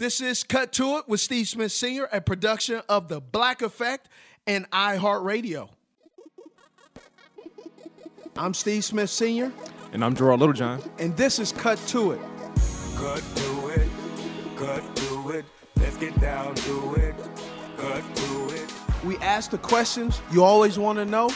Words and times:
This 0.00 0.22
is 0.22 0.42
Cut 0.44 0.72
to 0.72 0.96
It 0.96 1.08
with 1.08 1.20
Steve 1.20 1.46
Smith 1.46 1.72
Sr., 1.72 2.08
a 2.10 2.22
production 2.22 2.80
of 2.88 3.08
The 3.08 3.20
Black 3.20 3.60
Effect 3.60 4.08
and 4.46 4.64
iHeartRadio. 4.70 5.68
I'm 8.34 8.54
Steve 8.54 8.82
Smith 8.82 9.10
Sr., 9.10 9.52
And 9.92 10.02
I'm 10.02 10.16
Gerard 10.16 10.40
Littlejohn. 10.40 10.80
and 10.98 11.14
this 11.18 11.38
is 11.38 11.52
Cut 11.52 11.78
to 11.88 12.12
It. 12.12 12.20
Cut 12.96 13.22
to 13.34 13.68
it, 13.68 13.88
cut 14.56 14.96
to 14.96 15.30
it. 15.32 15.44
Let's 15.76 15.98
get 15.98 16.18
down 16.18 16.54
to 16.54 16.94
it. 16.94 17.14
Cut 17.76 18.16
to 18.16 18.54
it. 18.54 18.72
We 19.04 19.18
ask 19.18 19.50
the 19.50 19.58
questions 19.58 20.22
you 20.32 20.42
always 20.42 20.78
want 20.78 20.98
to 20.98 21.04
know, 21.04 21.28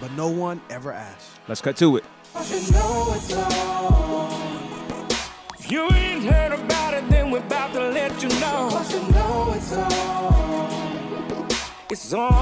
but 0.00 0.10
no 0.12 0.28
one 0.28 0.62
ever 0.70 0.92
asks. 0.92 1.28
Let's 1.46 1.60
cut 1.60 1.76
to 1.76 1.98
it. 1.98 2.04
You 2.48 2.72
know 2.72 3.12
it's 3.14 3.34
on. 3.34 4.46
You 5.68 5.82
ain't 5.90 6.22
heard 6.22 6.52
about 6.52 6.94
it, 6.94 7.08
then 7.10 7.15
we're 7.36 7.44
about 7.44 7.72
to 7.74 7.80
let 7.90 8.22
you 8.22 8.28
know. 8.40 8.68
Cause 8.70 8.92
you 8.94 9.00
know 9.12 9.52
it's 9.54 9.72
on. 9.72 9.92
It's 11.90 12.12
on. 12.14 12.36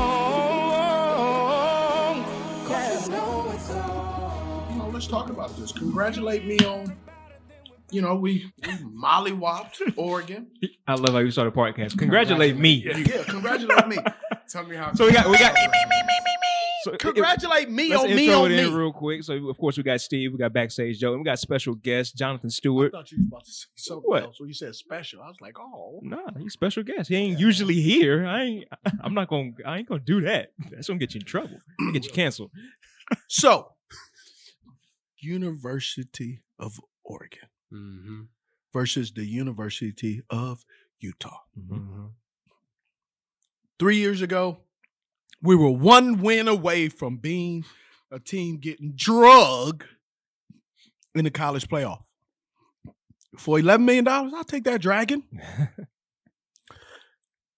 Cause 2.64 3.06
you 3.08 3.12
know 3.14 3.50
it's 3.52 3.70
on. 3.70 4.70
You 4.70 4.77
know, 4.78 4.88
let's 4.88 5.08
talk 5.08 5.30
about 5.30 5.56
this. 5.58 5.72
Congratulate 5.72 6.46
me 6.46 6.58
on, 6.58 6.96
you 7.90 8.02
know, 8.02 8.14
we, 8.14 8.52
we 8.62 8.72
mollywopped 8.72 9.94
Oregon. 9.96 10.46
I 10.86 10.94
love 10.94 11.14
how 11.14 11.18
you 11.18 11.33
started 11.33 11.54
the 11.54 11.58
podcast. 11.58 11.98
Congratulate 11.98 12.56
me. 12.56 12.84
Yeah, 12.86 13.24
congratulate 13.24 13.88
me. 13.88 13.98
Tell 14.48 14.64
me 14.64 14.77
how. 14.77 14.94
So 14.94 15.06
we 15.06 15.12
got 15.12 15.28
we 15.28 15.38
got 15.38 15.54
So 16.84 16.92
it- 16.92 17.00
Congratulate 17.00 17.70
me 17.70 17.89
Let's 17.89 18.05
on 18.05 18.14
me 18.14 18.33
on 18.33 18.52
it 18.52 18.68
me. 18.68 18.74
real 18.74 18.92
quick. 18.92 19.22
So 19.22 19.48
of 19.48 19.56
course 19.58 19.77
we 19.77 19.83
got 19.83 20.00
Steve, 20.00 20.33
we 20.33 20.39
got 20.39 20.52
backstage 20.52 20.98
Joe, 20.98 21.12
and 21.12 21.20
we 21.20 21.24
got 21.24 21.39
special 21.39 21.74
guest 21.74 22.17
Jonathan 22.17 22.48
I 22.48 22.50
Stewart. 22.50 22.92
thought 22.92 23.11
you 23.11 23.18
was 23.18 23.27
about 23.28 23.45
to 23.45 23.50
say 23.50 23.67
something 23.77 24.02
What? 24.08 24.22
else 24.24 24.40
when 24.40 24.48
you 24.48 24.55
said 24.55 24.74
special. 24.74 25.22
I 25.22 25.28
was 25.28 25.40
like, 25.40 25.58
oh. 25.58 26.00
Nah, 26.02 26.18
he's 26.39 26.52
special 26.52 26.83
guest. 26.83 27.08
He 27.08 27.17
ain't 27.17 27.40
usually 27.40 27.80
here. 27.80 28.27
I 28.27 28.42
ain't. 28.42 28.64
I'm 29.02 29.14
not 29.14 29.28
gonna. 29.28 29.52
I 29.67 29.78
ain't 29.78 29.89
gonna 29.89 30.02
do 30.05 30.20
that. 30.22 30.50
That's 30.70 30.86
gonna 30.89 30.98
get 30.98 31.14
you 31.14 31.20
in 31.20 31.27
trouble. 31.27 31.58
Get 31.92 32.05
you 32.05 32.12
canceled. 32.14 32.50
So, 33.28 33.72
University 35.18 36.40
of 36.58 36.80
Oregon 37.05 37.48
Mm-hmm. 37.72 38.20
versus 38.72 39.11
the 39.12 39.24
University 39.24 40.22
of 40.30 40.64
Utah. 41.01 41.39
Mm-hmm. 41.58 42.06
Three 43.80 43.96
years 43.96 44.22
ago, 44.22 44.58
we 45.44 45.55
were 45.55 45.70
one 45.70 46.20
win 46.20 46.48
away 46.48 46.88
from 46.88 47.18
being 47.18 47.64
a 48.10 48.18
team 48.18 48.56
getting 48.56 48.94
drug 48.96 49.84
in 51.14 51.24
the 51.24 51.30
college 51.30 51.68
playoff. 51.68 52.02
For 53.36 53.58
$11 53.58 53.84
million, 53.84 54.08
I'll 54.08 54.44
take 54.44 54.64
that 54.64 54.80
dragon. 54.80 55.24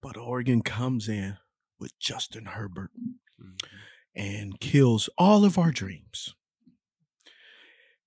but 0.03 0.17
Oregon 0.17 0.63
comes 0.63 1.09
in 1.09 1.37
with 1.79 1.97
Justin 2.01 2.47
Herbert 2.47 2.91
mm-hmm. 3.41 3.55
and 4.15 4.59
kills 4.59 5.09
all 5.17 5.45
of 5.45 5.57
our 5.57 5.71
dreams. 5.71 6.35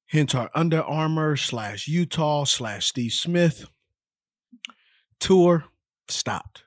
Hence 0.08 0.36
our 0.36 0.50
Under 0.54 0.82
Armour 0.82 1.38
slash 1.38 1.88
Utah 1.88 2.44
slash 2.44 2.88
Steve 2.88 3.14
Smith 3.14 3.68
tour 5.20 5.66
stopped. 6.10 6.64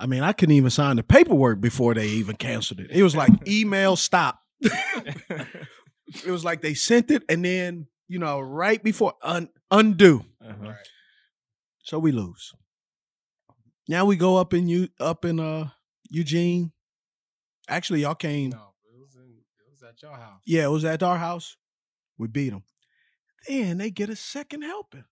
I 0.00 0.06
mean, 0.06 0.22
I 0.22 0.32
couldn't 0.32 0.54
even 0.54 0.70
sign 0.70 0.96
the 0.96 1.02
paperwork 1.02 1.60
before 1.60 1.94
they 1.94 2.06
even 2.06 2.36
canceled 2.36 2.80
it. 2.80 2.90
It 2.90 3.02
was 3.02 3.16
like 3.16 3.30
email 3.48 3.96
stop. 3.96 4.40
it 4.60 6.26
was 6.26 6.44
like 6.44 6.60
they 6.60 6.74
sent 6.74 7.10
it 7.10 7.24
and 7.28 7.44
then, 7.44 7.86
you 8.06 8.18
know, 8.18 8.40
right 8.40 8.82
before 8.82 9.14
un- 9.22 9.50
undo. 9.70 10.24
Uh-huh. 10.44 10.72
So 11.82 11.98
we 11.98 12.12
lose. 12.12 12.52
Now 13.88 14.04
we 14.04 14.16
go 14.16 14.36
up 14.36 14.52
in 14.54 14.68
you 14.68 14.88
up 15.00 15.24
in 15.24 15.40
uh 15.40 15.70
Eugene. 16.10 16.72
Actually, 17.68 18.02
y'all 18.02 18.14
came. 18.14 18.50
No, 18.50 18.74
it 18.84 18.98
was 19.00 19.16
in, 19.16 19.22
it 19.22 19.70
was 19.70 19.82
at 19.82 20.00
your 20.02 20.14
house. 20.16 20.40
Yeah, 20.46 20.64
it 20.64 20.70
was 20.70 20.84
at 20.84 21.02
our 21.02 21.18
house. 21.18 21.56
We 22.18 22.28
beat 22.28 22.50
them. 22.50 22.62
Then 23.46 23.78
they 23.78 23.90
get 23.90 24.10
a 24.10 24.16
second 24.16 24.62
helping. 24.62 25.04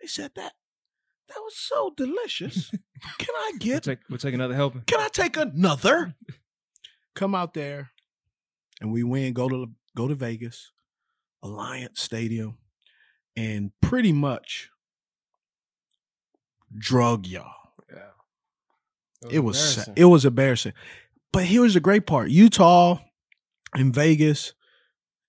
They 0.00 0.08
said 0.08 0.32
that 0.36 0.54
that 1.28 1.38
was 1.40 1.56
so 1.56 1.92
delicious. 1.96 2.70
Can 3.18 3.34
I 3.34 3.50
We'll 3.52 3.58
get? 3.58 3.82
take, 3.82 3.98
we'll 4.08 4.18
take 4.18 4.34
another 4.34 4.54
helping. 4.54 4.82
Can 4.86 5.00
I 5.00 5.08
take 5.08 5.36
another? 5.36 6.14
Come 7.14 7.34
out 7.34 7.54
there, 7.54 7.90
and 8.80 8.90
we 8.92 9.02
win. 9.04 9.32
Go 9.34 9.48
to 9.48 9.66
go 9.96 10.08
to 10.08 10.14
Vegas, 10.16 10.72
Alliance 11.42 12.00
Stadium, 12.00 12.58
and 13.36 13.70
pretty 13.80 14.12
much 14.12 14.68
drug 16.76 17.26
y'all. 17.26 17.52
Yeah. 17.92 19.28
It 19.30 19.40
was 19.40 19.58
sa- 19.58 19.80
embarrassing. 19.82 19.94
it 19.96 20.04
was 20.06 20.24
embarrassing. 20.24 20.72
But 21.32 21.44
here's 21.44 21.74
the 21.74 21.80
great 21.80 22.06
part: 22.06 22.30
Utah 22.30 22.98
and 23.74 23.94
Vegas. 23.94 24.54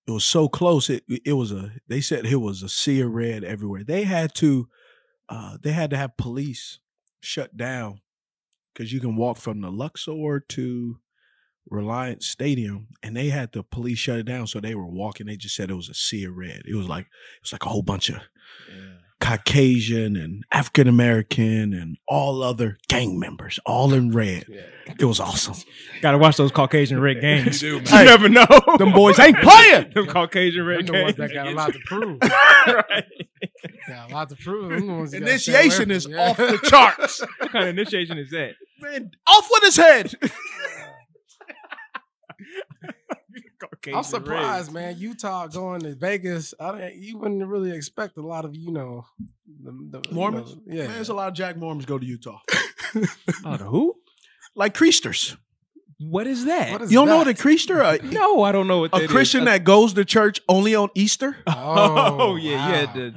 It 0.06 0.12
was 0.12 0.24
so 0.24 0.48
close. 0.48 0.88
It 0.90 1.04
it 1.24 1.32
was 1.34 1.52
a. 1.52 1.72
They 1.88 2.00
said 2.00 2.26
it 2.26 2.36
was 2.40 2.62
a 2.62 2.68
sea 2.68 3.00
of 3.00 3.10
red 3.12 3.44
everywhere. 3.44 3.84
They 3.84 4.04
had 4.04 4.34
to, 4.36 4.68
uh, 5.28 5.58
they 5.62 5.72
had 5.72 5.90
to 5.90 5.96
have 5.96 6.16
police 6.16 6.78
shut 7.20 7.56
down 7.56 8.00
because 8.72 8.92
you 8.92 9.00
can 9.00 9.16
walk 9.16 9.38
from 9.38 9.60
the 9.60 9.70
Luxor 9.70 10.40
to 10.40 10.98
Reliance 11.68 12.26
Stadium, 12.26 12.88
and 13.02 13.16
they 13.16 13.28
had 13.28 13.52
the 13.52 13.62
police 13.62 13.98
shut 13.98 14.18
it 14.18 14.26
down. 14.26 14.46
So 14.46 14.60
they 14.60 14.74
were 14.74 14.86
walking. 14.86 15.26
They 15.26 15.36
just 15.36 15.56
said 15.56 15.70
it 15.70 15.74
was 15.74 15.88
a 15.88 15.94
sea 15.94 16.24
of 16.24 16.36
red. 16.36 16.62
It 16.66 16.74
was 16.74 16.88
like 16.88 17.06
it 17.06 17.42
was 17.42 17.52
like 17.52 17.66
a 17.66 17.68
whole 17.68 17.82
bunch 17.82 18.08
of 18.08 18.20
Caucasian 19.20 20.14
and 20.16 20.44
African 20.52 20.86
American 20.88 21.72
and 21.72 21.96
all 22.06 22.42
other 22.42 22.76
gang 22.88 23.18
members, 23.18 23.58
all 23.64 23.94
in 23.94 24.10
red. 24.10 24.44
It 25.00 25.04
was 25.06 25.20
awesome. 25.20 25.54
Gotta 26.02 26.18
watch 26.18 26.36
those 26.36 26.52
Caucasian 26.52 27.00
red 27.00 27.20
gangs. 27.20 27.60
do, 27.60 27.76
you 27.76 27.80
man. 27.82 28.04
never 28.04 28.28
know. 28.28 28.46
Them 28.78 28.92
boys 28.92 29.18
ain't 29.18 29.38
playing. 29.38 29.90
Them 29.94 30.06
Caucasian 30.06 30.64
red 30.66 30.86
Them 30.86 30.94
the 30.96 31.02
ones 31.02 31.16
gangs. 31.16 31.30
that 31.30 31.34
got 31.34 31.46
a 31.48 31.50
lot 31.52 31.72
to 31.72 31.78
prove. 31.86 32.18
right. 32.66 33.04
Got 33.88 34.10
a 34.10 34.14
lot 34.14 34.28
to 34.28 34.36
prove. 34.36 34.70
Them 34.70 34.86
the 34.86 34.92
ones 34.92 35.14
you 35.14 35.20
gotta 35.20 35.38
stay 35.38 35.52
away 35.52 35.60
Initiation 35.64 35.90
is 35.90 36.06
Yeah. 36.06 36.30
off 36.30 36.36
the 36.36 36.58
charts. 36.64 37.20
What 37.38 37.52
kind 37.52 37.64
of 37.68 37.70
initiation 37.78 38.18
is 38.18 38.30
that? 38.30 38.52
Man, 38.80 39.10
off 39.26 39.48
with 39.50 39.62
his 39.64 39.76
head. 39.76 40.14
Caucasian 43.92 43.96
I'm 43.98 44.04
surprised, 44.04 44.72
man. 44.72 44.96
Utah 44.98 45.46
going 45.46 45.80
to 45.80 45.94
Vegas. 45.94 46.54
I 46.60 46.72
don't, 46.72 46.94
you 46.96 47.18
wouldn't 47.18 47.46
really 47.46 47.70
expect 47.72 48.16
a 48.16 48.22
lot 48.22 48.44
of 48.44 48.54
you 48.56 48.70
know 48.72 49.06
The, 49.62 50.00
the, 50.00 50.12
Mormons? 50.14 50.50
you 50.50 50.56
know, 50.56 50.62
yeah. 50.82 50.86
Man, 50.86 50.94
there's 50.96 51.08
a 51.08 51.14
lot 51.14 51.28
of 51.28 51.34
Jack 51.34 51.56
Mormons 51.56 51.86
go 51.86 51.98
to 51.98 52.06
Utah. 52.06 52.40
Oh, 53.44 53.56
the 53.56 53.64
who? 53.64 53.96
like 54.54 54.74
Creasters. 54.74 55.36
What 55.98 56.26
is 56.26 56.44
that? 56.44 56.72
What 56.72 56.82
is 56.82 56.92
You 56.92 56.98
don't 56.98 57.08
know 57.08 57.24
that? 57.24 57.26
what 57.26 57.40
a 57.40 57.42
Creaster? 57.42 58.02
No, 58.12 58.42
I 58.42 58.52
don't 58.52 58.66
know 58.68 58.80
what 58.80 58.94
a 58.94 59.02
is. 59.04 59.10
Christian 59.10 59.42
Uh, 59.42 59.52
that 59.52 59.64
goes 59.64 59.94
to 59.94 60.04
church 60.04 60.40
only 60.48 60.74
on 60.74 60.90
Easter? 60.94 61.36
Oh, 61.46 62.36
yeah, 62.36 62.50
you 62.50 62.74
had 62.74 62.86
wow. 62.88 62.94
to 62.94 63.14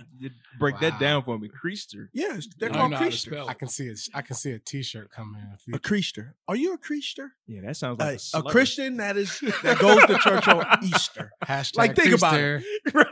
you 0.59 0.71
break 0.71 0.79
that 0.81 0.99
down 0.99 1.23
for 1.23 1.37
me. 1.37 1.49
Creaster. 1.49 2.07
Yes, 2.13 2.47
they're 2.57 2.69
I 2.69 2.73
called 2.73 2.91
know 2.91 2.97
how 2.97 3.03
to 3.05 3.09
Creasters. 3.09 3.19
spell. 3.19 3.49
I 3.49 3.53
can 3.53 3.67
see 3.67 3.87
it. 3.87 3.99
I 4.13 4.21
can 4.21 4.35
see 4.35 4.51
a 4.51 4.59
T-shirt 4.59 5.11
coming 5.11 5.41
in 5.41 5.73
a 5.73 5.77
A. 5.77 5.79
Creaster. 5.79 6.33
Are 6.47 6.55
you 6.55 6.73
a 6.73 6.77
Creaster? 6.77 7.29
Yeah, 7.47 7.61
that 7.65 7.77
sounds 7.77 7.97
A, 8.01 8.05
like 8.05 8.19
a, 8.33 8.47
a. 8.47 8.51
Christian 8.51 8.97
that 8.97 9.17
is 9.17 9.39
that 9.63 9.79
goes 9.79 10.05
to 10.05 10.17
church 10.17 10.47
on 10.47 10.65
Easter. 10.83 11.31
Hashtag 11.43 11.77
Like, 11.77 11.95
think 11.95 12.13
about 12.13 12.39
it. 12.39 12.63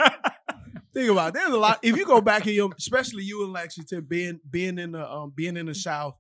Think 0.94 1.12
about 1.12 1.28
it. 1.30 1.34
There's 1.36 1.54
a 1.54 1.58
lot. 1.58 1.80
If 1.84 1.96
you 1.96 2.06
go 2.08 2.22
back 2.22 2.48
in 2.48 2.54
your, 2.56 2.72
especially 2.76 3.24
you 3.24 3.44
in 3.44 3.52
Lexington, 3.52 4.02
being 4.02 4.40
being 4.50 4.80
in 4.80 4.94
the 4.94 5.08
um, 5.08 5.32
being 5.36 5.56
in 5.56 5.68
the 5.68 5.76
South, 5.76 6.16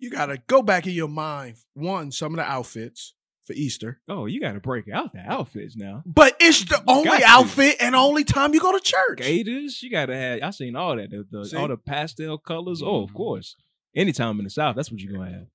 you 0.00 0.10
gotta 0.10 0.42
go 0.48 0.62
back 0.62 0.88
in 0.88 0.94
your 0.94 1.06
mind. 1.08 1.58
One, 1.74 2.10
some 2.10 2.32
of 2.32 2.38
the 2.38 2.42
outfits 2.50 3.14
for 3.44 3.52
Easter, 3.52 4.00
Oh, 4.08 4.26
you 4.26 4.40
got 4.40 4.52
to 4.54 4.60
break 4.60 4.88
out 4.88 5.12
the 5.12 5.20
outfits 5.20 5.76
now. 5.76 6.02
but 6.06 6.36
it's 6.40 6.64
the 6.64 6.82
only 6.86 7.22
outfit 7.24 7.76
and 7.80 7.94
only 7.94 8.24
time 8.24 8.54
you 8.54 8.60
go 8.60 8.72
to 8.72 8.80
church. 8.80 9.18
Gators, 9.18 9.82
you 9.82 9.90
got 9.90 10.06
to 10.06 10.16
have. 10.16 10.40
I 10.42 10.50
seen 10.50 10.76
all 10.76 10.96
that. 10.96 11.10
The, 11.10 11.26
the, 11.30 11.44
See? 11.44 11.56
all 11.56 11.68
the 11.68 11.76
pastel 11.76 12.38
colors. 12.38 12.82
Oh, 12.82 13.02
of 13.02 13.12
course. 13.12 13.56
Anytime 13.94 14.38
in 14.38 14.44
the 14.44 14.50
South, 14.50 14.74
that's 14.76 14.90
what 14.90 15.00
you're 15.00 15.16
gonna 15.16 15.30
have. 15.30 15.46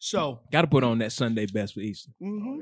So, 0.00 0.40
Got 0.52 0.62
to 0.62 0.66
put 0.68 0.84
on 0.84 0.98
that 0.98 1.12
Sunday 1.12 1.46
best 1.46 1.74
for 1.74 1.80
Easter. 1.80 2.10
mhm. 2.22 2.58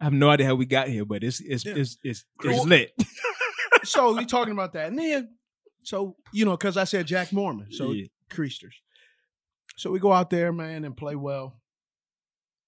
I 0.00 0.04
have 0.04 0.12
no 0.12 0.30
idea 0.30 0.46
how 0.46 0.54
we 0.54 0.64
got 0.66 0.88
here, 0.88 1.04
but 1.04 1.22
it's 1.24 1.40
it's 1.40 1.64
Yeah. 1.64 1.74
it's 1.76 1.98
it's, 2.02 2.24
Cool. 2.40 2.50
it's 2.52 2.64
lit. 2.66 2.92
so 3.84 4.14
we 4.16 4.24
talking 4.26 4.52
about 4.52 4.72
that, 4.74 4.88
and 4.88 4.98
then 4.98 5.34
so 5.84 6.16
you 6.32 6.44
know, 6.44 6.52
because 6.56 6.76
I 6.76 6.84
said 6.84 7.06
Jack 7.06 7.32
Mormon, 7.32 7.68
so 7.72 7.92
Yeah. 7.92 8.06
Creasters. 8.30 8.74
So 9.76 9.90
we 9.90 9.98
go 10.00 10.12
out 10.12 10.30
there, 10.30 10.52
man, 10.52 10.84
and 10.84 10.96
play 10.96 11.14
well. 11.16 11.60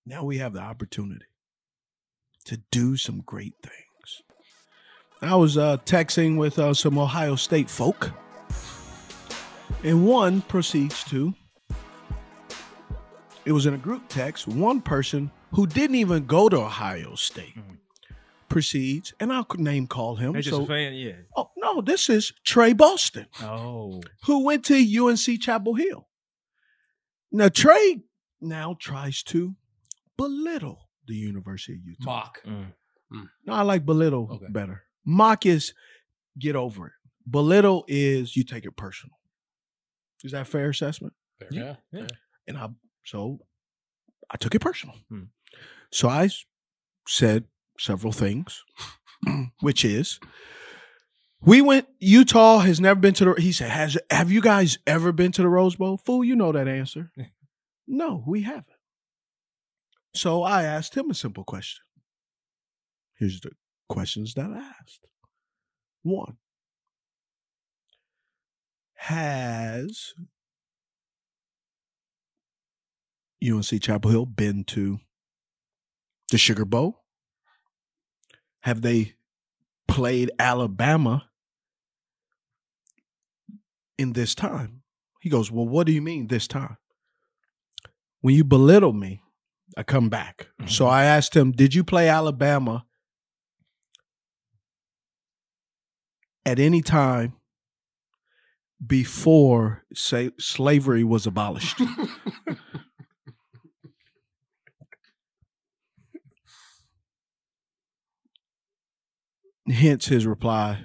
Now 0.07 0.25
we 0.25 0.39
have 0.39 0.53
the 0.55 0.61
opportunity 0.61 1.25
to 2.45 2.59
do 2.71 2.97
some 2.97 3.21
great 3.25 3.55
things. 3.63 4.23
I 5.23 5.37
was 5.37 5.57
uh, 5.59 5.77
texting 5.85 6.39
with 6.39 6.59
uh, 6.59 6.73
some 6.75 6.99
Ohio 6.99 7.37
State 7.37 7.69
folk, 7.69 8.11
and 9.85 10.07
one 10.07 10.41
proceeds 10.43 11.05
to. 11.05 11.35
It 13.45 13.53
was 13.53 13.67
in 13.67 13.75
a 13.75 13.79
group 13.79 14.03
text. 14.09 14.47
One 14.47 14.81
person 14.81 15.31
who 15.53 15.67
didn't 15.67 15.97
even 15.97 16.27
go 16.27 16.49
to 16.49 16.57
Ohio 16.59 17.15
State 17.15 17.55
proceeds, 18.49 19.13
and 19.21 19.33
I'll 19.33 19.47
name 19.57 19.87
call 19.87 20.17
him. 20.17 20.33
They're 20.33 20.43
just 20.43 20.57
so- 20.57 20.65
a 20.65 20.67
fan, 20.67 20.95
yeah. 20.95 21.13
Oh 21.37 21.51
no, 21.57 21.81
this 21.81 22.09
is 22.09 22.33
Trey 22.45 22.73
Boston, 22.73 23.27
Oh, 23.43 24.01
who 24.25 24.45
went 24.45 24.65
to 24.67 24.75
UNC 24.77 25.41
Chapel 25.41 25.75
Hill. 25.75 26.09
Now 27.33 27.49
Trey 27.49 28.03
now 28.41 28.77
tries 28.79 29.23
to 29.25 29.55
belittle 30.17 30.89
the 31.07 31.15
University 31.15 31.75
of 31.75 31.81
Utah. 31.85 32.05
Mock. 32.05 32.43
Mm. 32.47 32.73
No, 33.47 33.53
I 33.55 33.63
like 33.63 33.85
belittle 33.85 34.29
Okay. 34.33 34.47
better. 34.51 34.85
Mock 35.05 35.45
is 35.47 35.75
get 36.39 36.55
over 36.57 36.87
it. 36.89 36.93
Belittle 37.29 37.85
is 37.89 38.37
you 38.37 38.45
take 38.45 38.65
it 38.65 38.77
personal. 38.77 39.17
Is 40.23 40.33
that 40.33 40.43
a 40.43 40.45
fair 40.45 40.71
assessment? 40.71 41.15
Yeah. 41.51 41.77
yeah. 41.93 42.07
And 42.47 42.57
I 42.57 42.69
so 43.05 43.41
I 44.31 44.37
took 44.37 44.55
it 44.55 44.61
personal. 44.61 44.95
Hmm. 45.09 45.25
So 45.91 46.09
I 46.09 46.29
said 47.09 47.45
several 47.79 48.13
things, 48.13 48.63
which 49.61 49.85
is 49.85 50.21
we 51.41 51.61
went 51.63 51.87
Utah 51.99 52.59
has 52.59 52.81
never 52.81 53.01
been 53.01 53.15
to 53.15 53.25
the 53.25 53.41
he 53.41 53.53
said, 53.53 53.71
Has 53.71 53.99
have 54.11 54.31
you 54.31 54.41
guys 54.41 54.79
ever 54.87 55.11
been 55.13 55.33
to 55.33 55.43
the 55.43 55.49
Rose 55.49 55.77
Bowl? 55.77 55.97
Fool, 55.97 56.23
you 56.23 56.37
know 56.37 56.53
that 56.53 56.69
answer. 56.69 57.11
no, 57.89 58.23
we 58.27 58.43
haven't. 58.43 58.67
So 60.15 60.43
I 60.43 60.63
asked 60.63 60.97
him 60.97 61.11
a 61.11 61.15
simple 61.15 61.45
question. 61.45 61.83
Here's 63.15 63.41
the 63.41 63.53
questions 63.89 64.35
that 64.35 64.51
I 64.51 64.59
asked. 64.81 65.07
One. 66.03 66.37
Has 68.95 70.15
UNC 73.43 73.83
Chapel 73.83 74.11
Hill 74.11 74.27
been 74.27 74.65
to 74.65 75.01
the 76.31 76.39
Sugar 76.39 76.65
Bowl? 76.65 77.03
Have 78.61 78.83
they 78.83 79.15
played 79.89 80.31
Alabama 80.39 81.29
in 83.97 84.13
this 84.13 84.35
time? 84.35 84.83
He 85.21 85.31
goes, 85.31 85.51
Well, 85.51 85.67
what 85.67 85.87
do 85.87 85.93
you 85.93 86.03
mean 86.03 86.27
this 86.27 86.47
time? 86.47 86.77
When 88.21 88.35
you 88.35 88.45
belittle 88.45 88.93
me, 88.93 89.23
I 89.77 89.83
come 89.83 90.09
back. 90.09 90.49
Mm-hmm. 90.61 90.69
So 90.69 90.87
I 90.87 91.05
asked 91.05 91.37
him, 91.37 91.53
Did 91.53 91.75
you 91.75 91.85
play 91.85 92.09
Alabama 92.09 92.85
at 96.45 96.59
any 96.59 96.83
time 96.83 97.35
before 98.85 99.85
say, 99.95 100.31
slavery 100.39 101.05
was 101.05 101.27
abolished? 101.27 101.81
Hence, 109.71 110.07
his 110.07 110.27
reply 110.27 110.85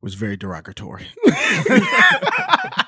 was 0.00 0.14
very 0.14 0.36
derogatory. 0.36 1.08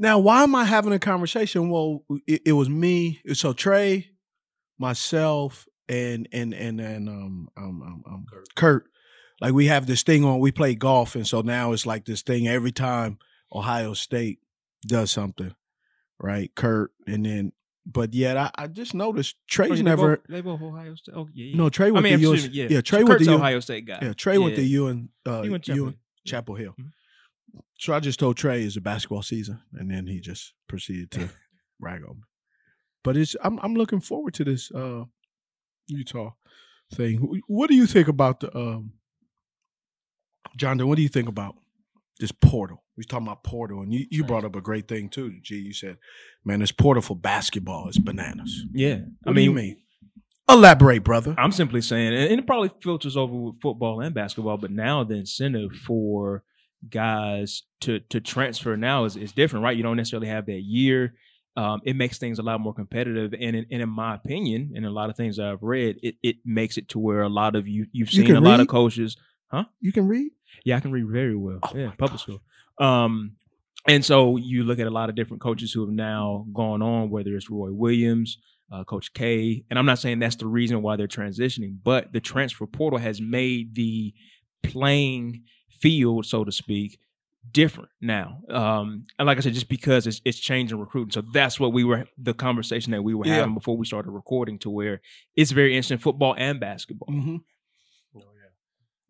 now, 0.00 0.18
why 0.18 0.42
am 0.42 0.54
I 0.54 0.64
having 0.64 0.92
a 0.92 0.98
conversation? 0.98 1.70
Well, 1.70 2.04
it, 2.26 2.42
it 2.46 2.52
was 2.52 2.68
me. 2.68 3.20
So 3.34 3.52
Trey, 3.52 4.10
myself, 4.78 5.66
and 5.88 6.28
and 6.32 6.54
and 6.54 6.80
and 6.80 7.08
um 7.08 7.48
um 7.56 7.82
um, 7.82 8.02
um 8.06 8.26
Kurt. 8.56 8.84
Like 9.40 9.52
we 9.54 9.66
have 9.66 9.86
this 9.86 10.02
thing 10.02 10.24
on. 10.24 10.38
We 10.40 10.52
play 10.52 10.74
golf, 10.74 11.14
and 11.14 11.26
so 11.26 11.40
now 11.40 11.72
it's 11.72 11.86
like 11.86 12.04
this 12.04 12.22
thing 12.22 12.46
every 12.48 12.72
time 12.72 13.18
Ohio 13.52 13.94
State 13.94 14.38
does 14.86 15.10
something, 15.10 15.54
right? 16.18 16.50
Kurt, 16.54 16.92
and 17.06 17.24
then. 17.24 17.52
But 17.86 18.12
yet, 18.12 18.36
I, 18.36 18.50
I 18.56 18.66
just 18.66 18.92
noticed 18.94 19.36
Oh, 19.38 19.44
Trey's 19.48 19.70
yeah, 19.70 19.76
they 19.76 19.82
never. 19.82 20.16
both- 20.18 20.26
They 20.28 20.40
both 20.42 20.60
Ohio 20.60 20.94
State. 20.94 21.14
Oh 21.16 21.28
yeah. 21.32 21.46
yeah. 21.46 21.56
No, 21.56 21.70
Trey 21.70 21.88
I 21.88 21.90
went 21.92 22.04
mean, 22.04 22.20
to 22.20 22.32
me, 22.32 22.38
yeah. 22.52 22.80
Trey 22.82 22.98
went 22.98 23.08
Kurt's 23.12 23.24
to 23.24 23.30
U- 23.32 23.36
Ohio 23.38 23.58
State 23.60 23.86
guy. 23.86 23.98
Yeah, 24.02 24.12
Trey 24.12 24.36
went 24.36 24.54
to 24.56 24.62
Yeah. 24.62 24.80
UN, 24.82 25.08
uh, 25.26 25.42
He 25.42 25.48
went 25.48 25.64
Chapel 25.64 25.84
Hill. 25.86 25.94
Chapel 26.26 26.54
Hill. 26.56 26.74
Mhm. 26.78 26.90
So 27.78 27.94
I 27.94 28.00
just 28.00 28.18
told 28.20 28.36
Trey 28.36 28.62
it's 28.64 28.76
a 28.76 28.80
basketball 28.80 29.22
season, 29.22 29.60
and 29.72 29.90
then 29.90 30.06
he 30.06 30.20
just 30.20 30.52
proceeded 30.68 31.10
to 31.12 31.28
rag 31.80 32.02
on 32.02 32.16
me. 32.16 32.22
But 33.02 33.16
it's 33.16 33.36
I'm 33.42 33.58
I'm 33.60 33.74
looking 33.74 34.00
forward 34.00 34.34
to 34.34 34.44
this 34.44 34.70
uh, 34.72 35.04
Utah 35.86 36.32
thing. 36.94 37.40
What 37.46 37.70
do 37.70 37.76
you 37.76 37.86
think 37.86 38.08
about 38.08 38.40
the 38.40 38.56
um, 38.56 38.92
John? 40.56 40.86
What 40.86 40.96
do 40.96 41.02
you 41.02 41.08
think 41.08 41.28
about 41.28 41.56
this 42.18 42.32
portal? 42.32 42.84
We 42.96 43.00
was 43.00 43.06
talking 43.06 43.26
about 43.26 43.44
portal, 43.44 43.80
and 43.80 43.94
you, 43.94 44.06
you 44.10 44.24
brought 44.24 44.44
up 44.44 44.54
a 44.56 44.60
great 44.60 44.86
thing 44.88 45.08
too. 45.08 45.32
G, 45.42 45.56
you 45.56 45.72
said, 45.72 45.96
"Man, 46.44 46.60
this 46.60 46.72
portal 46.72 47.02
for 47.02 47.16
basketball 47.16 47.88
is 47.88 47.98
bananas." 47.98 48.64
Yeah, 48.72 48.98
What 49.22 49.32
I 49.32 49.34
do 49.34 49.40
you 49.40 49.52
mean, 49.52 49.56
mean? 49.68 49.76
Elaborate, 50.48 51.04
brother. 51.04 51.34
I'm 51.38 51.52
simply 51.52 51.80
saying, 51.80 52.12
and 52.12 52.40
it 52.40 52.46
probably 52.46 52.70
filters 52.82 53.16
over 53.16 53.34
with 53.34 53.60
football 53.62 54.00
and 54.00 54.14
basketball, 54.14 54.58
but 54.58 54.70
now 54.72 55.04
the 55.04 55.14
incentive 55.14 55.72
for 55.72 56.42
guys 56.88 57.62
to 57.80 58.00
to 58.00 58.20
transfer 58.20 58.76
now 58.76 59.04
is, 59.04 59.16
is 59.16 59.32
different, 59.32 59.64
right? 59.64 59.76
You 59.76 59.82
don't 59.82 59.96
necessarily 59.96 60.28
have 60.28 60.46
that 60.46 60.60
year. 60.60 61.14
Um, 61.56 61.80
it 61.84 61.96
makes 61.96 62.18
things 62.18 62.38
a 62.38 62.42
lot 62.42 62.60
more 62.60 62.72
competitive, 62.72 63.32
and 63.32 63.56
in, 63.56 63.66
and 63.70 63.82
in 63.82 63.88
my 63.88 64.14
opinion, 64.14 64.72
and 64.74 64.86
a 64.86 64.90
lot 64.90 65.10
of 65.10 65.16
things 65.16 65.38
I've 65.38 65.62
read, 65.62 65.98
it, 66.02 66.14
it 66.22 66.36
makes 66.44 66.78
it 66.78 66.88
to 66.90 66.98
where 66.98 67.22
a 67.22 67.28
lot 67.28 67.56
of 67.56 67.66
you 67.66 67.86
you've 67.92 68.10
seen 68.10 68.26
can 68.26 68.36
a 68.36 68.40
lot 68.40 68.60
of 68.60 68.68
coaches, 68.68 69.16
huh? 69.48 69.64
You 69.80 69.92
can 69.92 70.06
read. 70.06 70.30
Yeah, 70.64 70.76
I 70.76 70.80
can 70.80 70.92
read 70.92 71.06
very 71.08 71.36
well. 71.36 71.58
Oh 71.62 71.72
yeah, 71.74 71.90
public 71.98 72.12
gosh. 72.12 72.22
school. 72.22 72.40
Um, 72.78 73.32
and 73.88 74.04
so 74.04 74.36
you 74.36 74.62
look 74.62 74.78
at 74.78 74.86
a 74.86 74.90
lot 74.90 75.08
of 75.08 75.16
different 75.16 75.42
coaches 75.42 75.72
who 75.72 75.80
have 75.80 75.94
now 75.94 76.46
gone 76.52 76.82
on, 76.82 77.10
whether 77.10 77.34
it's 77.34 77.50
Roy 77.50 77.72
Williams, 77.72 78.38
uh, 78.72 78.84
Coach 78.84 79.12
K, 79.12 79.64
and 79.70 79.78
I'm 79.78 79.86
not 79.86 79.98
saying 79.98 80.18
that's 80.18 80.36
the 80.36 80.46
reason 80.46 80.82
why 80.82 80.96
they're 80.96 81.08
transitioning, 81.08 81.78
but 81.82 82.12
the 82.12 82.20
transfer 82.20 82.66
portal 82.66 82.98
has 82.98 83.20
made 83.20 83.74
the 83.74 84.14
playing 84.62 85.42
field, 85.80 86.26
so 86.26 86.44
to 86.44 86.52
speak, 86.52 86.98
different 87.52 87.88
now. 88.00 88.42
Um, 88.48 89.06
and 89.18 89.26
like 89.26 89.38
I 89.38 89.40
said, 89.40 89.54
just 89.54 89.68
because 89.68 90.06
it's 90.06 90.20
it's 90.24 90.38
changing 90.38 90.78
recruiting, 90.78 91.12
so 91.12 91.22
that's 91.32 91.58
what 91.58 91.72
we 91.72 91.84
were 91.84 92.06
the 92.18 92.34
conversation 92.34 92.92
that 92.92 93.02
we 93.02 93.14
were 93.14 93.26
Yeah. 93.26 93.36
having 93.36 93.54
before 93.54 93.76
we 93.76 93.86
started 93.86 94.10
recording, 94.10 94.58
to 94.60 94.70
where 94.70 95.00
it's 95.36 95.50
very 95.50 95.72
interesting 95.74 95.98
football 95.98 96.34
and 96.38 96.60
basketball. 96.60 97.08
Mm-hmm. 97.08 97.36
Oh, 98.16 98.20
yeah. 98.20 98.50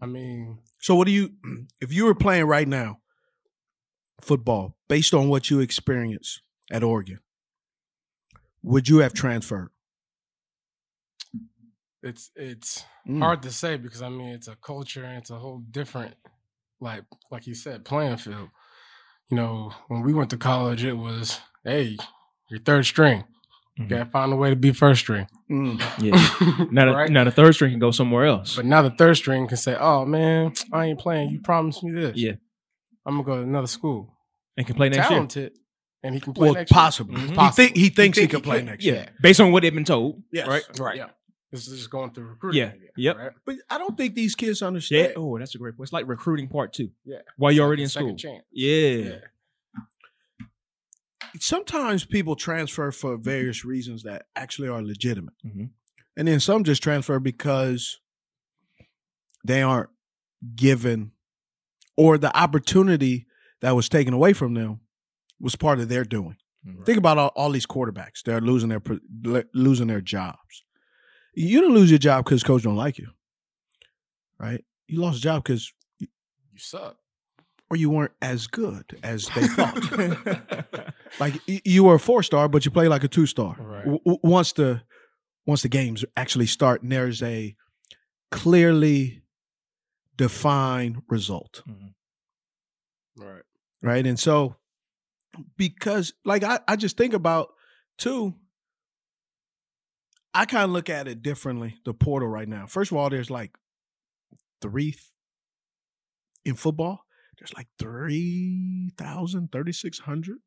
I 0.00 0.06
mean, 0.06 0.58
So 0.80 0.94
what 0.94 1.06
do 1.06 1.12
you 1.12 1.32
if 1.80 1.92
you 1.92 2.04
were 2.04 2.14
playing 2.14 2.44
right 2.46 2.68
now 2.68 2.98
football 4.20 4.76
based 4.88 5.14
on 5.14 5.28
what 5.28 5.50
you 5.50 5.60
experienced 5.60 6.42
at 6.70 6.82
Oregon, 6.84 7.18
would 8.62 8.88
you 8.88 8.98
have 8.98 9.12
transferred? 9.14 9.70
it's 12.02 12.30
it's 12.34 12.84
Mm. 13.08 13.18
hard 13.20 13.42
to 13.42 13.50
say 13.50 13.76
because 13.78 14.02
I 14.02 14.08
mean 14.10 14.28
it's 14.28 14.46
a 14.48 14.56
culture 14.56 15.04
and 15.04 15.16
it's 15.18 15.30
a 15.30 15.38
whole 15.38 15.60
different 15.70 16.14
like 16.80 17.04
like 17.30 17.46
you 17.46 17.54
said, 17.54 17.84
playing 17.84 18.16
field. 18.18 18.48
You 19.30 19.36
know, 19.36 19.72
when 19.88 20.02
we 20.02 20.12
went 20.12 20.30
to 20.30 20.36
college, 20.36 20.84
it 20.84 20.94
was, 20.94 21.38
hey, 21.64 21.96
you're 22.50 22.60
third 22.60 22.84
string. 22.86 23.24
You 23.76 23.84
Mhm. 23.84 23.88
gotta 23.88 24.10
find 24.10 24.32
a 24.32 24.36
way 24.36 24.50
to 24.50 24.56
be 24.56 24.72
first 24.72 25.00
string. 25.00 25.26
Yeah. 25.48 26.12
Now, 26.70 26.86
the, 26.86 26.92
Right? 26.96 27.10
now 27.10 27.24
the 27.24 27.30
third 27.30 27.54
string 27.54 27.70
can 27.72 27.78
go 27.80 27.90
somewhere 27.92 28.24
else. 28.26 28.56
But 28.56 28.64
now 28.66 28.82
the 28.82 28.90
third 28.90 29.16
string 29.16 29.46
can 29.48 29.56
say, 29.56 29.76
"Oh 29.78 30.04
man, 30.04 30.52
I 30.72 30.86
ain't 30.86 30.98
playing. 30.98 31.30
You 31.30 31.40
promised 31.40 31.82
me 31.84 31.92
this. 31.92 32.16
yeah, 32.16 32.32
I'm 33.06 33.14
gonna 33.14 33.24
go 33.24 33.36
to 33.36 33.42
another 33.42 33.66
school. 33.68 34.16
and 34.56 34.66
can 34.66 34.76
play 34.76 34.88
next 34.90 35.08
Talented, 35.08 35.52
and 36.02 36.14
he 36.14 36.20
can 36.20 36.34
play 36.34 36.46
Well, 36.48 36.54
next 36.54 36.70
year. 36.70 36.76
possible. 36.76 37.14
Mhm. 37.14 37.40
He, 37.46 37.50
think, 37.52 37.76
he 37.76 37.88
thinks 37.88 38.18
he, 38.18 38.22
think 38.22 38.30
can 38.32 38.40
he 38.40 38.44
play 38.44 38.56
can. 38.58 38.66
next 38.66 38.84
year. 38.84 38.94
year. 38.94 39.04
Yeah, 39.06 39.10
based 39.22 39.40
on 39.40 39.52
what 39.52 39.62
they've 39.62 39.74
been 39.74 39.84
told. 39.84 40.22
Yes. 40.32 40.46
Right. 40.48 40.78
Right. 40.78 40.96
Yeah. 40.96 41.06
This 41.52 41.66
is 41.66 41.78
just 41.78 41.90
going 41.90 42.10
through 42.12 42.26
recruiting. 42.26 42.60
Yeah. 42.60 42.68
again, 42.68 42.88
Yep. 42.96 43.16
Right? 43.16 43.32
But 43.44 43.56
I 43.68 43.78
don't 43.78 43.96
think 43.96 44.14
these 44.14 44.34
kids 44.36 44.62
understand. 44.62 45.08
Yeah. 45.10 45.14
Oh, 45.16 45.36
that's 45.38 45.54
a 45.54 45.58
great 45.58 45.76
point. 45.76 45.86
It's 45.86 45.92
like 45.92 46.06
recruiting 46.06 46.46
part 46.48 46.72
two. 46.72 46.90
Yeah. 47.04 47.18
While 47.36 47.50
you're 47.52 47.66
already 47.66 47.82
in 47.82 47.88
Second 47.88 48.18
school. 48.20 48.32
chance. 48.34 48.44
Yeah. 48.52 49.16
Sometimes 51.38 52.04
people 52.04 52.34
transfer 52.34 52.90
for 52.90 53.16
various 53.16 53.64
reasons 53.64 54.02
that 54.02 54.26
actually 54.34 54.68
are 54.68 54.82
legitimate. 54.82 55.34
Mhm. 55.44 55.70
And 56.16 56.26
then 56.28 56.40
some 56.40 56.64
just 56.64 56.82
transfer 56.82 57.20
because 57.20 58.00
they 59.44 59.62
aren't 59.62 59.90
given 60.56 61.12
or 61.96 62.18
the 62.18 62.36
opportunity 62.36 63.26
that 63.60 63.76
was 63.76 63.88
taken 63.88 64.12
away 64.12 64.32
from 64.32 64.54
them 64.54 64.80
was 65.38 65.54
part 65.56 65.78
of 65.78 65.88
their 65.88 66.04
doing. 66.04 66.36
Right. 66.64 66.84
Think 66.84 66.98
about 66.98 67.16
all, 67.18 67.28
all 67.36 67.50
these 67.50 67.66
quarterbacks; 67.66 68.22
they're 68.24 68.40
losing 68.40 68.68
their 68.68 68.82
losing 69.54 69.86
their 69.86 70.00
jobs. 70.02 70.64
You 71.34 71.60
didn't 71.60 71.74
lose 71.74 71.90
your 71.90 71.98
job 71.98 72.24
because 72.24 72.42
coach 72.42 72.62
don't 72.62 72.76
like 72.76 72.98
you, 72.98 73.08
right? 74.38 74.64
You 74.88 75.00
lost 75.00 75.18
a 75.18 75.22
job 75.22 75.44
because 75.44 75.72
You 76.00 76.08
suck. 76.58 76.96
or 77.70 77.76
you 77.76 77.88
weren't 77.90 78.12
as 78.20 78.46
good 78.48 78.98
as 79.02 79.28
they 79.28 79.46
thought. 79.46 80.94
like 81.20 81.40
you 81.46 81.84
were 81.84 81.94
a 81.94 82.00
four 82.00 82.22
star, 82.22 82.48
but 82.48 82.64
you 82.64 82.70
play 82.70 82.88
like 82.88 83.04
a 83.04 83.08
two 83.08 83.26
star. 83.26 83.56
Right. 83.58 83.84
W- 83.84 84.18
once 84.22 84.52
the 84.52 84.82
once 85.46 85.62
the 85.62 85.68
games 85.68 86.04
actually 86.16 86.46
start, 86.46 86.82
and 86.82 86.90
there's 86.92 87.22
a 87.22 87.54
clearly 88.30 89.22
defined 90.16 91.02
result, 91.08 91.62
mm-hmm. 91.68 93.22
Right. 93.24 93.42
right? 93.82 94.06
And 94.06 94.18
so, 94.18 94.56
because 95.56 96.12
like 96.24 96.42
I, 96.44 96.58
I 96.68 96.76
just 96.76 96.96
think 96.96 97.14
about 97.14 97.50
too. 97.98 98.34
I 100.32 100.44
kind 100.44 100.64
of 100.64 100.70
look 100.70 100.88
at 100.88 101.08
it 101.08 101.22
differently. 101.22 101.76
The 101.84 101.92
portal 101.94 102.28
right 102.28 102.48
now. 102.48 102.66
First 102.66 102.92
of 102.92 102.96
all, 102.98 103.10
there's 103.10 103.30
like 103.30 103.52
three 104.62 104.92
th- 104.92 105.02
in 106.44 106.54
football. 106.54 107.04
There's 107.38 107.54
like 107.54 107.68
3,000, 107.78 109.50
3,600. 109.50 110.38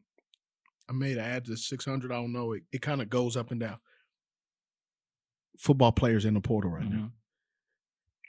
I 0.90 0.94
made 0.94 1.18
an 1.18 1.24
add 1.24 1.46
to 1.46 1.58
600. 1.58 2.12
I 2.12 2.16
don't 2.16 2.32
know. 2.34 2.52
It, 2.54 2.64
it 2.72 2.82
kind 2.82 3.02
of 3.02 3.10
goes 3.10 3.36
up 3.36 3.52
and 3.52 3.60
down. 3.60 3.78
Football 5.60 5.92
players 5.92 6.26
in 6.26 6.34
the 6.34 6.40
portal 6.42 6.72
right 6.72 6.90
now. 6.90 6.96
Mhm. 7.06 7.12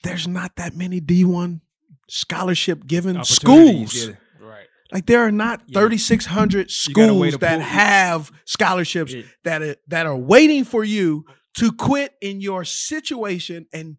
There's 0.03 0.29
not 0.29 0.57
that 0.57 0.77
many 0.77 1.01
D1 1.01 1.61
scholarship 2.09 2.87
given 2.87 3.23
schools. 3.25 4.09
Right. 4.41 4.67
Like 4.93 5.07
there 5.07 5.21
are 5.27 5.33
not 5.33 5.63
Yeah. 5.67 5.81
3,600 5.81 6.71
You 6.89 6.95
gotta 6.95 7.15
wait 7.15 7.31
schools 7.31 7.41
that 7.41 7.61
have 7.63 8.31
scholarships 8.45 9.13
Yeah. 9.15 9.23
that 9.45 9.63
are, 9.63 9.77
that 9.89 10.07
are 10.07 10.17
waiting 10.17 10.65
for 10.65 10.85
you 10.85 11.25
to 11.55 11.73
quit 11.73 12.15
in 12.21 12.41
your 12.41 12.65
situation 12.65 13.67
and 13.73 13.97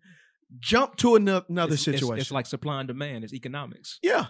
jump 0.59 0.95
to 0.97 1.15
ano- 1.15 1.45
another 1.49 1.73
It's- 1.73 1.87
it's- 1.87 1.99
situation. 2.01 2.21
It's, 2.21 2.31
like 2.31 2.45
supply 2.45 2.79
and 2.81 2.87
demand. 2.87 3.23
It's 3.23 3.33
economics. 3.33 3.99
yeah. 4.03 4.27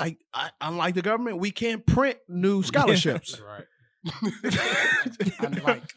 I, 0.00 0.16
I 0.32 0.50
unlike 0.60 0.94
the 0.94 1.02
government, 1.02 1.38
we 1.40 1.50
can't 1.50 1.84
print 1.84 2.18
new 2.28 2.62
scholarships. 2.62 3.40
Right. 3.44 3.64
Unlike. 5.40 5.92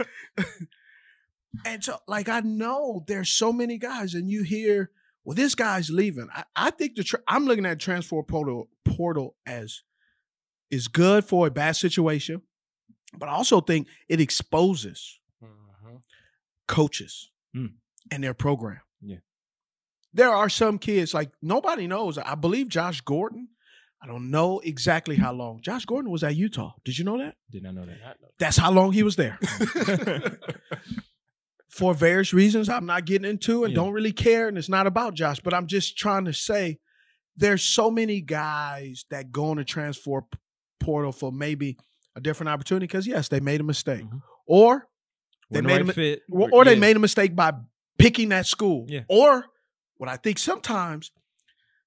And 1.65 1.83
so, 1.83 1.97
like, 2.07 2.27
I 2.29 2.39
know 2.39 3.03
there's 3.07 3.29
so 3.29 3.53
many 3.53 3.77
guys, 3.77 4.13
and 4.15 4.27
you 4.29 4.41
hear, 4.43 4.89
well, 5.23 5.35
this 5.35 5.53
guy's 5.53 5.89
leaving. 5.91 6.27
I, 6.33 6.43
I 6.55 6.71
think 6.71 6.95
the 6.95 7.03
tra- 7.03 7.19
I'm 7.27 7.45
looking 7.45 7.65
at 7.65 7.79
transfer 7.79 8.23
portal 8.23 8.69
portal 8.85 9.35
as 9.45 9.81
is 10.71 10.87
good 10.87 11.23
for 11.25 11.45
a 11.47 11.51
bad 11.51 11.75
situation, 11.75 12.41
but 13.15 13.29
I 13.29 13.33
also 13.33 13.61
think 13.61 13.87
it 14.09 14.19
exposes. 14.19 15.19
Coaches 16.79 17.29
Mm. 17.55 17.73
and 18.11 18.23
their 18.23 18.33
program. 18.33 18.79
Yeah. 19.01 19.17
There 20.13 20.33
are 20.33 20.49
some 20.49 20.77
kids 20.79 21.13
like 21.13 21.31
nobody 21.41 21.85
knows. 21.87 22.17
I 22.17 22.35
believe 22.35 22.67
Josh 22.69 23.01
Gordon. 23.01 23.49
I 24.03 24.07
don't 24.07 24.31
know 24.31 24.59
exactly 24.63 25.15
how 25.17 25.31
long. 25.33 25.61
Josh 25.61 25.85
Gordon 25.85 26.09
was 26.11 26.23
at 26.23 26.35
Utah. 26.35 26.73
Did 26.85 26.97
you 26.97 27.05
know 27.05 27.17
that? 27.19 27.35
Did 27.51 27.63
not 27.63 27.69
I 27.69 27.73
know 27.73 27.85
that. 27.85 28.17
That's 28.39 28.57
how 28.57 28.71
long 28.71 28.93
he 28.93 29.03
was 29.03 29.15
there. 29.15 29.37
For 31.69 31.93
various 31.93 32.33
reasons 32.33 32.67
I'm 32.67 32.85
not 32.85 33.05
getting 33.05 33.29
into 33.29 33.63
and 33.63 33.71
Yeah. 33.71 33.75
don't 33.81 33.93
really 33.93 34.11
care. 34.11 34.47
And 34.47 34.57
it's 34.57 34.67
not 34.69 34.87
about 34.87 35.13
Josh, 35.13 35.39
but 35.39 35.53
I'm 35.53 35.67
just 35.67 35.97
trying 35.97 36.25
to 36.25 36.33
say 36.33 36.79
there's 37.37 37.63
so 37.63 37.89
many 37.89 38.19
guys 38.21 39.05
that 39.09 39.31
go 39.31 39.51
on 39.51 39.57
the 39.57 39.63
transfer 39.63 40.21
portal 40.79 41.11
for 41.13 41.31
maybe 41.31 41.77
a 42.15 42.19
different 42.21 42.49
opportunity 42.49 42.87
because, 42.87 43.07
yes, 43.07 43.29
they 43.29 43.39
made 43.39 43.61
a 43.61 43.63
mistake. 43.63 44.03
Mhm. 44.03 44.21
Or 44.45 44.89
they 45.51 45.61
made 45.61 45.73
a 45.73 45.75
right 45.77 45.85
mi- 45.87 45.93
fit, 45.93 46.21
or, 46.31 46.49
or 46.51 46.65
they 46.65 46.73
yeah. 46.73 46.79
made 46.79 46.95
a 46.95 46.99
mistake 46.99 47.35
by 47.35 47.53
picking 47.97 48.29
that 48.29 48.45
school. 48.45 48.85
Yeah. 48.89 49.01
Or 49.09 49.45
what 49.97 50.09
I 50.09 50.17
think 50.17 50.39
sometimes 50.39 51.11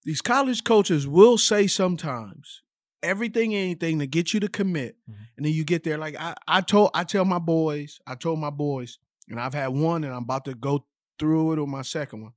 these 0.05 0.21
college 0.21 0.65
coaches 0.65 1.07
will 1.09 1.39
say 1.39 1.67
sometimes 1.67 2.63
everything, 3.03 3.55
anything 3.55 3.99
to 3.99 4.07
get 4.07 4.33
you 4.35 4.41
to 4.41 4.49
commit. 4.49 4.97
Mhm. 5.11 5.15
And 5.37 5.47
then 5.47 5.53
you 5.53 5.65
get 5.65 5.83
there. 5.85 5.99
Like 5.99 6.17
I, 6.19 6.35
I 6.47 6.61
told 6.61 6.91
I 6.95 7.05
tell 7.05 7.25
my 7.25 7.39
boys, 7.39 7.99
I 8.07 8.15
told 8.15 8.39
my 8.39 8.51
boys, 8.51 8.99
and 9.29 9.41
I've 9.41 9.55
had 9.55 9.69
one 9.69 10.05
and 10.05 10.13
I'm 10.15 10.23
about 10.23 10.45
to 10.47 10.55
go 10.55 10.87
through 11.19 11.53
it 11.55 11.59
on 11.59 11.71
my 11.71 11.83
second 11.83 12.23
one. 12.23 12.33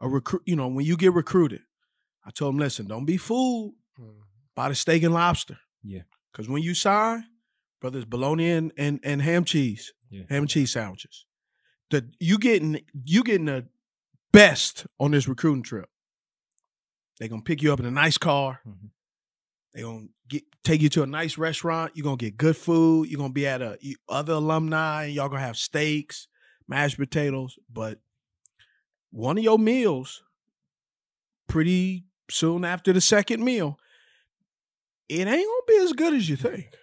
A 0.00 0.08
recruit, 0.08 0.42
you 0.44 0.56
know, 0.56 0.68
when 0.68 0.84
you 0.84 0.96
get 0.96 1.12
recruited, 1.14 1.62
I 2.24 2.30
told 2.30 2.54
them, 2.54 2.58
listen, 2.58 2.86
don't 2.86 3.06
be 3.06 3.16
fooled 3.16 3.74
Mhm. 3.98 4.20
by 4.54 4.68
the 4.68 4.74
steak 4.74 5.02
and 5.02 5.14
lobster. 5.14 5.58
Yeah. 5.82 6.02
Because 6.30 6.48
when 6.48 6.62
you 6.62 6.74
sign, 6.74 7.24
brothers, 7.80 8.04
bologna 8.04 8.50
and, 8.50 8.72
and, 8.76 9.00
and 9.02 9.22
ham 9.22 9.44
cheese, 9.44 9.92
Yeah. 10.10 10.24
ham 10.28 10.42
and 10.42 10.48
cheese 10.50 10.72
sandwiches. 10.72 11.26
The 11.90 12.08
you 12.18 12.38
getting 12.38 12.80
you 13.04 13.22
getting 13.22 13.46
the 13.46 13.66
best 14.32 14.86
on 14.98 15.12
this 15.12 15.28
recruiting 15.28 15.62
trip. 15.62 15.88
They're 17.18 17.28
gonna 17.28 17.42
pick 17.42 17.62
you 17.62 17.72
up 17.72 17.80
in 17.80 17.86
a 17.86 17.90
nice 17.90 18.18
car. 18.18 18.60
Mhm. 18.66 18.90
They're 19.72 19.84
gonna 19.84 20.08
get 20.28 20.42
take 20.64 20.80
you 20.82 20.88
to 20.90 21.02
a 21.02 21.06
nice 21.06 21.38
restaurant. 21.38 21.92
You're 21.94 22.04
gonna 22.04 22.16
get 22.16 22.36
good 22.36 22.56
food. 22.56 23.08
You're 23.08 23.18
gonna 23.18 23.32
be 23.32 23.46
at 23.46 23.62
a 23.62 23.78
other 24.08 24.34
alumni. 24.34 25.04
Y'all 25.06 25.28
gonna 25.28 25.40
have 25.42 25.56
steaks, 25.56 26.26
mashed 26.66 26.96
potatoes. 26.98 27.58
But 27.72 28.00
one 29.10 29.38
of 29.38 29.44
your 29.44 29.58
meals, 29.58 30.24
pretty 31.46 32.04
soon 32.30 32.64
after 32.64 32.92
the 32.92 33.00
second 33.00 33.44
meal, 33.44 33.78
it 35.08 35.20
ain't 35.28 35.28
gonna 35.28 35.62
be 35.68 35.76
as 35.84 35.92
good 35.92 36.14
as 36.14 36.28
you 36.28 36.36
think. 36.36 36.74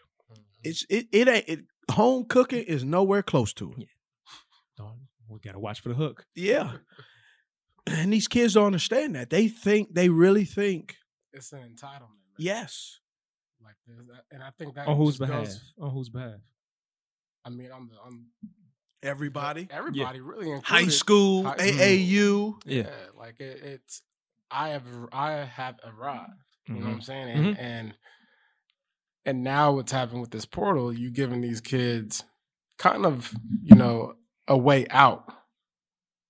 It's 0.64 0.86
it 0.90 1.08
it 1.12 1.28
ain't 1.28 1.46
it, 1.50 1.60
home 1.92 2.26
cooking 2.26 2.64
is 2.64 2.84
nowhere 2.84 3.22
close 3.24 3.54
to 3.56 3.72
it. 3.78 3.88
Don't- 4.78 5.08
We 5.30 5.40
gotta 5.40 5.60
watch 5.60 5.82
for 5.82 5.90
the 5.90 5.96
hook. 5.96 6.26
Yeah. 6.36 6.78
And 7.88 8.14
these 8.14 8.28
kids 8.28 8.54
don't 8.54 8.66
understand 8.68 9.16
that. 9.16 9.30
They 9.30 9.48
think 9.48 9.94
they 9.94 10.08
really 10.10 10.46
think, 10.46 10.96
It's 11.34 11.52
an 11.52 11.60
entitlement. 11.76 12.00
man. 12.02 12.38
yes. 12.38 13.00
Like 13.64 13.76
there's 13.88 14.08
that, 14.08 14.24
and 14.32 14.44
I 14.44 14.52
think 14.58 14.76
that 14.76 14.88
On 14.88 14.96
whose 14.98 15.18
just 15.18 15.20
behalf? 15.20 15.46
goes- 15.46 15.74
On 15.80 15.90
whose 15.92 16.10
behalf? 16.10 16.40
I 17.46 17.50
mean, 17.50 17.70
I'm 17.74 17.90
the 17.90 17.96
I'm 18.06 18.28
Everybody. 19.02 19.68
everybody 19.70 20.22
really 20.22 20.50
included. 20.52 20.66
High 20.66 20.88
school, 20.88 21.44
High- 21.44 21.58
AAU. 21.58 22.60
Yeah. 22.66 22.90
like 23.18 23.40
it, 23.42 23.62
it's 23.64 24.02
I 24.52 24.70
have 24.70 24.86
I 25.12 25.32
have 25.46 25.76
arrived. 25.84 26.32
You 26.68 26.76
know 26.76 26.80
what 26.82 26.90
Mhm. 26.90 26.94
I'm 26.96 27.02
saying? 27.02 27.28
And 27.30 27.58
and 27.60 27.94
and 29.26 29.44
now 29.44 29.72
what's 29.74 29.92
happened 29.92 30.22
with 30.22 30.32
this 30.32 30.46
portal, 30.46 30.92
you 30.94 31.10
giving 31.12 31.42
these 31.42 31.62
kids 31.62 32.24
kind 32.78 33.06
of, 33.06 33.34
you 33.62 33.76
know, 33.76 34.16
a 34.48 34.58
way 34.58 34.86
out. 34.90 35.32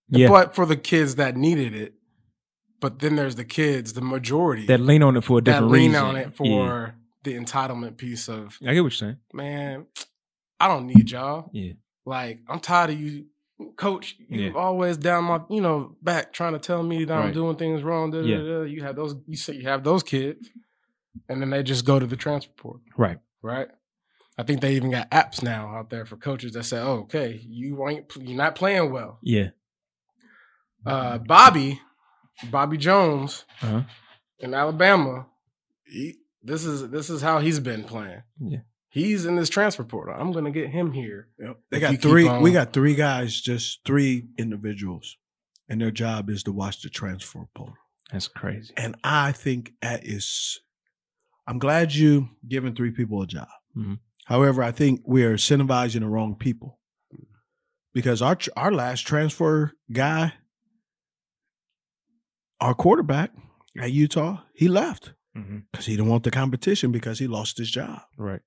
Yeah. 0.10 0.28
But 0.28 0.54
for 0.56 0.66
the 0.66 0.76
kids 0.78 1.16
that 1.16 1.36
needed 1.36 1.74
it, 1.74 1.94
but 2.80 3.00
then 3.00 3.16
there's 3.16 3.36
the 3.36 3.46
kids, 3.46 3.94
the 3.94 4.02
majority 4.02 4.66
that 4.68 4.80
lean 4.82 5.02
on 5.02 5.16
it 5.18 5.24
for 5.24 5.38
a 5.40 5.42
that 5.42 5.46
different 5.52 5.72
lean 5.72 5.92
reason. 5.92 6.06
on 6.06 6.16
it 6.18 6.26
Yeah. 6.28 6.30
for 6.36 6.96
the 7.24 7.34
entitlement 7.36 7.98
piece 7.98 8.28
of 8.28 8.58
I 8.62 8.74
get 8.74 8.82
what 8.82 8.92
you're 8.92 8.92
saying. 8.92 9.18
man, 9.34 9.88
I 10.60 10.68
don't 10.68 10.86
need 10.88 11.10
y'all. 11.12 11.50
Yeah. 11.54 11.74
Like 12.06 12.42
I'm 12.50 12.60
tired 12.60 12.90
of 12.92 13.00
you, 13.00 13.28
coach. 13.78 14.18
You 14.28 14.42
Yeah. 14.48 14.52
always 14.56 14.98
down 14.98 15.24
my, 15.24 15.40
you 15.50 15.62
know, 15.62 15.96
back 16.02 16.34
trying 16.34 16.54
to 16.54 16.60
tell 16.60 16.84
me 16.84 17.06
that 17.06 17.18
I'm 17.18 17.32
doing 17.34 17.56
things 17.56 17.82
wrong. 17.82 18.12
Da, 18.12 18.20
da, 18.22 18.28
Yeah. 18.28 18.38
da. 18.40 18.62
You 18.64 18.84
have 18.84 18.98
those. 18.98 19.16
You 19.26 19.38
say 19.38 19.54
you 19.56 19.64
have 19.64 19.84
those 19.86 20.04
kids, 20.04 20.50
and 21.30 21.42
then 21.42 21.50
they 21.50 21.64
just 21.64 21.86
go 21.86 22.00
to 22.00 22.06
the 22.06 22.16
transfer 22.16 22.52
portal, 22.58 22.82
Right. 22.98 23.20
right? 23.42 23.68
I 24.38 24.44
think 24.44 24.62
they 24.62 24.76
even 24.76 24.90
got 24.92 25.12
apps 25.12 25.44
now 25.44 25.68
out 25.76 25.90
there 25.90 26.06
for 26.06 26.18
coaches 26.18 26.54
that 26.54 26.64
say, 26.64 26.80
oh, 26.80 27.02
"Okay, 27.02 27.40
you 27.48 27.88
ain't, 27.88 28.12
you're 28.20 28.36
not 28.38 28.56
playing 28.56 28.92
well." 28.92 29.20
Yeah. 29.22 29.50
Uh, 30.86 31.18
Bobby, 31.20 31.80
Bobby 32.52 32.78
Jones 32.78 33.46
Uh-huh. 33.62 33.84
in 34.40 34.54
Alabama. 34.54 35.28
He, 35.86 36.16
this 36.42 36.66
is 36.66 36.90
this 36.90 37.10
is 37.10 37.22
how 37.22 37.40
he's 37.40 37.60
been 37.60 37.84
playing. 37.84 38.24
Yeah. 38.40 38.60
He's 38.90 39.26
in 39.26 39.36
this 39.36 39.50
transfer 39.50 39.84
portal. 39.84 40.16
I'm 40.18 40.32
gonna 40.32 40.52
get 40.52 40.70
him 40.70 40.92
here. 40.92 41.30
Yep. 41.40 41.60
They 41.72 41.80
got 41.80 42.00
three. 42.02 42.28
We 42.40 42.52
got 42.52 42.74
three 42.74 42.96
guys, 42.96 43.40
just 43.40 43.86
three 43.86 44.28
individuals, 44.38 45.18
and 45.70 45.80
their 45.80 45.92
job 45.92 46.30
is 46.30 46.44
to 46.44 46.52
watch 46.52 46.82
the 46.82 46.90
transfer 46.90 47.48
portal. 47.56 47.76
That's 48.12 48.28
crazy. 48.28 48.74
And 48.78 48.96
I 49.04 49.32
think 49.32 49.74
that 49.82 50.06
is. 50.06 50.60
I'm 51.48 51.60
glad 51.60 51.94
you 51.94 52.30
giving 52.48 52.76
three 52.76 52.92
people 52.92 53.22
a 53.22 53.28
job. 53.28 53.48
Mhm. 53.76 54.00
However, 54.26 54.64
I 54.64 54.72
think 54.72 55.02
we 55.06 55.24
are 55.24 55.36
incentivizing 55.36 56.00
the 56.02 56.08
wrong 56.08 56.36
people 56.36 56.80
because 57.94 58.22
our 58.22 58.38
our 58.56 58.72
last 58.72 59.02
transfer 59.06 59.74
guy, 59.92 60.34
our 62.62 62.74
quarterback 62.74 63.32
at 63.80 63.92
Utah, 63.92 64.42
he 64.54 64.68
left 64.68 65.14
Mm-hmm. 65.36 65.60
because 65.72 65.88
he 65.88 65.96
didn't 65.96 66.10
want 66.12 66.24
the 66.24 66.30
competition 66.30 66.92
because 66.92 67.18
he 67.18 67.26
lost 67.26 67.58
his 67.58 67.72
job. 67.72 68.02
Right. 68.20 68.42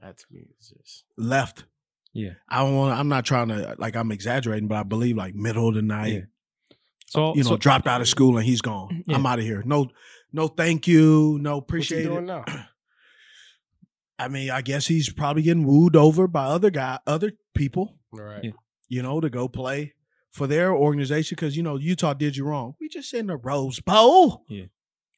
That 0.00 0.18
to 0.18 0.24
me 0.30 0.42
is 0.60 0.72
just 0.78 1.04
Left. 1.18 1.64
Yeah. 2.12 2.34
I 2.48 2.60
don't 2.60 2.76
want. 2.76 2.96
I'm 2.98 3.08
not 3.08 3.24
trying 3.24 3.48
to 3.48 3.74
like. 3.78 3.96
I'm 3.96 4.12
exaggerating, 4.12 4.68
but 4.68 4.76
I 4.76 4.82
believe 4.84 5.16
like 5.16 5.34
middle 5.34 5.68
of 5.68 5.74
the 5.74 5.82
night. 5.82 6.12
Yeah. 6.12 6.76
So 7.08 7.34
You 7.34 7.42
know, 7.42 7.50
so- 7.50 7.56
dropped 7.56 7.88
out 7.88 8.00
of 8.00 8.06
school 8.08 8.36
and 8.38 8.46
he's 8.46 8.60
gone. 8.62 9.02
Yeah. 9.06 9.16
I'm 9.16 9.26
out 9.26 9.40
of 9.40 9.44
here. 9.44 9.62
No, 9.66 9.88
no, 10.32 10.48
thank 10.48 10.86
you. 10.86 11.38
No, 11.40 11.58
appreciate. 11.58 12.08
what's 12.08 12.18
he 12.18 12.24
appreciate 12.24 12.26
doing 12.26 12.44
it. 12.48 12.56
now? 12.56 12.66
I 14.18 14.28
mean, 14.28 14.50
I 14.50 14.60
guess 14.60 14.86
he's 14.86 15.10
probably 15.10 15.42
getting 15.42 15.66
wooed 15.66 15.96
over 15.96 16.28
by 16.28 16.44
other 16.44 16.70
guy, 16.70 16.98
other 17.06 17.32
people. 17.54 17.96
Right. 18.12 18.44
Yeah. 18.44 18.50
You 18.88 19.02
know, 19.02 19.20
to 19.20 19.30
go 19.30 19.48
play 19.48 19.94
for 20.30 20.46
their 20.46 20.72
organization 20.74 21.36
because 21.36 21.56
you 21.56 21.62
know 21.62 21.76
Utah 21.76 22.14
did 22.14 22.36
you 22.36 22.44
wrong. 22.44 22.74
We 22.80 22.88
just 22.88 23.12
in 23.14 23.28
the 23.28 23.36
Rose 23.36 23.80
Bowl. 23.80 24.44
Yeah. 24.48 24.66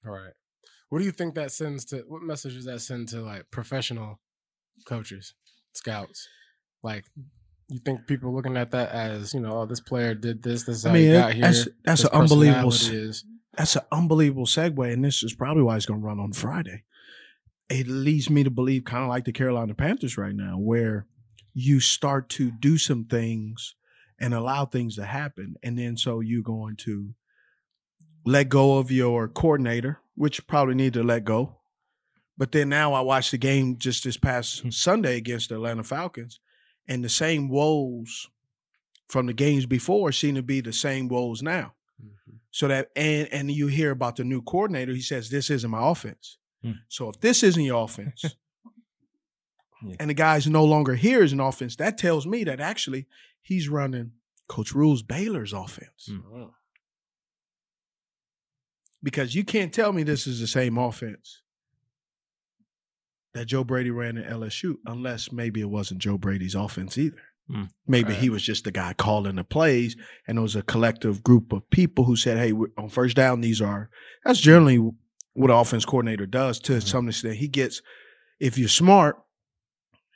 All 0.07 0.13
right. 0.13 0.33
What 0.89 0.99
do 0.99 1.05
you 1.05 1.11
think 1.11 1.35
that 1.35 1.53
sends 1.53 1.85
to? 1.87 2.05
What 2.07 2.23
message 2.23 2.55
does 2.55 2.67
that 2.67 2.81
send 2.81 3.09
to 3.09 3.21
like 3.23 3.51
professional 3.51 4.21
coaches, 4.85 5.35
scouts? 5.73 6.29
Like, 6.83 7.05
you 7.73 7.79
think 7.79 8.07
people 8.07 8.35
looking 8.35 8.57
at 8.57 8.71
that 8.73 8.91
as 8.91 9.33
you 9.35 9.41
know, 9.41 9.63
oh, 9.63 9.67
this 9.67 9.81
player 9.81 10.15
did 10.15 10.43
this. 10.43 10.65
This 10.65 10.79
is 10.79 10.87
I 10.87 10.91
how 10.91 10.95
mean, 10.95 11.07
he 11.07 11.13
got 11.13 11.33
here. 11.33 11.43
that's 11.43 11.69
that's 11.85 12.05
an 12.05 12.11
unbelievable. 12.13 12.69
Is, 12.69 13.25
That's 13.57 13.77
an 13.77 13.83
unbelievable 13.91 14.47
segue, 14.47 14.93
and 14.93 15.05
this 15.05 15.23
is 15.23 15.35
probably 15.35 15.63
why 15.63 15.77
it's 15.77 15.87
going 15.87 16.01
to 16.01 16.07
run 16.07 16.21
on 16.21 16.33
Friday. 16.33 16.85
It 17.69 17.87
leads 17.87 18.29
me 18.29 18.45
to 18.45 18.51
believe, 18.51 18.85
kind 18.85 19.03
of 19.03 19.09
like 19.09 19.25
the 19.25 19.33
Carolina 19.33 19.75
Panthers 19.75 20.19
right 20.19 20.35
now, 20.35 20.59
where 20.59 21.07
you 21.55 21.81
start 21.81 22.29
to 22.31 22.51
do 22.51 22.79
some 22.79 23.05
things 23.05 23.75
and 24.19 24.35
allow 24.35 24.67
things 24.67 24.97
to 24.97 25.05
happen, 25.05 25.57
and 25.63 25.79
then 25.79 25.97
so 25.97 26.21
you're 26.21 26.43
going 26.43 26.77
to 26.77 27.15
let 28.25 28.49
go 28.49 28.79
of 28.79 28.91
your 28.91 29.29
coordinator, 29.29 30.01
which 30.15 30.39
you 30.39 30.45
probably 30.47 30.75
need 30.75 30.93
to 30.93 31.03
let 31.03 31.25
go. 31.25 31.57
But 32.39 32.53
then 32.53 32.69
now 32.69 32.95
I 32.95 33.01
watched 33.01 33.31
the 33.31 33.39
game 33.39 33.77
just 33.79 34.05
this 34.05 34.17
past 34.17 34.61
hmm. 34.61 34.71
Sunday 34.71 35.17
against 35.17 35.49
the 35.49 35.57
Atlanta 35.57 35.85
Falcons, 35.85 36.41
and 36.89 37.05
the 37.05 37.09
same 37.09 37.49
woes 37.49 38.29
from 39.09 39.27
the 39.27 39.33
games 39.33 39.67
before 39.67 40.13
seem 40.13 40.35
to 40.37 40.43
be 40.43 40.61
the 40.61 40.73
same 40.73 41.09
woes 41.09 41.43
now. 41.43 41.75
So 42.51 42.69
that 42.69 42.91
and 42.97 43.29
and 43.33 43.51
you 43.51 43.67
hear 43.69 43.91
about 43.91 44.17
the 44.17 44.25
new 44.25 44.43
coordinator, 44.43 44.93
he 44.93 45.01
says 45.01 45.31
this 45.31 45.49
isn't 45.51 45.71
my 45.71 45.91
offense. 45.91 46.37
Hmm. 46.63 46.73
So 46.89 47.09
if 47.09 47.19
this 47.21 47.43
isn't 47.43 47.63
your 47.65 47.83
offense, 47.85 48.25
Yeah. 49.85 49.97
and 49.99 50.11
the 50.11 50.15
guy's 50.15 50.47
no 50.47 50.65
longer 50.65 50.95
here 50.95 51.23
as 51.25 51.33
an 51.33 51.41
offense, 51.41 51.75
that 51.77 51.99
tells 51.99 52.25
me 52.27 52.45
that 52.45 52.61
actually 52.61 53.07
he's 53.41 53.69
running 53.69 54.13
Coach 54.49 54.75
Rhule's 54.75 55.03
Baylor's 55.03 55.53
offense. 55.53 56.09
Hmm. 56.09 56.45
Because 59.03 59.35
you 59.35 59.45
can't 59.45 59.73
tell 59.75 59.93
me 59.93 60.03
this 60.05 60.27
is 60.27 60.39
the 60.41 60.47
same 60.47 60.79
offense 60.79 61.42
that 63.35 63.47
Joe 63.47 63.65
Brady 63.65 63.91
ran 63.91 64.17
in 64.19 64.25
LSU, 64.25 64.75
unless 64.87 65.33
maybe 65.33 65.61
it 65.61 65.71
wasn't 65.71 66.01
Joe 66.01 66.19
Brady's 66.19 66.55
offense 66.55 66.99
either. 66.99 67.17
Hmm. 67.51 67.65
Maybe 67.87 68.15
he 68.15 68.31
was 68.31 68.43
just 68.43 68.65
the 68.65 68.71
guy 68.71 68.93
calling 68.93 69.37
the 69.37 69.45
plays, 69.45 69.97
and 70.29 70.39
it 70.39 70.41
was 70.43 70.55
a 70.55 70.63
collective 70.63 71.23
group 71.23 71.53
of 71.53 71.69
people 71.71 72.05
who 72.05 72.15
said, 72.17 72.39
"Hey, 72.39 72.53
on 72.79 72.89
first 72.89 73.17
down, 73.17 73.41
these 73.41 73.61
are." 73.61 73.91
That's 74.25 74.41
generally 74.41 74.77
what 75.35 75.51
an 75.51 75.57
offense 75.57 75.85
coordinator 75.85 76.27
does 76.27 76.61
to 76.61 76.75
Mhm. 76.75 76.83
some 76.87 77.09
extent. 77.09 77.37
He 77.37 77.49
gets, 77.49 77.83
if 78.39 78.59
you're 78.59 78.69
smart, 78.69 79.17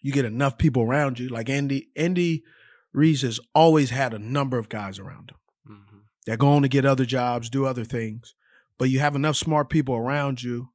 you 0.03 0.13
get 0.13 0.25
enough 0.25 0.57
people 0.59 0.83
around 0.83 1.19
you. 1.19 1.29
Like 1.29 1.49
Andy, 1.49 1.89
Andy 1.97 2.45
Reese 2.93 3.23
has 3.23 3.41
always 3.55 3.91
had 3.91 4.15
a 4.15 4.19
number 4.19 4.59
of 4.59 4.69
guys 4.69 4.99
around 4.99 5.31
him 5.31 5.39
Mhm. 5.75 6.01
that 6.27 6.39
go 6.39 6.49
on 6.49 6.63
to 6.63 6.69
get 6.69 6.85
other 6.85 7.05
jobs, 7.07 7.51
do 7.51 7.65
other 7.65 7.85
things, 7.85 8.35
but 8.79 8.89
you 8.91 9.01
have 9.01 9.17
enough 9.17 9.37
smart 9.37 9.69
people 9.69 9.97
around 9.97 10.43
you 10.43 10.69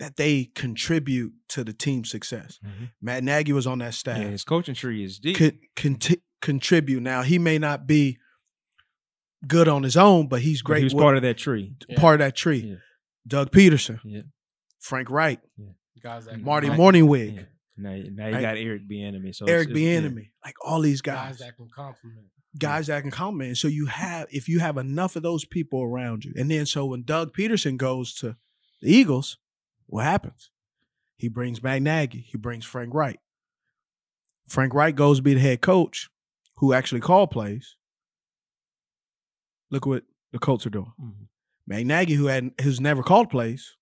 that 0.00 0.16
they 0.16 0.46
contribute 0.56 1.32
to 1.50 1.62
the 1.62 1.72
team's 1.72 2.10
success. 2.10 2.58
Mhm. 2.64 2.90
Matt 3.00 3.22
Nagy 3.22 3.52
was 3.52 3.66
on 3.68 3.78
that 3.78 3.94
staff 3.94 4.18
Yeah, 4.18 4.30
his 4.30 4.42
coaching 4.44 4.74
tree 4.74 5.04
is 5.04 5.18
deep. 5.20 5.36
could 5.36 5.58
conti- 5.76 6.22
contribute. 6.42 7.00
Now 7.02 7.22
he 7.22 7.38
may 7.38 7.58
not 7.58 7.86
be 7.86 8.18
good 9.46 9.68
on 9.68 9.82
his 9.82 9.96
own, 9.96 10.26
but 10.28 10.42
he's 10.42 10.62
But 10.62 10.66
great. 10.66 10.78
He 10.78 10.84
was 10.84 10.94
with- 10.94 11.02
part 11.02 11.16
of 11.16 11.22
that 11.22 11.36
tree. 11.38 11.76
part 11.96 12.20
of 12.20 12.26
that 12.26 12.34
tree. 12.36 12.58
Yeah. 12.60 12.74
Doug 13.26 13.50
Pederson, 13.52 14.00
Yeah. 14.04 14.22
Frank 14.80 15.10
Reich, 15.10 15.40
guys 16.02 16.24
that 16.24 16.32
can 16.34 16.42
Marty 16.44 16.68
compliment- 16.68 17.06
Mornhinweg, 17.08 17.34
Yeah. 17.36 17.42
Now, 17.76 17.90
now 17.92 18.26
you 18.26 18.34
Right. 18.34 18.40
got 18.42 18.56
Eric 18.58 18.86
Bieniemy. 18.88 19.34
So 19.34 19.46
Eric 19.46 19.70
it's- 19.70 19.76
it's- 19.82 20.02
yeah. 20.04 20.08
Bieniemy, 20.10 20.30
like 20.44 20.54
all 20.66 20.80
these 20.82 21.00
guys 21.00 21.30
guys, 21.30 21.38
that 21.38 21.56
can 21.56 21.68
compliment. 21.74 22.26
guys 22.58 22.86
that 22.88 23.00
can 23.02 23.10
comment. 23.10 23.56
So 23.56 23.68
you 23.68 23.86
have, 23.86 24.26
if 24.30 24.48
you 24.50 24.58
have 24.60 24.76
enough 24.76 25.16
of 25.16 25.22
those 25.22 25.44
people 25.46 25.82
around 25.82 26.24
you, 26.26 26.32
and 26.36 26.50
then 26.50 26.66
so 26.66 26.84
when 26.86 27.02
Doug 27.04 27.34
Pederson 27.34 27.76
goes 27.78 28.12
to 28.16 28.36
the 28.82 28.90
Eagles, 28.92 29.38
what 29.90 30.04
happens? 30.04 30.50
He 31.16 31.28
brings 31.28 31.62
Matt 31.62 31.82
Nagy. 31.82 32.20
He 32.20 32.38
brings 32.38 32.64
Frank 32.64 32.94
Reich. 32.94 33.18
Frank 34.48 34.72
Reich 34.72 34.94
goes 34.96 35.18
to 35.18 35.22
be 35.22 35.34
the 35.34 35.40
head 35.40 35.60
coach, 35.60 36.08
who 36.56 36.72
actually 36.72 37.00
called 37.00 37.30
plays. 37.30 37.76
Look 39.70 39.86
what 39.86 40.04
the 40.32 40.38
Colts 40.38 40.66
are 40.66 40.70
doing. 40.70 40.92
Mhm. 41.00 41.28
Matt 41.66 41.86
Nagy, 41.86 42.14
who 42.14 42.26
had 42.26 42.52
who's 42.62 42.80
never 42.80 43.02
called 43.02 43.30
plays, 43.30 43.76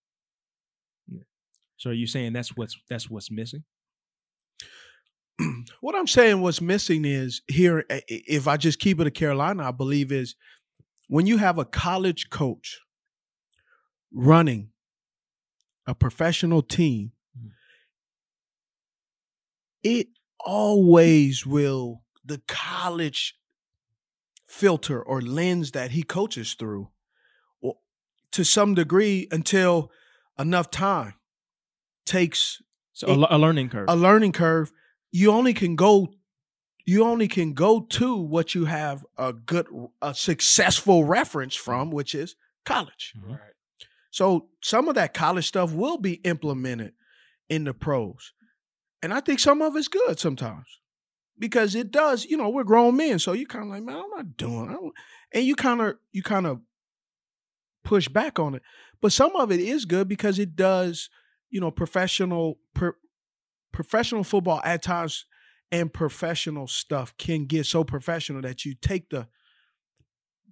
So 1.76 1.90
are 1.90 1.94
you 1.94 2.08
saying 2.08 2.32
that's 2.32 2.56
what's 2.56 2.76
that's 2.88 3.08
what's 3.08 3.30
missing? 3.30 3.64
what 5.80 5.94
I'm 5.94 6.08
saying, 6.08 6.40
what's 6.40 6.60
missing 6.60 7.04
is 7.04 7.40
here. 7.46 7.84
If 7.88 8.48
I 8.48 8.56
just 8.56 8.80
keep 8.80 8.98
it 9.00 9.04
to 9.04 9.10
Carolina, 9.12 9.68
I 9.68 9.70
believe 9.70 10.10
is 10.10 10.34
when 11.06 11.26
you 11.26 11.36
have 11.36 11.56
a 11.58 11.64
college 11.64 12.30
coach 12.30 12.80
running 14.12 14.70
a 15.88 15.94
professional 15.94 16.62
team, 16.62 17.12
Mhm. 17.36 17.50
it 19.82 20.08
always 20.44 21.46
will 21.46 22.02
the 22.24 22.40
college 22.46 23.34
filter 24.46 25.02
or 25.02 25.20
lens 25.22 25.72
that 25.72 25.90
he 25.92 26.02
coaches 26.02 26.54
through, 26.54 26.90
or 27.60 27.76
to 28.32 28.44
some 28.44 28.74
degree, 28.74 29.26
until 29.30 29.90
enough 30.38 30.70
time 30.70 31.14
takes 32.06 32.62
So 32.92 33.08
a, 33.08 33.14
le- 33.16 33.28
a 33.30 33.38
learning 33.38 33.70
curve. 33.70 33.86
a 33.88 33.96
learning 33.96 34.32
curve 34.32 34.70
you 35.10 35.30
only 35.32 35.54
can 35.54 35.74
go 35.76 36.12
you 36.86 37.04
only 37.04 37.28
can 37.28 37.52
go 37.52 37.80
to 37.80 38.16
what 38.16 38.54
you 38.54 38.64
have 38.66 39.04
a 39.18 39.32
good 39.32 39.66
a 40.00 40.14
successful 40.14 41.04
reference 41.04 41.54
from 41.54 41.90
which 41.90 42.14
is 42.14 42.34
college 42.64 43.12
Mhm. 43.16 43.30
Right. 43.38 43.54
So 44.10 44.48
some 44.62 44.88
of 44.88 44.94
that 44.94 45.14
college 45.14 45.46
stuff 45.46 45.72
will 45.72 45.98
be 45.98 46.14
implemented 46.24 46.92
in 47.48 47.64
the 47.64 47.74
pros 47.74 48.32
and 49.02 49.12
i 49.12 49.20
think 49.20 49.38
some 49.38 49.62
of 49.62 49.76
it's 49.76 49.88
good 49.88 50.18
sometimes 50.18 50.80
because 51.38 51.74
it 51.74 51.90
does 51.90 52.24
you 52.24 52.36
know 52.36 52.48
we're 52.48 52.64
grown 52.64 52.96
men 52.96 53.18
so 53.18 53.32
you 53.32 53.46
kind 53.46 53.64
of 53.64 53.70
like 53.70 53.82
man 53.82 53.96
i'm 53.96 54.10
not 54.10 54.36
doing 54.36 54.92
and 55.32 55.44
you 55.44 55.54
kind 55.54 55.80
of 55.80 55.94
you 56.12 56.22
kind 56.22 56.46
of 56.46 56.60
push 57.84 58.08
back 58.08 58.38
on 58.38 58.54
it 58.54 58.62
but 59.00 59.12
some 59.12 59.34
of 59.36 59.50
it 59.50 59.60
is 59.60 59.84
good 59.84 60.08
because 60.08 60.38
it 60.38 60.56
does 60.56 61.08
you 61.50 61.60
know 61.60 61.70
professional 61.70 62.58
professional 63.72 64.24
football 64.24 64.60
at 64.64 64.82
times 64.82 65.24
and 65.70 65.92
professional 65.92 66.66
stuff 66.66 67.16
can 67.18 67.46
get 67.46 67.66
so 67.66 67.84
professional 67.84 68.42
that 68.42 68.64
you 68.64 68.74
take 68.74 69.10
the 69.10 69.28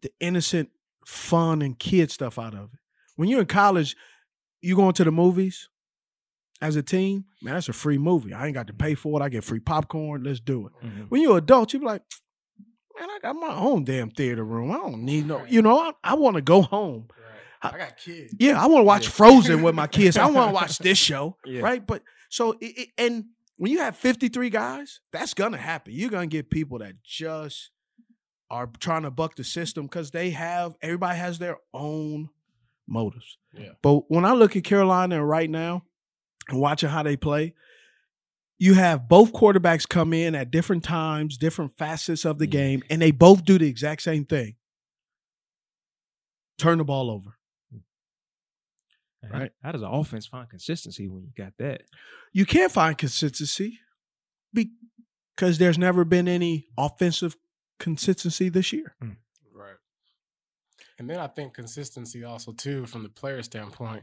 the 0.03 0.11
innocent 0.21 0.71
fun 1.07 1.63
and 1.63 1.79
kid 1.79 2.11
stuff 2.11 2.39
out 2.39 2.55
of 2.55 2.71
it. 2.75 2.81
When 3.17 3.29
you're 3.29 3.41
in 3.41 3.47
college, 3.47 3.97
you 4.61 4.77
going 4.77 4.93
to 4.95 5.05
the 5.05 5.11
movies 5.13 5.69
as 6.61 6.77
a 6.77 6.83
team, 6.83 7.25
man, 7.43 7.55
that's 7.55 7.69
a 7.69 7.73
free 7.73 7.99
movie. 7.99 8.33
I 8.33 8.47
ain't 8.47 8.55
got 8.55 8.67
to 8.69 8.73
pay 8.73 8.95
for 8.95 9.21
it. 9.21 9.25
I 9.25 9.29
get 9.29 9.45
free 9.45 9.61
popcorn. 9.61 10.23
Let's 10.25 10.41
do 10.41 10.67
it. 10.69 10.73
Mhm. 10.87 11.07
When 11.11 11.21
you're 11.21 11.33
an 11.39 11.45
adult, 11.45 11.73
you 11.73 11.81
be 11.81 11.87
like, 11.87 12.03
man, 12.99 13.11
I 13.11 13.19
got 13.21 13.35
my 13.37 13.55
own 13.55 13.85
damn 13.85 14.11
theater 14.11 14.45
room. 14.45 14.71
I 14.71 14.77
don't 14.77 15.03
need 15.05 15.27
no, 15.27 15.45
you 15.45 15.61
know, 15.63 15.79
I, 15.79 15.93
I 16.03 16.15
want 16.15 16.37
to 16.37 16.43
go 16.43 16.63
home. 16.63 17.09
Right. 17.63 17.75
I 17.75 17.79
got 17.79 17.97
kids. 17.99 18.35
Yeah, 18.39 18.63
I 18.63 18.67
want 18.67 18.81
to 18.81 18.85
watch 18.87 19.05
Yeah. 19.05 19.11
Frozen 19.11 19.63
with 19.63 19.75
my 19.75 19.87
kids. 19.87 20.17
I 20.17 20.27
want 20.31 20.51
to 20.51 20.55
watch 20.55 20.79
this 20.79 20.99
show, 21.11 21.37
Yeah. 21.45 21.61
right? 21.61 21.85
But 21.87 22.03
so 22.31 22.53
it, 22.53 22.65
it- 22.79 22.89
and 22.99 23.25
when 23.59 23.73
you 23.73 23.79
have 23.79 23.97
53 23.97 24.51
guys, 24.51 25.01
that's 25.13 25.33
gonna 25.35 25.57
happen. 25.59 25.93
You're 25.95 26.11
gonna 26.11 26.27
get 26.27 26.51
people 26.51 26.79
that 26.79 27.03
just 27.03 27.71
are 28.51 28.67
trying 28.81 29.03
to 29.03 29.11
buck 29.11 29.35
the 29.37 29.45
system 29.45 29.87
because 29.87 30.11
they 30.11 30.31
have 30.31 30.75
everybody 30.83 31.19
has 31.19 31.39
their 31.39 31.57
own 31.75 32.29
motives. 32.87 33.39
Yeah. 33.53 33.73
But 33.83 34.11
when 34.11 34.25
I 34.25 34.33
look 34.33 34.57
at 34.57 34.65
Carolina 34.65 35.25
right 35.25 35.51
now 35.51 35.85
and 36.49 36.61
watching 36.61 36.89
how 36.89 37.03
they 37.03 37.17
play, 37.17 37.55
you 38.59 38.75
have 38.75 39.09
both 39.09 39.33
quarterbacks 39.33 39.89
come 39.89 40.13
in 40.13 40.35
at 40.35 40.51
different 40.51 40.83
times, 40.83 41.37
different 41.37 41.77
facets 41.77 42.25
of 42.25 42.39
the 42.39 42.47
game, 42.47 42.83
and 42.89 43.03
they 43.03 43.11
both 43.11 43.45
do 43.45 43.59
the 43.59 43.69
exact 43.69 44.03
same 44.03 44.25
thing. 44.25 44.57
Turn 46.59 46.79
the 46.79 46.85
ball 46.85 47.11
over. 47.11 47.37
Mm. 47.75 47.81
Right. 49.31 49.53
How, 49.63 49.67
how 49.67 49.73
does 49.73 49.83
an 49.83 49.91
offense 49.91 50.27
find 50.27 50.49
consistency 50.49 51.07
when 51.07 51.25
you 51.25 51.33
got 51.37 51.53
that? 51.59 51.83
You 52.33 52.47
can't 52.47 52.73
find 52.73 52.97
consistency 52.97 53.79
because 54.55 55.59
there's 55.59 55.79
never 55.79 56.05
been 56.05 56.29
any 56.29 56.69
offensive 56.79 57.37
consistency 57.79 58.49
this 58.49 58.73
year. 58.73 58.97
Right. 59.03 59.17
And 60.99 61.09
then 61.11 61.19
I 61.19 61.27
think 61.27 61.55
consistency 61.55 62.25
also 62.25 62.53
too, 62.53 62.87
from 62.87 63.03
the 63.03 63.09
player 63.09 63.43
standpoint, 63.43 64.03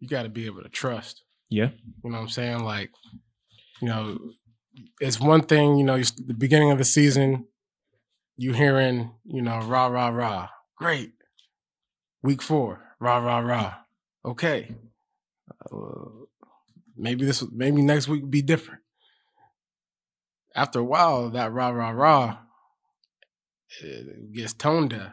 you 0.00 0.08
got 0.08 0.24
to 0.24 0.28
be 0.28 0.46
able 0.46 0.62
to 0.62 0.68
trust. 0.68 1.22
Yeah. 1.48 1.70
You 2.02 2.10
know 2.10 2.16
what 2.16 2.22
I'm 2.22 2.28
saying? 2.28 2.64
Like, 2.64 2.90
you 3.80 3.88
know, 3.88 4.18
it's 5.00 5.20
one 5.20 5.42
thing. 5.42 5.76
You 5.76 5.84
know, 5.84 5.94
you, 5.94 6.04
the 6.26 6.34
beginning 6.34 6.70
of 6.72 6.78
the 6.78 6.84
season, 6.84 7.46
you 8.36 8.52
hearing, 8.52 9.12
you 9.24 9.40
know, 9.40 9.60
rah 9.60 9.86
rah 9.86 10.08
rah, 10.08 10.48
great. 10.76 11.12
Week 12.22 12.42
four, 12.42 12.82
rah 12.98 13.18
rah 13.18 13.38
rah, 13.38 13.74
okay. 14.24 14.74
Uh, 15.70 16.26
maybe 16.96 17.24
this, 17.24 17.44
maybe 17.52 17.82
next 17.82 18.08
week 18.08 18.22
will 18.22 18.28
be 18.28 18.42
different. 18.42 18.80
After 20.54 20.80
a 20.80 20.84
while, 20.84 21.30
that 21.30 21.52
rah 21.52 21.68
rah 21.68 21.90
rah 21.90 22.38
gets 24.32 24.54
tone 24.54 24.88
deaf, 24.88 25.12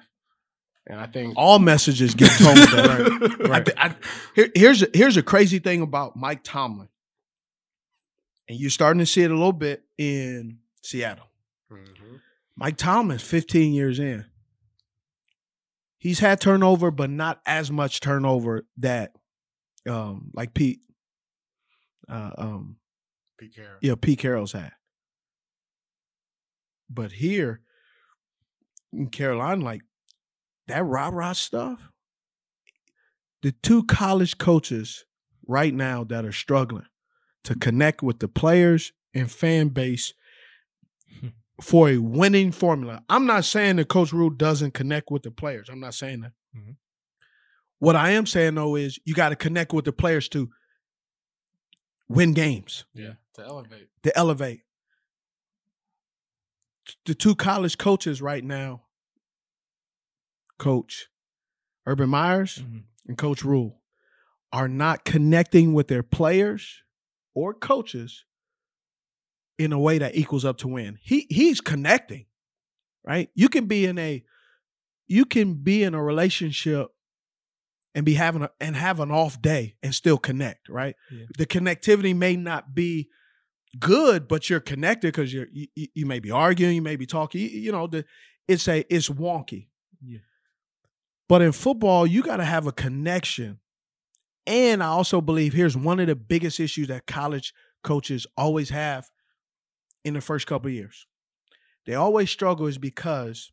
and 0.87 0.99
I 0.99 1.07
think 1.07 1.33
All 1.37 1.59
messages 1.59 2.13
get 2.15 2.31
told. 2.37 2.57
Right, 2.57 3.41
I 3.41 3.49
right. 3.49 3.65
thi- 3.65 3.73
I- 3.77 3.95
here- 4.35 4.51
here's 4.55 4.81
a, 4.83 4.87
here's 4.93 5.17
a 5.17 5.23
crazy 5.23 5.59
thing 5.59 5.81
about 5.81 6.15
Mike 6.15 6.41
Tomlin, 6.43 6.89
and 8.49 8.59
you're 8.59 8.69
starting 8.69 8.99
to 8.99 9.05
see 9.05 9.21
it 9.23 9.31
a 9.31 9.35
little 9.35 9.53
bit 9.53 9.83
in 9.97 10.59
Seattle. 10.81 11.27
Mhm. 11.71 12.19
Mike 12.55 12.77
Tomlin's 12.77 13.23
15 13.23 13.73
years 13.73 13.97
in. 13.99 14.25
He's 15.97 16.19
had 16.19 16.41
turnover, 16.41 16.91
but 16.91 17.09
not 17.09 17.39
as 17.45 17.71
much 17.71 17.99
turnover 18.01 18.67
that, 18.77 19.13
um, 19.89 20.31
like 20.33 20.53
Pete, 20.53 20.81
uh, 22.09 22.31
um, 22.37 22.75
Pete 23.39 23.55
Carroll. 23.55 23.77
yeah, 23.81 23.95
Pete 23.99 24.19
Carroll's 24.19 24.51
had. 24.51 24.73
But 26.89 27.13
here 27.13 27.61
in 28.91 29.09
Carolina, 29.09 29.63
like 29.63 29.81
that 30.67 30.83
rah 30.85 31.09
rah 31.09 31.33
stuff, 31.33 31.89
the 33.41 33.51
two 33.51 33.83
college 33.83 34.37
coaches 34.37 35.05
right 35.47 35.73
now 35.73 36.03
that 36.05 36.25
are 36.25 36.31
struggling 36.31 36.85
to 37.43 37.55
connect 37.55 38.01
with 38.01 38.19
the 38.19 38.27
players 38.27 38.93
and 39.13 39.29
fan 39.29 39.67
base 39.69 40.13
for 41.61 41.89
a 41.89 41.97
winning 41.97 42.51
formula. 42.51 43.03
I'm 43.09 43.25
not 43.25 43.43
saying 43.45 43.75
that 43.75 43.89
Coach 43.89 44.13
Rhule 44.13 44.29
doesn't 44.29 44.73
connect 44.73 45.11
with 45.11 45.23
the 45.23 45.31
players. 45.31 45.67
I'm 45.69 45.79
not 45.81 45.93
saying 45.93 46.21
that. 46.21 46.31
Mhm. 46.55 46.77
What 47.79 47.95
I 47.97 48.11
am 48.11 48.25
saying 48.25 48.55
though 48.55 48.75
is 48.77 48.97
you 49.03 49.13
got 49.13 49.29
to 49.29 49.35
connect 49.35 49.73
with 49.73 49.83
the 49.85 49.91
players 49.91 50.29
to 50.29 50.49
win 52.07 52.33
games 52.33 52.85
Yeah, 52.93 53.15
to 53.33 53.41
elevate. 53.43 53.89
to 54.03 54.17
elevate. 54.17 54.61
The 57.05 57.15
two 57.15 57.35
college 57.35 57.77
coaches 57.77 58.21
right 58.21 58.43
now, 58.43 58.83
Coach 60.63 61.09
Urban 61.85 62.09
Myers 62.09 62.59
Mhm. 62.59 62.83
and 63.07 63.17
Coach 63.17 63.43
Rhule, 63.43 63.81
are 64.53 64.69
not 64.69 65.03
connecting 65.03 65.73
with 65.73 65.87
their 65.89 66.03
players 66.03 66.83
or 67.33 67.53
coaches 67.53 68.23
in 69.57 69.73
a 69.73 69.79
way 69.79 69.97
that 69.97 70.15
equals 70.15 70.45
up 70.45 70.57
to 70.59 70.67
win. 70.67 70.97
He 71.01 71.27
he's 71.29 71.59
connecting, 71.61 72.25
right? 73.05 73.29
You 73.35 73.49
can 73.49 73.65
be 73.67 73.85
in 73.85 73.97
a 73.97 74.23
you 75.07 75.25
can 75.25 75.55
be 75.55 75.83
in 75.83 75.93
a 75.93 76.01
relationship 76.03 76.87
and 77.93 78.05
be 78.05 78.13
having 78.13 78.43
a, 78.43 78.49
and 78.61 78.75
have 78.75 78.99
an 78.99 79.11
off 79.11 79.41
day 79.41 79.75
and 79.83 79.93
still 79.93 80.17
connect, 80.17 80.69
right? 80.69 80.95
Yeah. 81.11 81.25
The 81.37 81.45
connectivity 81.45 82.15
may 82.15 82.35
not 82.35 82.73
be 82.73 83.09
good, 83.77 84.27
but 84.27 84.49
you're 84.49 84.59
connected 84.61 85.07
because 85.09 85.33
you're 85.33 85.47
you, 85.51 85.67
you- 85.75 85.89
you 85.93 86.05
may 86.05 86.19
be 86.19 86.31
arguing, 86.31 86.75
you 86.75 86.81
may 86.81 86.95
be 86.95 87.05
talking. 87.05 87.41
You, 87.41 87.47
you 87.49 87.71
know, 87.71 87.87
the 87.87 88.05
it's 88.47 88.67
a 88.67 88.85
it's 88.93 89.09
wonky. 89.09 89.67
Yeah. 90.01 90.19
But 91.33 91.41
in 91.41 91.51
football, 91.51 92.05
you 92.05 92.21
got 92.21 92.37
to 92.37 92.45
have 92.45 92.67
a 92.67 92.71
connection. 92.71 93.57
And 94.45 94.83
I 94.83 94.85
also 94.89 95.19
believe 95.19 95.53
here's 95.53 95.75
one 95.75 95.99
of 95.99 96.05
the 96.05 96.15
biggest 96.15 96.59
issues 96.59 96.89
that 96.89 97.07
college 97.07 97.55
coaches 97.83 98.27
always 98.37 98.69
have 98.69 99.09
in 100.05 100.13
the 100.13 100.21
first 100.21 100.45
couple 100.45 100.69
years. 100.69 101.07
They 101.87 101.95
always 101.95 102.29
struggle 102.29 102.67
is 102.67 102.77
because 102.77 103.51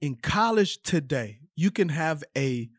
in 0.00 0.14
college 0.14 0.80
today, 0.84 1.40
you 1.56 1.72
can 1.72 1.88
have 1.88 2.22
a 2.38 2.70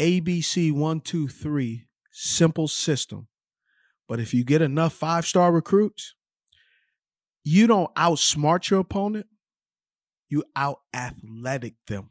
ABC 0.00 0.72
one, 0.72 1.00
two, 1.00 1.28
three 1.28 1.86
simple 2.12 2.66
system. 2.66 3.28
But 4.08 4.20
if 4.20 4.32
you 4.32 4.42
get 4.42 4.62
enough 4.62 4.94
five 4.94 5.26
star 5.26 5.52
recruits, 5.52 6.14
you 7.44 7.66
don't 7.66 7.94
outsmart 7.94 8.70
your 8.70 8.80
opponent, 8.80 9.26
you 10.30 10.44
out 10.56 10.78
athletic 10.94 11.74
them. 11.88 12.08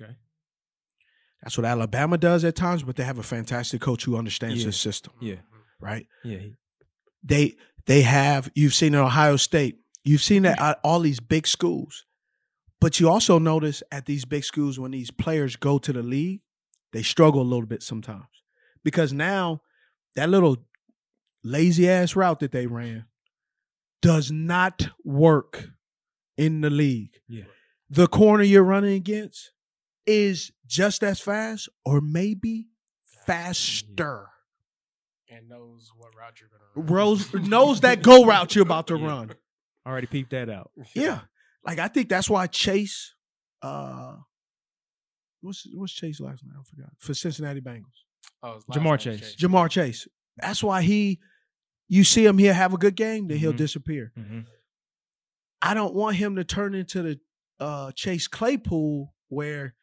Okay. 0.00 0.16
That's 1.42 1.56
what 1.56 1.64
Alabama 1.64 2.18
does 2.18 2.44
at 2.44 2.54
times, 2.56 2.82
but 2.82 2.96
they 2.96 3.04
have 3.04 3.18
a 3.18 3.22
fantastic 3.22 3.80
coach 3.80 4.04
who 4.04 4.16
understands 4.16 4.60
Yeah. 4.60 4.66
the 4.66 4.72
system, 4.72 5.12
Yeah. 5.20 5.40
right? 5.80 6.06
Yeah. 6.24 6.40
They 7.22 7.56
they 7.86 8.02
have 8.02 8.50
you've 8.54 8.74
seen 8.74 8.94
in 8.94 9.00
Ohio 9.00 9.36
State, 9.36 9.80
you've 10.04 10.22
seen 10.22 10.42
that 10.42 10.60
at 10.60 10.80
all 10.84 11.00
these 11.00 11.20
big 11.20 11.46
schools. 11.46 12.04
But 12.80 13.00
you 13.00 13.08
also 13.10 13.38
notice 13.38 13.82
at 13.90 14.06
these 14.06 14.24
big 14.24 14.44
schools 14.44 14.78
when 14.78 14.90
these 14.92 15.10
players 15.10 15.56
go 15.56 15.78
to 15.78 15.92
the 15.92 16.02
league, 16.02 16.40
they 16.92 17.02
struggle 17.02 17.42
a 17.42 17.50
little 17.50 17.66
bit 17.66 17.82
sometimes. 17.82 18.24
Because 18.84 19.12
now 19.12 19.62
that 20.16 20.30
little 20.30 20.56
lazy 21.42 21.88
ass 21.88 22.16
route 22.16 22.40
that 22.40 22.52
they 22.52 22.66
ran 22.66 23.06
does 24.02 24.30
not 24.30 24.88
work 25.04 25.70
in 26.38 26.60
the 26.62 26.70
league. 26.70 27.20
Yeah. 27.28 27.44
The 27.90 28.06
corner 28.06 28.44
you're 28.44 28.62
running 28.64 28.94
against 28.94 29.52
is 30.06 30.50
just 30.66 31.02
as 31.02 31.20
fast 31.20 31.68
or 31.84 32.00
maybe 32.00 32.68
faster. 33.26 34.28
And 35.28 35.48
knows 35.48 35.92
what 35.96 36.14
route 36.16 36.40
you're 36.40 36.48
gonna 36.50 36.64
run. 36.74 36.86
Rose 36.94 37.32
knows 37.48 37.80
that 37.82 38.02
go 38.02 38.24
route 38.24 38.54
you're 38.54 38.62
about 38.62 38.86
to 38.88 38.96
Yeah. 38.98 39.06
run. 39.06 39.34
Already 39.86 40.06
peeped 40.08 40.30
that 40.30 40.48
out. 40.50 40.70
Yeah. 40.94 41.20
Like 41.64 41.78
I 41.78 41.88
think 41.88 42.08
that's 42.08 42.28
why 42.28 42.46
Chase 42.48 43.14
uh 43.62 44.16
what's 45.40 45.66
what's 45.74 45.92
Chase 45.92 46.20
last 46.20 46.42
name? 46.44 46.54
I 46.58 46.62
forgot. 46.68 46.90
For 46.98 47.14
Cincinnati 47.14 47.60
Bengals. 47.60 47.84
Oh, 48.42 48.58
Ja'Marr 48.72 49.04
name 49.06 49.18
Chase. 49.18 49.36
Ja'Marr 49.36 49.70
Chase. 49.70 50.08
That's 50.36 50.62
why 50.64 50.82
he 50.82 51.20
you 51.88 52.02
see 52.04 52.24
him 52.24 52.38
here 52.38 52.54
have 52.54 52.72
a 52.74 52.78
good 52.78 52.94
game, 52.96 53.28
then 53.28 53.38
he'll 53.38 53.52
Mhm. 53.52 53.56
disappear. 53.58 54.12
Mm-hmm. 54.18 54.40
I 55.62 55.74
don't 55.74 55.94
want 55.94 56.16
him 56.16 56.36
to 56.36 56.44
turn 56.44 56.74
into 56.74 57.02
the 57.02 57.20
uh 57.60 57.92
Chase 57.92 58.26
Claypool 58.26 59.14
where. 59.28 59.74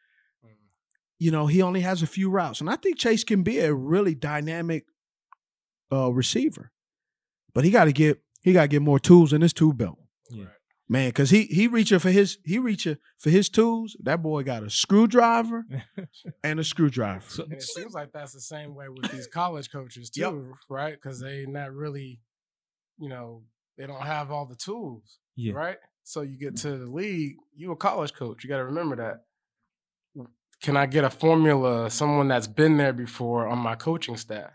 You 1.20 1.32
know 1.32 1.48
he 1.48 1.62
only 1.62 1.82
has 1.82 2.02
a 2.02 2.08
few 2.08 2.30
routes. 2.30 2.62
And 2.62 2.70
I 2.70 2.76
think 2.76 2.98
Chase 2.98 3.24
can 3.24 3.44
be 3.44 3.60
a 3.60 3.74
really 3.74 4.16
dynamic 4.16 4.86
uh 5.92 6.12
receiver. 6.12 6.72
But 7.54 7.64
he 7.66 7.72
gotta 7.72 7.92
get 7.92 8.22
he 8.42 8.54
gotta 8.54 8.68
get 8.68 8.82
more 8.82 9.00
tools 9.00 9.34
in 9.34 9.42
his 9.42 9.54
tool 9.54 9.74
belt. 9.74 9.98
Yeah. 10.30 10.46
Man, 10.90 11.12
cause 11.12 11.30
he 11.32 11.44
he 11.44 11.68
reaching 11.68 12.00
for 12.00 12.12
his 12.12 12.38
he 12.46 12.60
reaching 12.60 12.98
for 13.20 13.30
his 13.30 13.50
tools. 13.50 13.98
That 14.04 14.22
boy 14.22 14.44
got 14.44 14.64
a 14.64 14.70
screwdriver 14.70 15.66
and 16.44 16.60
a 16.60 16.64
screwdriver. 16.64 17.26
So, 17.28 17.44
And 17.44 17.54
it 17.54 17.64
seems 17.64 17.94
like 17.94 18.12
that's 18.14 18.34
the 18.34 18.40
same 18.42 18.74
way 18.76 18.88
with 18.90 19.12
these 19.12 19.28
college 19.28 19.70
coaches 19.72 20.10
too, 20.10 20.22
Yep. 20.22 20.34
right? 20.70 20.94
Because 20.94 21.20
they 21.20 21.46
not 21.46 21.74
really, 21.74 22.22
you 22.98 23.10
know, 23.10 23.44
they 23.78 23.86
don't 23.86 24.02
have 24.04 24.32
all 24.32 24.46
the 24.46 24.56
tools, 24.56 25.20
yeah. 25.36 25.54
right? 25.54 25.78
So 26.04 26.22
you 26.22 26.38
get 26.38 26.56
to 26.58 26.78
the 26.78 26.90
league, 26.90 27.36
you 27.54 27.70
a 27.72 27.76
college 27.76 28.14
coach. 28.14 28.44
You 28.44 28.50
got 28.50 28.58
to 28.58 28.66
remember 28.66 28.96
that. 28.96 29.24
Can 30.62 30.76
I 30.76 30.86
get 30.88 31.04
a 31.04 31.10
formula, 31.10 31.90
someone 31.90 32.28
that's 32.28 32.48
been 32.48 32.78
there 32.78 32.94
before 32.94 33.48
on 33.48 33.60
my 33.60 33.76
coaching 33.76 34.18
staff, 34.18 34.52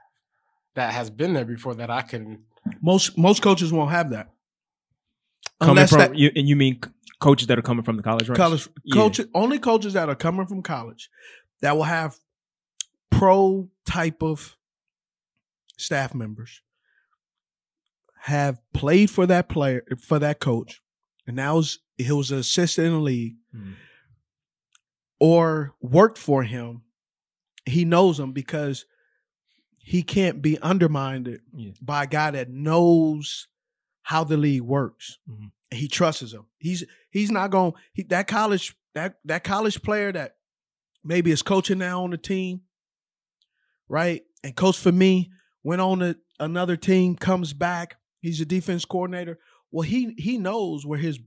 that 0.74 0.92
has 0.92 1.10
been 1.10 1.32
there 1.32 1.44
before 1.44 1.74
that 1.76 1.90
I 1.90 2.02
can? 2.02 2.44
Most 2.80 3.16
most 3.16 3.42
coaches 3.42 3.72
won't 3.72 3.90
have 3.90 4.10
that. 4.10 4.30
Coming 5.60 5.72
Unless 5.78 5.90
from 5.90 5.98
that 6.00 6.16
you, 6.16 6.30
and 6.34 6.48
you 6.48 6.56
mean 6.56 6.80
coaches 7.20 7.46
that 7.46 7.58
are 7.58 7.62
coming 7.62 7.84
from 7.84 7.96
the 7.96 8.02
college 8.02 8.28
ranks? 8.28 8.38
college 8.38 8.68
Yeah. 8.84 8.94
coach 8.94 9.20
only 9.34 9.58
coaches 9.60 9.92
that 9.92 10.08
are 10.08 10.14
coming 10.16 10.46
from 10.46 10.62
college 10.62 11.08
that 11.60 11.76
will 11.76 11.84
have 11.84 12.16
pro 13.10 13.68
type 13.86 14.22
of 14.22 14.56
staff 15.78 16.14
members 16.14 16.62
have 18.22 18.60
played 18.72 19.10
for 19.10 19.26
that 19.26 19.48
player 19.48 19.84
for 20.00 20.18
that 20.18 20.40
coach 20.40 20.80
and 21.26 21.36
now 21.36 21.56
was, 21.56 21.78
he 21.96 22.10
was 22.10 22.30
an 22.32 22.38
assistant 22.38 22.88
in 22.88 22.92
the 22.94 22.98
league, 23.00 23.36
Mhm. 23.54 23.74
Or 25.24 25.72
worked 25.80 26.18
for 26.18 26.42
him, 26.42 26.82
he 27.64 27.84
knows 27.84 28.18
him 28.18 28.32
because 28.32 28.86
he 29.78 30.02
can't 30.02 30.42
be 30.42 30.58
undermined 30.58 31.38
Yeah. 31.54 31.70
by 31.80 32.02
a 32.02 32.06
guy 32.08 32.32
that 32.32 32.50
knows 32.50 33.46
how 34.02 34.24
the 34.24 34.36
league 34.36 34.62
works. 34.62 35.18
Mhm. 35.30 35.52
He 35.70 35.86
trusts 35.86 36.32
him. 36.32 36.46
He's 36.58 36.82
he's 37.10 37.30
not 37.30 37.52
going 37.52 37.72
he, 37.92 38.02
that 38.04 38.26
college 38.26 38.76
that 38.94 39.20
that 39.24 39.44
college 39.44 39.80
player 39.82 40.10
that 40.10 40.38
maybe 41.04 41.30
is 41.30 41.40
coaching 41.42 41.78
now 41.78 42.02
on 42.02 42.10
the 42.10 42.18
team, 42.18 42.62
right? 43.88 44.24
And 44.42 44.56
coach 44.56 44.76
for 44.76 44.90
me 44.90 45.30
went 45.62 45.80
on 45.80 46.00
to 46.00 46.18
another 46.40 46.76
team, 46.76 47.14
comes 47.14 47.52
back. 47.52 47.94
He's 48.20 48.40
a 48.40 48.44
defense 48.44 48.84
coordinator. 48.84 49.38
Well, 49.70 49.82
he 49.82 50.14
he 50.18 50.36
knows 50.36 50.84
where 50.84 50.98
his 50.98 51.20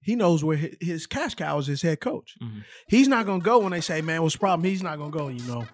he 0.00 0.14
knows 0.16 0.42
where 0.44 0.56
his, 0.56 0.76
his 0.80 1.06
cash 1.06 1.34
cow 1.34 1.58
is 1.58 1.66
his 1.66 1.82
head 1.82 2.00
coach. 2.00 2.36
Mhm. 2.42 2.64
He's 2.88 3.08
not 3.08 3.26
gonna 3.26 3.42
go 3.42 3.58
when 3.58 3.72
they 3.72 3.80
say, 3.80 4.00
"Man, 4.00 4.22
what's 4.22 4.34
the 4.34 4.38
problem?" 4.40 4.64
He's 4.68 4.82
not 4.82 4.98
gonna 4.98 5.10
go. 5.10 5.28
You 5.28 5.42
know, 5.46 5.66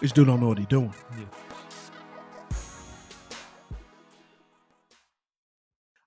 this 0.00 0.12
dude 0.12 0.26
don't 0.26 0.40
know 0.40 0.48
what 0.48 0.58
he's 0.58 0.66
doing. 0.66 0.94
Yeah. 1.18 1.24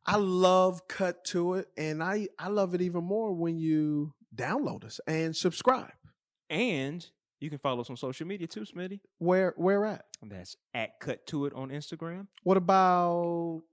I 0.06 0.18
love 0.18 0.88
cut 0.88 1.24
to 1.26 1.54
it, 1.56 1.70
and 1.78 2.04
I 2.04 2.28
I 2.38 2.50
love 2.50 2.74
it 2.76 2.82
even 2.82 3.04
more 3.04 3.34
when 3.34 3.58
you 3.58 4.14
download 4.36 4.84
us 4.84 5.00
and 5.08 5.36
subscribe. 5.36 5.92
And 6.50 7.06
you 7.40 7.50
can 7.50 7.58
follow 7.60 7.82
us 7.82 7.90
on 7.90 7.96
social 7.98 8.28
media 8.28 8.48
too, 8.48 8.62
Smitty. 8.62 9.00
Where 9.20 9.54
where 9.56 9.86
at? 9.86 10.06
That's 10.22 10.56
at 10.74 11.00
Cut 11.00 11.26
To 11.28 11.46
It 11.46 11.54
on 11.54 11.70
Instagram. 11.70 12.28
What 12.44 12.58
about 12.58 13.64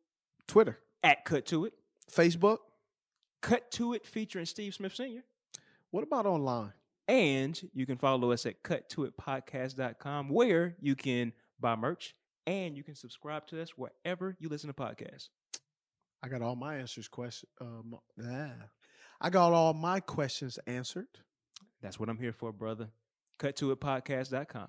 Twitter, 0.46 0.78
At 1.02 1.24
Cut 1.24 1.46
To 1.46 1.64
It. 1.66 1.74
Facebook? 2.12 2.58
Cut 3.40 3.70
To 3.72 3.94
It 3.94 4.06
featuring 4.06 4.46
Steve 4.46 4.74
Smith 4.74 4.94
Sr. 4.94 5.22
What 5.90 6.04
about 6.04 6.26
online? 6.26 6.72
And 7.08 7.60
you 7.74 7.86
can 7.86 7.96
follow 7.96 8.30
us 8.32 8.46
at 8.46 8.62
cuttoitpodcast.com 8.62 10.28
where 10.28 10.76
you 10.80 10.94
can 10.94 11.32
buy 11.58 11.74
merch 11.74 12.14
and 12.46 12.76
you 12.76 12.84
can 12.84 12.94
subscribe 12.94 13.46
to 13.48 13.60
us 13.60 13.70
wherever 13.76 14.36
you 14.38 14.48
listen 14.48 14.68
to 14.68 14.74
podcasts. 14.74 15.28
I 16.22 16.28
got 16.28 16.42
all 16.42 16.54
my 16.54 16.76
answers 16.76 17.08
question. 17.08 17.48
Um, 17.60 17.96
yeah. 18.16 18.52
I 19.20 19.30
got 19.30 19.52
all 19.52 19.74
my 19.74 20.00
questions 20.00 20.58
answered. 20.66 21.08
That's 21.82 21.98
what 21.98 22.08
I'm 22.08 22.18
here 22.18 22.32
for, 22.32 22.52
brother. 22.52 22.88
Cuttoitpodcast.com. 23.38 24.68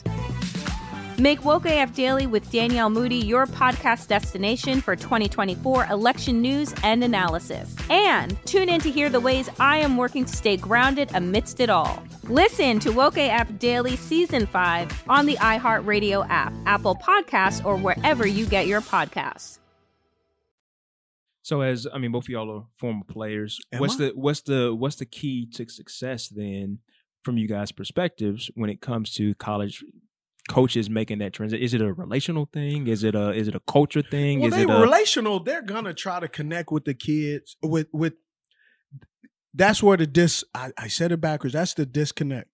Make 1.17 1.43
Woke 1.45 1.65
AF 1.65 1.93
Daily 1.93 2.25
with 2.25 2.49
Danielle 2.51 2.89
Moody 2.89 3.17
your 3.17 3.45
podcast 3.45 4.07
destination 4.07 4.81
for 4.81 4.95
2024 4.95 5.85
election 5.87 6.41
news 6.41 6.73
and 6.83 7.03
analysis. 7.03 7.75
And 7.89 8.37
tune 8.45 8.69
in 8.69 8.81
to 8.81 8.89
hear 8.89 9.09
the 9.09 9.19
ways 9.19 9.49
I 9.59 9.77
am 9.77 9.97
working 9.97 10.25
to 10.25 10.35
stay 10.35 10.57
grounded 10.57 11.11
amidst 11.13 11.59
it 11.59 11.69
all. 11.69 12.01
Listen 12.23 12.79
to 12.79 12.91
Woke 12.91 13.17
AF 13.17 13.59
Daily 13.59 13.95
Season 13.95 14.45
5 14.45 15.03
on 15.09 15.25
the 15.25 15.35
iHeartRadio 15.35 16.27
app, 16.29 16.53
Apple 16.65 16.95
Podcasts, 16.95 17.63
or 17.65 17.75
wherever 17.75 18.25
you 18.25 18.45
get 18.45 18.67
your 18.67 18.81
podcasts. 18.81 19.59
So 21.43 21.61
as 21.61 21.87
I 21.91 21.97
mean, 21.97 22.11
both 22.11 22.25
of 22.25 22.29
y'all 22.29 22.55
are 22.55 22.65
former 22.75 23.03
players. 23.03 23.59
Am 23.71 23.79
what's 23.79 23.95
I? 23.95 24.05
the 24.05 24.09
what's 24.15 24.41
the 24.41 24.73
what's 24.73 24.95
the 24.97 25.05
key 25.05 25.47
to 25.53 25.67
success 25.67 26.29
then 26.29 26.79
from 27.23 27.37
you 27.37 27.47
guys' 27.47 27.71
perspectives 27.71 28.49
when 28.55 28.69
it 28.69 28.81
comes 28.81 29.13
to 29.15 29.35
college 29.35 29.83
coaches 30.51 30.89
making 30.89 31.19
that 31.19 31.33
transition? 31.33 31.63
Is 31.63 31.73
it 31.73 31.81
a 31.81 31.93
relational 31.93 32.49
thing? 32.51 32.87
Is 32.87 33.03
it 33.03 33.15
a 33.15 33.31
is 33.31 33.47
it 33.47 33.55
a 33.55 33.59
culture 33.61 34.01
thing? 34.01 34.39
Well, 34.39 34.49
is 34.49 34.55
they 34.55 34.63
it 34.63 34.69
a 34.69 34.79
relational. 34.79 35.39
They're 35.39 35.61
gonna 35.61 35.93
try 35.93 36.19
to 36.19 36.27
connect 36.27 36.71
with 36.71 36.85
the 36.85 36.93
kids. 36.93 37.55
With 37.61 37.87
with 37.93 38.13
that's 39.53 39.81
where 39.83 39.97
the 39.97 40.07
dis. 40.07 40.43
I, 40.53 40.71
I 40.77 40.87
said 40.87 41.11
it 41.11 41.21
backwards. 41.21 41.53
That's 41.53 41.73
the 41.73 41.85
disconnect. 41.85 42.49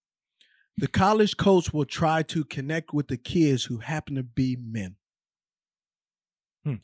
The 0.78 0.88
college 0.88 1.38
coach 1.38 1.74
will 1.74 1.86
try 1.86 2.22
to 2.24 2.44
connect 2.46 2.94
with 2.94 3.08
the 3.08 3.18
kids 3.18 3.66
who 3.66 3.78
happen 3.80 4.16
to 4.16 4.24
be 4.24 4.56
men, 4.62 4.96
Hmm. 6.64 6.76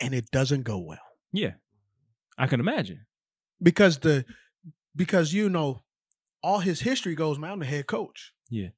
and 0.00 0.14
it 0.14 0.30
doesn't 0.30 0.62
go 0.62 0.78
well 0.78 0.98
yeah? 1.32 1.52
I 2.38 2.46
can 2.46 2.60
imagine. 2.60 3.04
because 3.62 3.98
the 3.98 4.24
because 4.96 5.32
you 5.34 5.48
know 5.50 5.82
all 6.42 6.60
his 6.60 6.80
history 6.80 7.14
goes. 7.14 7.38
Man, 7.38 7.50
I'm 7.52 7.58
the 7.58 7.66
head 7.66 7.86
coach. 7.86 8.32
Yeah. 8.48 8.68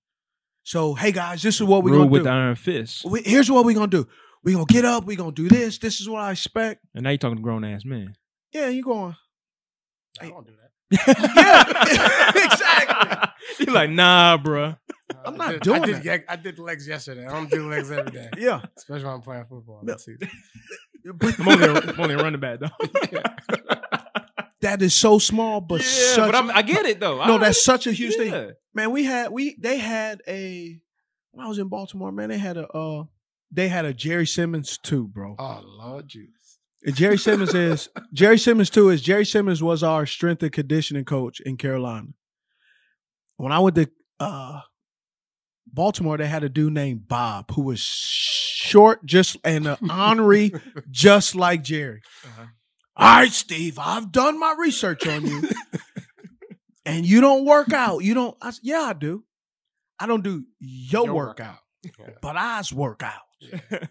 So 0.63 0.95
hey 0.95 1.13
guys, 1.13 1.43
this 1.43 1.57
is 1.57 1.63
what 1.63 1.83
we're 1.83 1.91
Rule 1.93 2.01
gonna 2.01 2.11
with 2.11 2.21
do. 2.21 2.25
the 2.25 2.31
iron 2.31 2.55
fist. 2.57 3.05
We- 3.05 3.23
Here's 3.23 3.51
what 3.51 3.65
we're 3.65 3.75
gonna 3.75 3.87
do. 3.89 4.07
We're 4.45 4.55
gonna 4.55 4.67
get 4.67 4.85
up. 4.85 5.05
We're 5.05 5.17
gonna 5.17 5.33
do 5.33 5.49
this. 5.49 5.79
This 5.79 6.01
is 6.01 6.09
what 6.09 6.21
I 6.21 6.31
expect. 6.33 6.85
And 6.95 7.05
now 7.05 7.11
you're 7.11 7.19
talking 7.19 7.37
to 7.37 7.43
grown 7.43 7.65
ass 7.65 7.85
men. 7.85 8.15
Yeah, 8.53 8.69
you 8.69 8.83
going. 8.83 9.17
I 10.21 10.29
don't 10.29 10.47
do 10.47 10.53
that. 10.53 10.57
Yeah, 11.37 12.31
exactly. 12.53 13.65
You're 13.67 13.75
like, 13.75 13.91
nah, 13.91 14.37
bruh. 14.39 14.77
Uh, 15.13 15.17
I'm 15.25 15.35
I 15.35 15.37
not 15.37 15.53
did, 15.53 15.63
doing 15.63 15.83
I 15.83 15.87
did, 15.87 16.03
that. 16.03 16.25
I 16.29 16.37
did 16.37 16.59
legs 16.59 16.87
yesterday. 16.87 17.27
I 17.27 17.33
don't 17.33 17.51
do 17.51 17.69
legs 17.69 17.91
every 17.91 18.11
day. 18.13 18.29
Yeah. 18.39 18.61
Especially 18.77 19.05
when 19.05 19.15
I'm 19.15 19.21
playing 19.23 19.45
football. 19.49 19.81
No. 19.85 19.97
I'm 21.07 21.49
only 21.49 21.65
a, 21.67 21.75
I'm 21.75 22.01
only 22.01 22.15
a 22.15 22.19
running 22.19 22.41
back 22.41 22.59
though. 22.61 22.69
That 24.63 24.83
is 24.83 24.95
so 24.95 25.19
small, 25.19 25.61
but 25.61 25.81
yeah, 25.81 25.87
such. 25.87 26.33
but 26.33 26.55
I 26.55 26.63
get 26.63 26.85
it 26.85 27.01
though. 27.01 27.25
no, 27.25 27.39
that's 27.39 27.65
such 27.65 27.87
a 27.87 27.93
huge 27.93 28.17
thing, 28.17 28.53
man. 28.75 28.91
We 28.91 29.05
had 29.05 29.31
we 29.31 29.57
they 29.59 29.79
had 29.79 30.21
a 30.29 30.79
when 31.33 31.47
I 31.47 31.49
was 31.49 31.59
in 31.59 31.69
Baltimore, 31.69 32.13
man. 32.13 32.29
They 32.29 32.39
had 32.39 32.57
a 32.57 32.69
uh 32.69 33.05
they 33.51 33.69
had 33.69 33.85
a 33.85 33.95
Jerry 33.95 34.27
Simmons 34.27 34.79
too, 34.79 35.09
bro. 35.09 35.37
Oh 35.39 35.63
Lord 35.65 36.09
Jesus. 36.09 36.59
And 36.83 36.95
Jerry 36.95 37.19
Simmons 37.19 37.55
is 37.55 37.89
Jerry 38.13 38.39
Simmons 38.39 38.71
too 38.71 38.91
is 38.91 39.03
Jerry 39.03 39.25
Simmons 39.25 39.63
was 39.63 39.83
our 39.83 40.07
strength 40.07 40.43
and 40.43 40.53
conditioning 40.53 41.05
coach 41.05 41.41
in 41.41 41.57
Carolina. 41.57 42.09
When 43.37 43.53
I 43.53 43.59
went 43.61 43.77
to 43.77 43.91
uh, 44.19 44.61
Baltimore, 45.67 46.19
they 46.19 46.27
had 46.27 46.45
a 46.45 46.49
dude 46.51 46.75
named 46.75 47.09
Bob 47.09 47.51
who 47.53 47.63
was 47.63 47.81
short, 47.81 49.05
just 49.07 49.39
and 49.45 49.67
ornery, 49.91 50.53
just 50.91 51.35
like 51.35 51.63
Jerry. 51.63 52.03
All 53.01 53.07
right, 53.17 53.33
Steve, 53.33 53.79
I've 53.79 54.13
done 54.13 54.39
my 54.39 54.55
research 54.59 55.07
on 55.07 55.27
you, 55.27 55.43
and 56.85 57.07
you 57.07 57.21
don't 57.23 57.45
work 57.47 57.73
out. 57.73 58.05
You 58.05 58.13
don't. 58.15 58.37
I, 58.43 58.51
said, 58.51 58.61
yeah, 58.63 58.81
I 58.83 58.93
do. 58.93 59.25
I 59.99 60.07
don't 60.07 60.23
do 60.23 60.45
your, 60.59 61.07
Your 61.07 61.15
workout, 61.15 61.59
Yeah. 61.83 62.11
but 62.21 62.37
I's 62.37 62.73
work 62.73 63.03
out. 63.03 63.23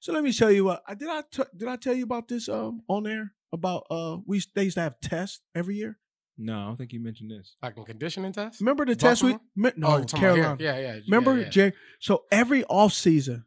So 0.00 0.12
let 0.12 0.24
me 0.24 0.32
tell 0.32 0.50
you 0.50 0.64
what 0.64 0.82
I 0.84 0.94
did. 0.96 1.08
I 1.08 1.22
t- 1.30 1.44
did 1.56 1.68
I 1.68 1.76
tell 1.76 1.94
you 1.94 2.02
about 2.02 2.26
this 2.26 2.48
um 2.48 2.82
on 2.88 3.04
there 3.04 3.34
about 3.52 3.86
uh 3.88 4.16
we 4.26 4.42
they 4.52 4.64
used 4.64 4.74
to 4.74 4.80
have 4.80 4.98
tests 5.00 5.40
every 5.54 5.76
year. 5.76 5.96
No, 6.36 6.58
I 6.58 6.64
don't 6.66 6.76
think 6.76 6.92
you 6.92 6.98
mentioned 6.98 7.30
this. 7.30 7.54
Like 7.62 7.78
a 7.78 7.84
conditioning 7.84 8.32
test? 8.32 8.58
Remember 8.60 8.84
the 8.84 8.96
test 8.96 9.22
we 9.22 9.34
me- 9.54 9.68
Oh, 9.68 9.72
no 9.76 9.96
you're 9.98 10.04
talking 10.04 10.24
about 10.24 10.34
here. 10.34 10.42
Carolina. 10.42 10.56
Yeah, 10.58 10.94
yeah. 10.94 11.00
Remember 11.06 11.36
yeah, 11.36 11.44
yeah. 11.44 11.48
Jerry? 11.50 11.72
So 12.00 12.24
every 12.32 12.64
off 12.64 12.92
season, 12.92 13.44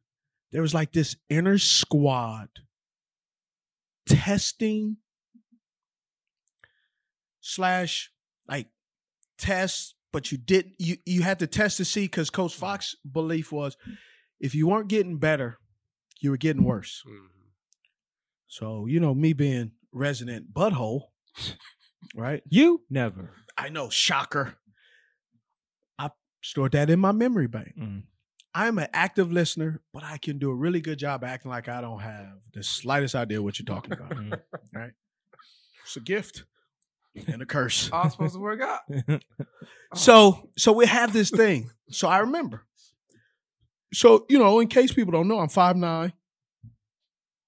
there 0.53 0.61
was 0.61 0.73
like 0.73 0.93
this 0.93 1.17
inner 1.29 1.57
squad 1.57 2.47
testing 4.07 4.97
slash 7.41 8.11
like 8.47 8.67
tests, 9.37 9.95
but 10.11 10.31
you 10.31 10.37
didn't 10.37 10.75
you 10.79 10.97
you 11.05 11.21
had 11.23 11.39
to 11.39 11.47
test 11.47 11.77
to 11.77 11.85
see 11.85 12.05
because 12.05 12.29
Coach 12.29 12.55
Fox' 12.55 12.95
belief 13.09 13.51
was 13.51 13.77
if 14.39 14.55
you 14.55 14.67
weren't 14.67 14.87
getting 14.87 15.17
better, 15.17 15.57
you 16.19 16.29
were 16.31 16.37
getting 16.37 16.63
worse. 16.63 17.03
Mhm. 17.07 17.27
So, 18.47 18.85
you 18.85 18.99
know, 18.99 19.13
me 19.13 19.33
being 19.33 19.71
resident 19.91 20.53
butthole, 20.53 21.09
right? 22.15 22.41
You 22.49 22.83
never. 22.89 23.31
I 23.57 23.69
know, 23.69 23.89
shocker. 23.89 24.55
I 25.99 26.11
stored 26.41 26.73
that 26.73 26.89
in 26.89 26.99
my 26.99 27.11
memory 27.11 27.47
bank. 27.47 27.73
Mhm. 27.77 28.03
I'm 28.57 28.77
an 28.79 28.87
active 28.93 29.33
listener, 29.33 29.81
but 29.93 30.03
I 30.05 30.17
can 30.17 30.39
do 30.39 30.49
a 30.49 30.55
really 30.55 30.79
good 30.79 30.97
job 30.97 31.25
acting 31.25 31.51
like 31.51 31.67
I 31.67 31.81
don't 31.81 31.99
have 31.99 32.37
the 32.53 32.63
slightest 32.63 33.13
idea 33.13 33.41
what 33.43 33.59
you're 33.59 33.65
talking 33.65 33.91
about. 33.91 34.11
Mhm. 34.11 34.41
right? 34.73 34.93
It's 35.83 35.97
a 35.97 35.99
gift 35.99 36.45
and 37.27 37.41
a 37.41 37.45
curse. 37.45 37.89
All 37.91 38.09
supposed 38.09 38.33
to 38.35 38.39
work 38.39 38.61
out. 38.61 38.81
So, 39.93 40.49
so 40.57 40.73
we 40.73 40.87
have 40.87 41.13
this 41.13 41.29
thing. 41.29 41.69
So 41.89 42.07
I 42.09 42.17
remember. 42.19 42.65
So 43.93 44.25
you 44.29 44.37
know, 44.39 44.59
in 44.59 44.67
case 44.67 44.91
people 44.91 45.11
don't 45.13 45.27
know, 45.29 45.39
I'm 45.39 45.47
five 45.49 45.77
nine. 45.77 46.11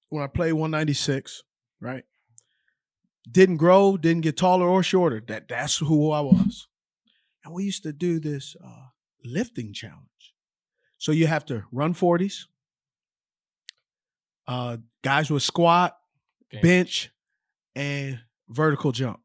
When 0.09 0.23
I 0.23 0.27
played 0.27 0.53
196, 0.53 1.43
right? 1.81 2.05
Didn't 3.29 3.57
grow, 3.57 3.97
didn't 3.97 4.21
get 4.21 4.37
taller 4.37 4.65
or 4.67 4.81
shorter. 4.81 5.21
That 5.27 5.49
that's 5.49 5.77
who 5.77 6.11
I 6.11 6.21
was. 6.21 6.67
And 7.43 7.53
we 7.53 7.65
used 7.65 7.83
to 7.83 7.91
do 7.91 8.19
this 8.21 8.55
uh, 8.63 8.87
lifting 9.25 9.73
challenge. 9.73 10.07
So 10.97 11.11
you 11.11 11.27
have 11.27 11.45
to 11.45 11.63
run 11.71 11.93
40s. 11.93 12.45
Uh, 14.47 14.77
guys 15.03 15.29
with 15.29 15.43
squat, 15.43 15.97
Bench. 16.51 16.63
bench, 16.63 17.11
and 17.75 18.19
vertical 18.49 18.91
jump, 18.93 19.19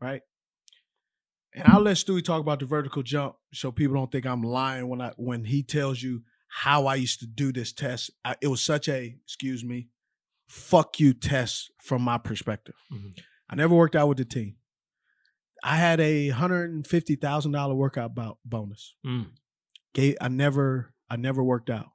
right? 0.00 0.20
And 1.54 1.64
I'll 1.66 1.80
let 1.80 1.96
Stewie 1.96 2.22
talk 2.22 2.40
about 2.40 2.60
the 2.60 2.66
vertical 2.66 3.02
jump 3.02 3.36
so 3.54 3.72
people 3.72 3.94
don't 3.96 4.12
think 4.12 4.26
I'm 4.26 4.42
lying 4.42 4.86
when 4.88 5.00
I 5.00 5.12
when 5.16 5.44
he 5.44 5.62
tells 5.62 6.02
you 6.02 6.22
how 6.48 6.86
I 6.86 6.96
used 6.96 7.20
to 7.20 7.26
do 7.26 7.52
this 7.52 7.72
test. 7.72 8.10
I, 8.24 8.36
it 8.42 8.48
was 8.48 8.60
such 8.60 8.86
a 8.88 9.16
excuse 9.24 9.64
me, 9.64 9.88
fuck 10.46 11.00
you 11.00 11.14
test 11.14 11.70
from 11.82 12.02
my 12.02 12.18
perspective. 12.18 12.74
Mhm. 12.92 13.18
I 13.48 13.56
never 13.56 13.74
worked 13.74 13.96
out 13.96 14.08
with 14.08 14.18
the 14.18 14.24
team. 14.26 14.56
I 15.64 15.76
had 15.76 16.00
a 16.00 16.28
hundred 16.28 16.70
and 16.70 16.86
fifty 16.86 17.16
thousand 17.16 17.52
dollar 17.52 17.74
workout 17.74 18.14
bo- 18.14 18.38
bonus. 18.44 18.94
Mm. 19.04 19.30
Gave, 19.94 20.16
I 20.20 20.28
never 20.28 20.92
I 21.10 21.16
never 21.16 21.42
worked 21.42 21.70
out. 21.70 21.90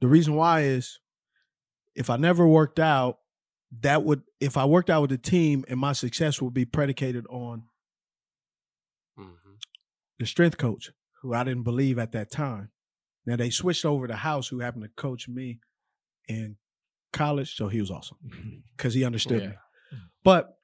The 0.00 0.08
reason 0.08 0.34
why 0.34 0.62
is 0.62 0.98
if 1.94 2.10
I 2.10 2.16
never 2.16 2.46
worked 2.46 2.78
out, 2.78 3.18
that 3.80 4.02
would 4.04 4.22
if 4.40 4.56
I 4.56 4.64
worked 4.64 4.90
out 4.90 5.02
with 5.02 5.10
the 5.10 5.18
team 5.18 5.64
and 5.68 5.78
my 5.78 5.92
success 5.92 6.40
would 6.42 6.54
be 6.54 6.64
predicated 6.64 7.26
on 7.28 7.64
Mhm. 9.18 9.60
the 10.18 10.26
strength 10.26 10.56
coach, 10.58 10.90
who 11.22 11.34
I 11.34 11.44
didn't 11.44 11.62
believe 11.64 11.98
at 11.98 12.12
that 12.12 12.30
time. 12.30 12.70
Now 13.26 13.36
they 13.36 13.50
switched 13.50 13.84
over 13.84 14.06
to 14.08 14.16
House, 14.16 14.48
who 14.48 14.60
happened 14.60 14.84
to 14.84 14.88
coach 14.90 15.28
me 15.28 15.60
in 16.28 16.56
college, 17.12 17.54
so 17.54 17.68
he 17.68 17.80
was 17.80 17.90
awesome 17.90 18.18
because 18.76 18.94
he 18.94 19.04
understood 19.04 19.42
me. 19.50 19.56
But 20.24 20.58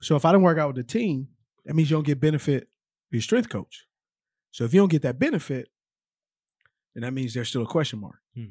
so 0.00 0.16
if 0.16 0.24
I 0.24 0.32
didn't 0.32 0.42
work 0.44 0.58
out 0.58 0.68
with 0.74 0.76
the 0.76 0.84
team, 0.92 1.28
that 1.64 1.74
means 1.74 1.90
you 1.90 1.96
don't 1.96 2.04
get 2.06 2.20
benefit 2.20 2.68
your 3.10 3.22
strength 3.22 3.48
coach. 3.48 3.86
So 4.50 4.64
if 4.64 4.74
you 4.74 4.80
don't 4.80 4.90
get 4.90 5.02
that 5.02 5.18
benefit, 5.18 5.71
then 6.94 7.02
that 7.02 7.12
means 7.12 7.34
there's 7.34 7.48
still 7.48 7.62
a 7.62 7.66
question 7.66 8.00
mark. 8.00 8.16
Hmm. 8.34 8.44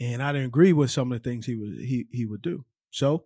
And 0.00 0.22
I 0.22 0.32
didn't 0.32 0.48
agree 0.48 0.72
with 0.72 0.90
some 0.90 1.12
of 1.12 1.22
the 1.22 1.28
things 1.28 1.46
he 1.46 1.54
would 1.56 1.78
he 1.78 2.06
he 2.10 2.26
would 2.26 2.42
do. 2.42 2.64
So 2.90 3.24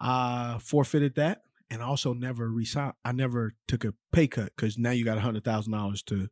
I 0.00 0.58
forfeited 0.60 1.14
that 1.16 1.42
and 1.70 1.82
also 1.82 2.12
never 2.14 2.50
resigned. 2.50 2.94
I 3.04 3.12
never 3.12 3.54
took 3.68 3.84
a 3.84 3.94
pay 4.12 4.26
cut 4.26 4.52
because 4.56 4.78
now 4.78 4.90
you 4.90 5.04
got 5.04 5.18
a 5.18 5.22
hundred 5.22 5.44
thousand 5.44 5.72
dollars 5.72 6.02
to 6.04 6.28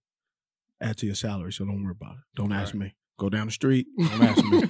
add 0.80 0.96
to 0.98 1.06
your 1.06 1.14
salary. 1.14 1.52
So 1.52 1.64
don't 1.64 1.82
worry 1.84 1.94
about 2.00 2.14
it. 2.14 2.22
Don't 2.36 2.52
ask 2.52 2.74
Right. 2.74 2.80
me. 2.84 2.94
Go 3.18 3.28
down 3.28 3.46
the 3.46 3.52
street. 3.52 3.86
Don't 3.98 4.22
ask 4.22 4.44
me. 4.44 4.62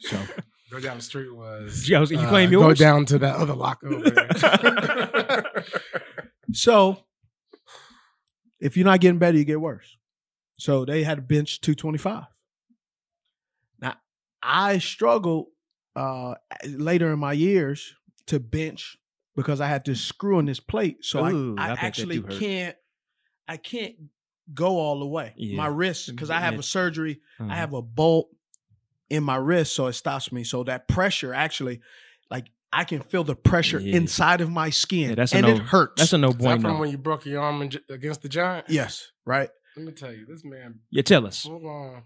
So 0.00 0.18
Go 0.70 0.80
down 0.80 0.96
the 0.96 1.02
street 1.02 1.34
was. 1.34 1.88
Yeah, 1.88 1.98
I 1.98 2.00
was- 2.00 2.10
you 2.10 2.18
claim 2.18 2.50
Go 2.50 2.60
yours? 2.68 2.78
down 2.78 3.04
to 3.06 3.18
that 3.18 3.36
other 3.36 3.54
locker 3.54 3.88
over 3.88 4.10
there. 4.10 5.44
So 6.52 7.04
if 8.60 8.76
you're 8.76 8.86
not 8.86 9.00
getting 9.00 9.18
better, 9.18 9.36
you 9.36 9.44
get 9.44 9.60
worse. 9.60 9.96
So 10.58 10.84
they 10.84 11.02
had 11.02 11.16
to 11.16 11.22
bench 11.22 11.60
225. 11.60 12.24
Now 13.80 13.94
I 14.42 14.78
struggled 14.78 15.46
uh 15.94 16.34
later 16.66 17.12
in 17.12 17.18
my 17.18 17.32
years 17.32 17.94
to 18.26 18.38
bench 18.40 18.98
because 19.34 19.60
I 19.60 19.68
had 19.68 19.84
this 19.84 20.00
screw 20.00 20.38
in 20.38 20.46
this 20.46 20.60
plate. 20.60 21.04
So 21.04 21.26
Ooh, 21.26 21.56
I, 21.58 21.68
I 21.68 21.70
I, 21.72 21.76
actually 21.78 22.20
can't 22.22 22.76
I 23.48 23.56
can't 23.56 23.94
go 24.52 24.78
all 24.78 24.98
the 25.00 25.06
way. 25.06 25.32
Yeah. 25.36 25.56
My 25.56 25.66
wrist, 25.66 26.08
because 26.10 26.30
I 26.30 26.40
have 26.40 26.58
a 26.58 26.62
surgery, 26.62 27.20
Mhm. 27.40 27.50
I 27.50 27.56
have 27.56 27.72
a 27.72 27.82
bolt 27.82 28.28
in 29.10 29.22
my 29.24 29.36
wrist, 29.36 29.74
so 29.74 29.86
it 29.86 29.92
stops 29.94 30.30
me. 30.32 30.44
So 30.44 30.64
that 30.64 30.88
pressure 30.88 31.34
actually, 31.34 31.80
like 32.30 32.46
I 32.72 32.84
can 32.84 33.00
feel 33.00 33.24
the 33.24 33.36
pressure 33.36 33.78
Yeah. 33.80 33.96
inside 33.96 34.40
of 34.40 34.50
my 34.50 34.70
skin. 34.70 35.10
Yeah, 35.10 35.14
that's 35.16 35.32
and 35.34 35.46
no- 35.46 35.54
it 35.54 35.58
hurts. 35.62 36.00
That's 36.00 36.12
a 36.12 36.18
no 36.18 36.30
Is 36.30 36.36
that 36.38 36.60
from 36.60 36.78
when 36.78 36.90
you 36.90 36.98
broke 36.98 37.24
your 37.26 37.40
arm 37.42 37.62
in, 37.62 37.72
against 37.90 38.22
the 38.22 38.28
giant? 38.28 38.68
yes, 38.68 39.10
right? 39.24 39.50
Let 39.76 39.84
me 39.86 39.92
tell 39.92 40.12
you, 40.12 40.24
this 40.26 40.42
man 40.44 40.80
Yeah, 40.90 41.02
tell 41.02 41.26
us. 41.26 41.44
hold 41.44 41.64
uh, 41.64 41.68
on, 41.68 42.02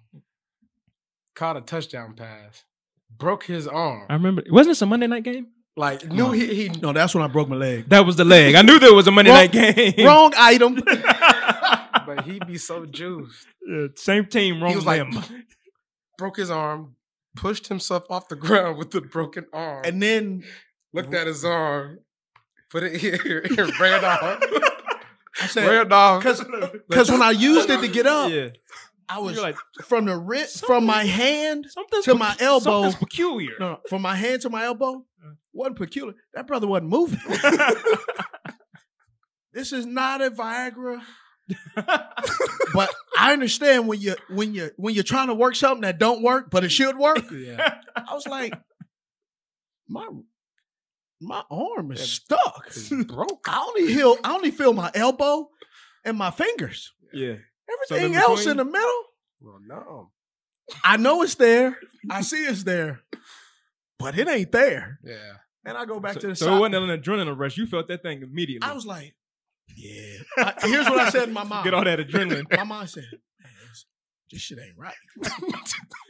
caught 1.36 1.56
a 1.56 1.60
touchdown 1.60 2.14
pass, 2.14 2.64
broke 3.16 3.44
his 3.44 3.68
arm. 3.68 4.06
I 4.08 4.14
remember. 4.14 4.42
Wasn't 4.50 4.70
this 4.70 4.82
a 4.82 4.86
Monday 4.86 5.06
night 5.06 5.22
game? 5.22 5.48
Like 5.76 6.04
knew 6.10 6.32
he, 6.32 6.52
he 6.54 6.68
No, 6.68 6.92
that's 6.92 7.14
when 7.14 7.22
I 7.22 7.28
broke 7.28 7.48
my 7.48 7.54
leg. 7.56 7.88
That 7.88 8.04
was 8.04 8.16
the 8.16 8.24
leg. 8.24 8.56
I 8.56 8.62
knew 8.62 8.78
there 8.80 8.92
was 8.92 9.06
a 9.06 9.12
Monday 9.12 9.30
Wrong- 9.30 9.38
night 9.40 9.52
game. 9.52 10.06
Wrong 10.06 10.32
item. 10.36 10.74
but 12.06 12.24
he 12.24 12.40
be 12.40 12.58
so 12.58 12.86
juiced. 12.86 13.46
Yeah, 13.66 13.86
same 13.94 14.26
team, 14.26 14.60
wrong 14.60 14.70
he 14.70 14.76
was 14.76 14.84
like 14.84 15.02
limb. 15.02 15.22
broke 16.18 16.38
his 16.38 16.50
arm, 16.50 16.96
pushed 17.36 17.68
himself 17.68 18.04
off 18.10 18.28
the 18.28 18.36
ground 18.36 18.78
with 18.78 18.90
the 18.90 19.00
broken 19.00 19.46
arm, 19.52 19.84
and 19.84 20.02
then 20.02 20.42
looked 20.92 21.14
at 21.14 21.28
his 21.28 21.44
arm, 21.44 22.00
put 22.68 22.82
it 22.82 22.96
here, 23.00 23.40
and 23.44 23.80
ran 23.80 24.04
off. 24.04 24.42
I 25.40 25.46
said, 25.46 25.68
ran 25.68 25.92
off. 25.92 26.22
because 26.22 27.10
when 27.10 27.22
I 27.22 27.30
used 27.30 27.70
it 27.70 27.80
to 27.80 27.88
get 27.88 28.06
up, 28.06 28.30
yeah. 28.30 28.48
I 29.08 29.18
was 29.18 29.38
like, 29.40 29.56
from 29.82 30.04
the 30.04 30.16
wrist, 30.16 30.64
from 30.64 30.86
my 30.86 31.04
hand 31.04 31.66
to 32.04 32.14
my 32.14 32.36
elbow. 32.38 32.82
Something's 32.82 32.94
peculiar. 32.94 33.50
No, 33.58 33.70
no, 33.72 33.80
from 33.88 34.02
my 34.02 34.14
hand 34.14 34.42
to 34.42 34.50
my 34.50 34.64
elbow, 34.64 35.04
wasn't 35.52 35.76
peculiar. 35.76 36.14
That 36.34 36.46
brother 36.46 36.68
wasn't 36.68 36.90
moving. 36.90 37.18
this 39.52 39.72
is 39.72 39.84
not 39.84 40.22
a 40.22 40.30
Viagra. 40.30 41.02
but 41.74 42.94
I 43.18 43.32
understand 43.32 43.88
when 43.88 44.00
you 44.00 44.14
when 44.28 44.54
you 44.54 44.70
when 44.76 44.94
you're 44.94 45.02
trying 45.02 45.26
to 45.26 45.34
work 45.34 45.56
something 45.56 45.82
that 45.82 45.98
don't 45.98 46.22
work, 46.22 46.48
but 46.48 46.62
it 46.62 46.70
should 46.70 46.96
work. 46.96 47.24
yeah, 47.32 47.80
I 47.96 48.14
was 48.14 48.28
like, 48.28 48.54
my 49.88 50.06
my 51.20 51.42
arm 51.50 51.92
is 51.92 52.00
stuck. 52.12 52.64
it's 52.68 52.88
broke. 53.04 53.44
I 53.48 53.64
only 53.68 53.92
feel 53.94 54.16
I 54.24 54.34
only 54.34 54.50
feel 54.50 54.72
my 54.72 54.90
elbow 54.94 55.48
and 56.04 56.16
my 56.16 56.30
fingers. 56.30 56.92
Yeah. 57.12 57.36
Everything 57.90 58.14
in 58.14 58.18
else 58.20 58.46
in 58.46 58.56
the 58.56 58.64
middle, 58.64 59.02
Well, 59.40 59.58
no. 59.66 60.10
I 60.84 60.96
know 60.96 61.22
it's 61.22 61.34
there. 61.36 61.78
I 62.10 62.22
see 62.22 62.44
it's 62.44 62.64
there, 62.64 63.00
but 63.98 64.18
it 64.18 64.28
ain't 64.28 64.50
there. 64.52 64.98
Yeah. 65.04 65.34
And 65.64 65.76
I 65.76 65.84
go 65.84 66.00
back 66.00 66.14
So, 66.14 66.20
to 66.20 66.26
the 66.28 66.36
so 66.36 66.46
side. 66.46 66.56
it 66.56 66.60
wasn't 66.60 66.90
an 66.90 67.00
adrenaline 67.00 67.38
rush. 67.38 67.56
You 67.58 67.66
felt 67.66 67.86
that 67.88 68.02
thing 68.02 68.22
immediately. 68.22 68.68
I 68.68 68.72
was 68.72 68.86
like, 68.86 69.14
yeah. 69.76 70.16
I- 70.38 70.54
here's 70.68 70.86
what 70.88 70.98
I 70.98 71.10
said 71.10 71.28
in 71.28 71.34
my 71.34 71.44
mind. 71.44 71.64
Get 71.64 71.74
all 71.74 71.84
that 71.84 71.98
adrenaline. 71.98 72.44
My 72.56 72.64
mind 72.64 72.88
said, 72.90 73.04
"Man, 73.04 73.20
it's 73.20 73.29
this 74.30 74.40
shit 74.42 74.58
ain't 74.58 74.78
right. 74.78 74.94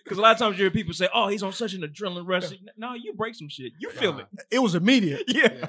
Because 0.05 0.18
a 0.18 0.23
lot 0.23 0.33
of 0.33 0.39
times 0.39 0.59
you 0.59 0.64
hear 0.64 0.73
people 0.73 0.93
say, 0.93 1.09
"Oh, 1.14 1.29
he's 1.29 1.45
on 1.45 1.53
such 1.53 1.73
an 1.75 1.83
adrenaline 1.83 2.27
rush." 2.27 2.51
No, 2.77 2.95
you 2.95 3.12
break 3.14 3.37
some 3.37 3.49
shit. 3.49 3.71
You 3.79 3.91
feel 3.91 4.18
it. 4.18 4.27
It 4.51 4.59
was 4.59 4.75
immediate. 4.75 5.23
Yeah. 5.29 5.68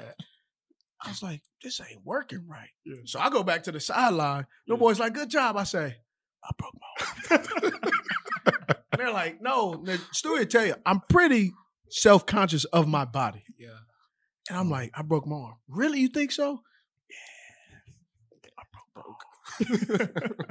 I 1.04 1.08
was 1.10 1.22
like, 1.22 1.42
this 1.62 1.80
ain't 1.80 2.04
working 2.04 2.46
right. 2.48 2.70
So 3.06 3.18
I 3.20 3.28
go 3.30 3.42
back 3.42 3.62
to 3.64 3.72
the 3.72 3.78
sideline. 3.80 4.46
The 4.66 4.76
boys 4.76 4.98
like, 5.00 5.14
good 5.14 5.30
job. 5.30 5.56
I 5.56 5.64
say, 5.64 5.96
I 6.44 6.50
broke 6.58 6.74
my 6.80 7.36
arm. 7.36 7.44
And 8.50 8.76
They're 8.98 9.12
like, 9.12 9.40
no, 9.40 9.80
the 9.84 10.00
Stewie 10.14 10.38
will 10.38 10.46
tell 10.46 10.66
you, 10.66 10.74
I'm 10.86 11.00
pretty 11.08 11.52
self-conscious 11.90 12.64
of 12.66 12.86
my 12.86 13.04
body. 13.04 13.44
Yeah. 13.58 13.70
And 14.48 14.58
I'm 14.58 14.70
like, 14.70 14.90
I 14.94 15.02
broke 15.02 15.26
my 15.26 15.36
arm. 15.36 15.56
Really? 15.68 16.00
You 16.00 16.08
think 16.08 16.30
so? 16.30 16.62
Yeah. 17.10 18.48
I 18.58 18.62
broke, 18.94 19.98
broke. 19.98 20.46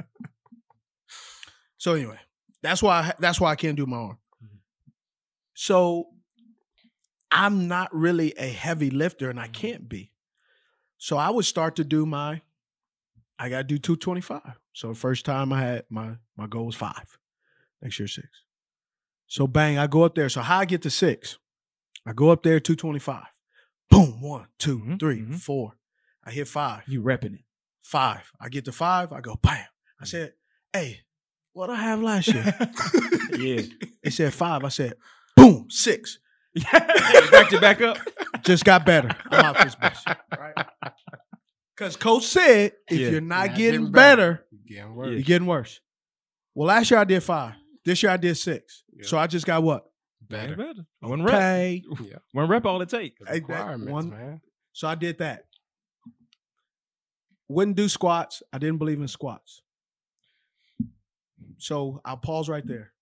So 1.82 1.94
anyway, 1.94 2.20
that's 2.62 2.80
why 2.80 3.00
I, 3.00 3.12
that's 3.18 3.40
why 3.40 3.50
I 3.50 3.56
can't 3.56 3.76
do 3.76 3.86
my 3.86 3.96
arm. 3.96 4.18
Mm-hmm. 4.40 4.56
So 5.52 6.10
I'm 7.32 7.66
not 7.66 7.92
really 7.92 8.32
a 8.38 8.46
heavy 8.46 8.88
lifter 8.88 9.28
and 9.28 9.40
I 9.40 9.46
mm-hmm. 9.46 9.52
can't 9.52 9.88
be. 9.88 10.12
So 10.96 11.16
I 11.16 11.28
would 11.30 11.44
start 11.44 11.74
to 11.76 11.84
do 11.84 12.06
my 12.06 12.40
I 13.36 13.48
gotta 13.48 13.64
do 13.64 13.78
225. 13.78 14.60
So 14.72 14.90
the 14.90 14.94
first 14.94 15.24
time 15.24 15.52
I 15.52 15.60
had 15.60 15.84
my 15.90 16.18
my 16.36 16.46
goal 16.46 16.66
was 16.66 16.76
five. 16.76 17.18
Next 17.82 17.98
year 17.98 18.06
six. 18.06 18.28
So 19.26 19.48
bang, 19.48 19.76
I 19.76 19.88
go 19.88 20.04
up 20.04 20.14
there. 20.14 20.28
So 20.28 20.40
how 20.40 20.60
I 20.60 20.66
get 20.66 20.82
to 20.82 20.90
six? 20.90 21.36
I 22.06 22.12
go 22.12 22.30
up 22.30 22.44
there 22.44 22.60
225. 22.60 23.24
Boom, 23.90 24.20
one, 24.20 24.46
two, 24.60 24.78
mm-hmm, 24.78 24.96
three, 24.98 25.24
four. 25.32 25.72
I 26.24 26.30
hit 26.30 26.46
five. 26.46 26.84
You 26.86 27.02
repping 27.02 27.34
it. 27.34 27.44
Five. 27.82 28.30
I 28.40 28.50
get 28.50 28.66
to 28.66 28.72
five. 28.72 29.12
I 29.12 29.20
go 29.20 29.34
bam. 29.34 29.66
I 30.00 30.04
said, 30.04 30.34
hey, 30.72 31.00
what 31.52 31.70
I 31.70 31.76
have 31.76 32.00
last 32.02 32.28
year? 32.28 32.54
Yeah. 33.38 33.62
They 34.04 34.10
said 34.10 34.34
five. 34.34 34.62
I 34.62 34.68
said, 34.68 34.92
boom, 35.34 35.66
six. 35.70 36.18
Backed 36.72 37.52
it 37.54 37.60
back 37.62 37.80
up. 37.80 37.96
Just 38.42 38.64
got 38.64 38.84
better. 38.84 39.08
I'm 39.30 39.44
out 39.44 39.56
this 39.64 39.74
bitch. 39.74 40.16
Right? 40.38 40.66
Because 41.74 41.96
coach 41.96 42.24
said 42.26 42.72
if 42.88 43.00
Yeah. 43.00 43.08
you're 43.08 43.20
not 43.22 43.46
Not 43.48 43.56
getting, 43.56 43.80
getting 43.80 43.92
better, 43.92 44.44
Getting 44.68 44.94
worse. 44.94 45.08
you're 45.10 45.22
getting 45.22 45.46
worse. 45.48 45.80
Well, 46.54 46.68
last 46.68 46.90
year 46.90 47.00
I 47.00 47.04
did 47.04 47.22
five. 47.22 47.54
This 47.84 48.02
year 48.02 48.12
I 48.12 48.18
did 48.18 48.36
six. 48.36 48.84
So 49.00 49.16
I 49.18 49.26
just 49.26 49.46
got 49.46 49.62
what? 49.62 49.84
Better. 50.28 50.54
better. 50.54 50.84
One 51.00 51.22
rep. 51.24 51.34
Pay. 51.40 51.82
Yeah. 52.02 52.18
One 52.32 52.46
rep 52.48 52.66
all 52.66 52.80
it 52.82 52.90
takes. 52.90 53.18
Hey, 53.26 53.36
Requirements, 53.40 53.90
one- 53.90 54.10
man. 54.10 54.40
So 54.72 54.86
I 54.86 54.94
did 54.94 55.18
that. 55.18 55.44
Wouldn't 57.48 57.76
do 57.76 57.88
squats. 57.88 58.42
I 58.52 58.58
didn't 58.58 58.78
believe 58.78 59.00
in 59.00 59.08
squats. 59.08 59.62
So 61.62 62.00
I'll 62.04 62.16
pause 62.16 62.48
right 62.48 62.64
mm. 62.64 62.68
there. 62.68 62.92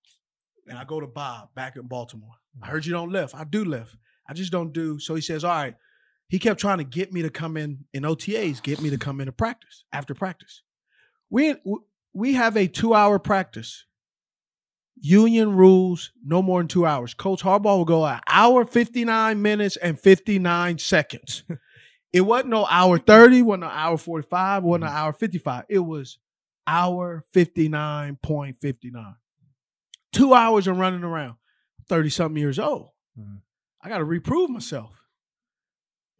And 0.68 0.78
I 0.78 0.84
go 0.84 1.00
to 1.00 1.06
Bob 1.06 1.54
back 1.54 1.76
in 1.76 1.86
Baltimore. 1.86 2.34
I 2.62 2.66
mm. 2.66 2.70
heard 2.70 2.86
you 2.86 2.92
don't 2.92 3.10
lift. 3.10 3.34
I 3.34 3.44
do 3.44 3.64
lift. 3.64 3.96
I 4.28 4.34
just 4.34 4.52
don't 4.52 4.72
do. 4.72 4.98
So 4.98 5.14
he 5.14 5.20
says, 5.20 5.44
All 5.44 5.50
right. 5.50 5.74
He 6.28 6.38
kept 6.38 6.60
trying 6.60 6.78
to 6.78 6.84
get 6.84 7.12
me 7.12 7.22
to 7.22 7.30
come 7.30 7.56
in 7.56 7.86
in 7.92 8.04
OTAs, 8.04 8.62
get 8.62 8.80
me 8.80 8.88
to 8.90 8.98
come 8.98 9.20
into 9.20 9.32
practice 9.32 9.84
after 9.92 10.14
practice. 10.14 10.62
We 11.28 11.56
we 12.12 12.34
have 12.34 12.56
a 12.56 12.68
two 12.68 12.94
hour 12.94 13.18
practice. 13.18 13.84
Union 15.02 15.56
rules 15.56 16.12
no 16.24 16.40
more 16.40 16.60
than 16.60 16.68
two 16.68 16.86
hours. 16.86 17.14
Coach 17.14 17.42
Harbaugh 17.42 17.78
will 17.78 17.84
go 17.84 18.04
an 18.04 18.20
hour, 18.28 18.64
59 18.64 19.40
minutes, 19.40 19.76
and 19.76 19.98
59 19.98 20.78
seconds. 20.78 21.42
it 22.12 22.20
wasn't 22.20 22.50
no 22.50 22.66
hour 22.66 22.98
30, 22.98 23.42
wasn't 23.42 23.62
no 23.62 23.68
hour 23.68 23.96
45, 23.96 24.62
wasn't 24.62 24.84
no 24.84 24.90
mm. 24.90 24.94
hour 24.94 25.12
55. 25.12 25.64
It 25.70 25.78
was 25.78 26.18
hour 26.70 27.24
59.59. 27.34 29.14
Two 30.12 30.34
hours 30.34 30.66
of 30.66 30.76
running 30.78 31.04
around. 31.04 31.36
30 31.88 32.10
something 32.10 32.40
years 32.40 32.58
old. 32.58 32.90
I 33.82 33.88
got 33.88 33.98
to 33.98 34.04
reprove 34.04 34.50
myself. 34.50 34.90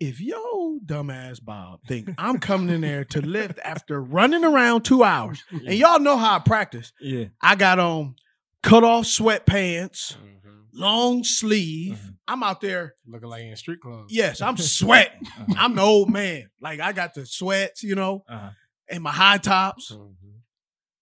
If 0.00 0.18
yo 0.20 0.78
dumbass 0.84 1.44
Bob 1.44 1.80
think 1.86 2.08
I'm 2.16 2.38
coming 2.38 2.74
in 2.74 2.80
there 2.80 3.04
to 3.06 3.20
lift 3.26 3.58
after 3.62 4.00
running 4.00 4.44
around 4.44 4.82
two 4.82 5.04
hours, 5.04 5.44
and 5.50 5.74
y'all 5.74 6.00
know 6.00 6.16
how 6.16 6.36
I 6.36 6.38
practice, 6.38 6.92
Yeah. 7.00 7.26
I 7.42 7.54
got 7.54 7.78
on 7.78 8.14
cut 8.62 8.82
off 8.84 9.04
sweatpants, 9.04 10.16
Mm-hmm. 10.16 10.78
long 10.80 11.22
sleeve. 11.24 12.00
I'm 12.26 12.42
out 12.42 12.60
there. 12.62 12.94
Looking 13.06 13.28
like 13.28 13.42
in 13.42 13.56
street 13.56 13.80
clothes. 13.80 14.06
Yes, 14.10 14.40
I'm 14.40 14.56
sweating. 14.56 15.26
I'm 15.58 15.74
the 15.74 15.82
old 15.82 16.08
man. 16.10 16.48
Like 16.62 16.80
I 16.80 16.92
got 16.92 17.12
the 17.14 17.26
sweats, 17.26 17.82
you 17.82 17.94
know, 17.94 18.24
Uh-huh. 18.28 18.50
and 18.88 19.02
my 19.02 19.12
high 19.12 19.36
tops. 19.38 19.92
Mm-hmm. 19.92 20.12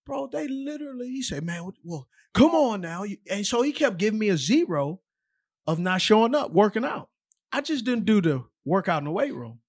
Bro, 0.09 0.31
they 0.33 0.49
literally, 0.49 1.09
he 1.11 1.23
said, 1.23 1.45
man, 1.45 1.71
well, 1.85 2.09
come 2.33 2.53
on 2.53 2.81
now. 2.81 3.05
And 3.31 3.47
so 3.47 3.61
he 3.61 3.73
kept 3.73 3.99
giving 3.99 4.19
me 4.19 4.31
a 4.31 4.39
zero 4.39 5.01
of 5.67 5.79
not 5.79 6.01
showing 6.01 6.35
up, 6.35 6.51
working 6.51 6.85
out. 6.85 7.11
I 7.53 7.61
just 7.61 7.85
didn't 7.85 8.07
do 8.07 8.23
the 8.23 8.45
workout 8.65 9.03
in 9.03 9.05
the 9.05 9.11
weight 9.11 9.35
room. 9.35 9.61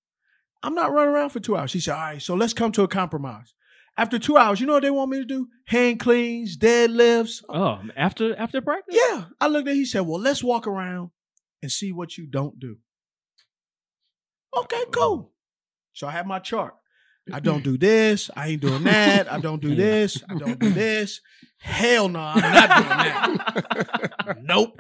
I'm 0.64 0.76
not 0.76 0.94
running 0.94 1.14
around 1.14 1.32
for 1.32 1.42
two 1.42 1.58
hours. 1.58 1.74
He 1.74 1.82
said, 1.82 1.94
all 1.94 2.00
right, 2.00 2.22
so 2.22 2.36
let's 2.36 2.54
come 2.54 2.72
to 2.72 2.84
a 2.84 2.88
compromise. 2.88 3.54
After 3.98 4.18
two 4.18 4.38
hours, 4.38 4.62
you 4.62 4.66
know 4.66 4.74
what 4.74 4.84
they 4.84 4.90
want 4.90 5.12
me 5.12 5.18
to 5.18 5.26
do? 5.26 5.50
Hand 5.66 6.00
cleans, 6.00 6.58
deadlifts. 6.58 7.44
Oh, 7.50 7.82
after 7.98 8.34
after 8.38 8.62
practice? 8.62 8.98
Yeah. 8.98 9.26
I 9.42 9.48
looked 9.48 9.68
at 9.68 9.76
he 9.76 9.84
said, 9.84 10.02
Well, 10.02 10.22
let's 10.22 10.42
walk 10.42 10.68
around 10.68 11.10
and 11.62 11.70
see 11.70 11.92
what 11.92 12.18
you 12.18 12.26
don't 12.26 12.58
do. 12.62 12.78
Okay, 14.56 14.84
cool. 14.94 15.34
So 15.92 16.08
I 16.08 16.12
have 16.12 16.26
my 16.26 16.40
chart. 16.40 16.76
I 17.34 17.40
don't 17.40 17.64
do 17.64 17.78
this. 17.78 18.30
I 18.36 18.50
ain't 18.50 18.62
doing 18.62 18.84
that. 18.84 19.32
I 19.32 19.40
don't 19.40 19.62
do 19.62 19.76
this. 19.76 20.22
I 20.30 20.36
don't 20.36 20.60
do 20.60 20.70
this. 20.70 21.22
Hell 21.62 22.08
no, 22.10 22.20
I'm 22.20 22.40
not 22.42 22.78
doing 22.78 23.38
that. 23.38 24.38
nope. 24.44 24.80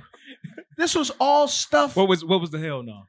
This 0.77 0.95
was 0.95 1.11
all 1.19 1.47
stuff. 1.47 1.95
What 1.95 2.07
was 2.07 2.23
what 2.23 2.39
was 2.39 2.51
the 2.51 2.59
hell 2.59 2.83
no? 2.83 3.03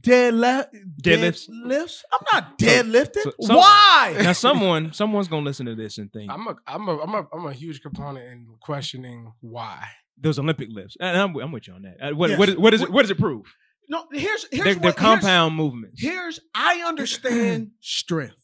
Deadlift, 0.00 0.68
Deadlifts? 1.02 1.48
deadlifts. 1.48 2.02
I'm 2.12 2.20
not 2.32 2.58
deadlifting. 2.58 3.22
So- 3.24 3.32
some- 3.40 3.56
Why? 3.56 4.16
Now 4.22 4.32
someone 4.32 4.92
someone's 4.92 5.26
gonna 5.26 5.44
listen 5.44 5.66
to 5.66 5.74
this 5.74 5.98
and 5.98 6.12
think 6.12 6.30
I'm 6.30 6.46
a 6.46 6.54
I'm 6.66 6.88
a 6.88 6.98
I'm 7.00 7.14
a 7.14 7.26
I'm 7.32 7.46
a 7.46 7.52
huge 7.52 7.80
component 7.80 8.26
in 8.30 8.46
questioning 8.60 9.32
why. 9.40 9.84
those 10.16 10.38
Olympic 10.38 10.68
lifts. 10.70 10.96
And 11.00 11.16
I'm, 11.16 11.34
I'm 11.36 11.50
with 11.50 11.66
you 11.66 11.74
on 11.74 11.82
that. 11.82 11.96
Uh, 12.00 12.14
What, 12.14 12.30
Yes. 12.30 12.38
what, 12.38 12.48
is, 12.50 12.56
what, 12.56 12.74
is 12.74 12.82
it, 12.82 12.90
what 12.90 13.02
does 13.02 13.10
it 13.10 13.18
prove? 13.18 13.52
no, 13.88 14.04
here's 14.12 14.46
here's 14.52 14.64
They're, 14.64 14.64
they're 14.64 14.74
what, 14.74 14.82
here's- 14.82 14.94
compound 14.96 15.56
movements. 15.56 16.00
Here's 16.00 16.38
I 16.54 16.82
understand 16.86 17.70
strength 17.80 18.36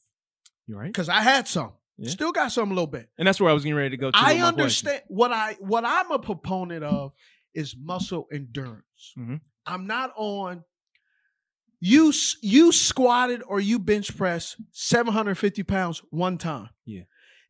You 0.67 0.77
right? 0.79 0.87
because 0.87 1.09
I 1.09 1.21
had 1.21 1.47
some. 1.49 1.73
Yeah. 1.99 2.11
Still 2.11 2.33
got 2.33 2.51
some 2.51 2.71
a 2.71 2.75
little 2.75 2.87
bit. 2.89 3.09
And 3.19 3.29
that's 3.29 3.41
where 3.41 3.51
I 3.51 3.53
was 3.53 3.63
getting 3.63 3.77
ready 3.77 3.91
to 3.91 3.97
go. 3.97 4.11
To 4.11 4.17
I 4.19 4.39
understand 4.41 5.03
what 5.09 5.31
I 5.33 5.57
what 5.61 5.85
I'm 5.85 6.11
a 6.11 6.19
proponent 6.19 6.83
of 6.83 7.13
is 7.55 7.77
muscle 7.81 8.27
endurance. 8.33 9.15
Mhm. 9.17 9.41
I'm 9.67 9.87
not 9.87 10.13
on 10.17 10.65
you 11.81 12.13
you 12.43 12.73
squatted 12.73 13.43
or 13.47 13.61
you 13.61 13.79
bench 13.79 14.17
press 14.17 14.57
750 14.73 15.63
pounds 15.63 16.03
one 16.11 16.39
time. 16.39 16.71
Yeah. 16.85 17.03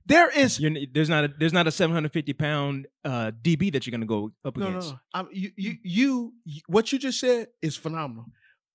There 0.07 0.29
is 0.29 0.61
You're, 0.61 0.73
there's 0.93 1.09
not 1.09 1.25
a 1.25 1.29
there's 1.39 1.55
not 1.55 1.67
a 1.67 1.71
750 1.71 2.33
pound 2.35 2.87
uh, 3.05 3.31
DB 3.41 3.73
that 3.73 3.87
you're 3.87 3.93
gonna 3.93 4.05
go 4.05 4.33
up 4.45 4.57
no, 4.59 4.65
no, 4.65 4.69
against. 4.71 4.91
no. 4.93 4.99
I'm, 5.15 5.29
you, 5.33 5.53
you, 5.57 5.77
you, 5.83 6.33
you- 6.45 6.61
what 6.67 6.93
you 6.93 6.99
just 6.99 7.19
said 7.21 7.49
is 7.63 7.77
phenomenal, 7.77 8.27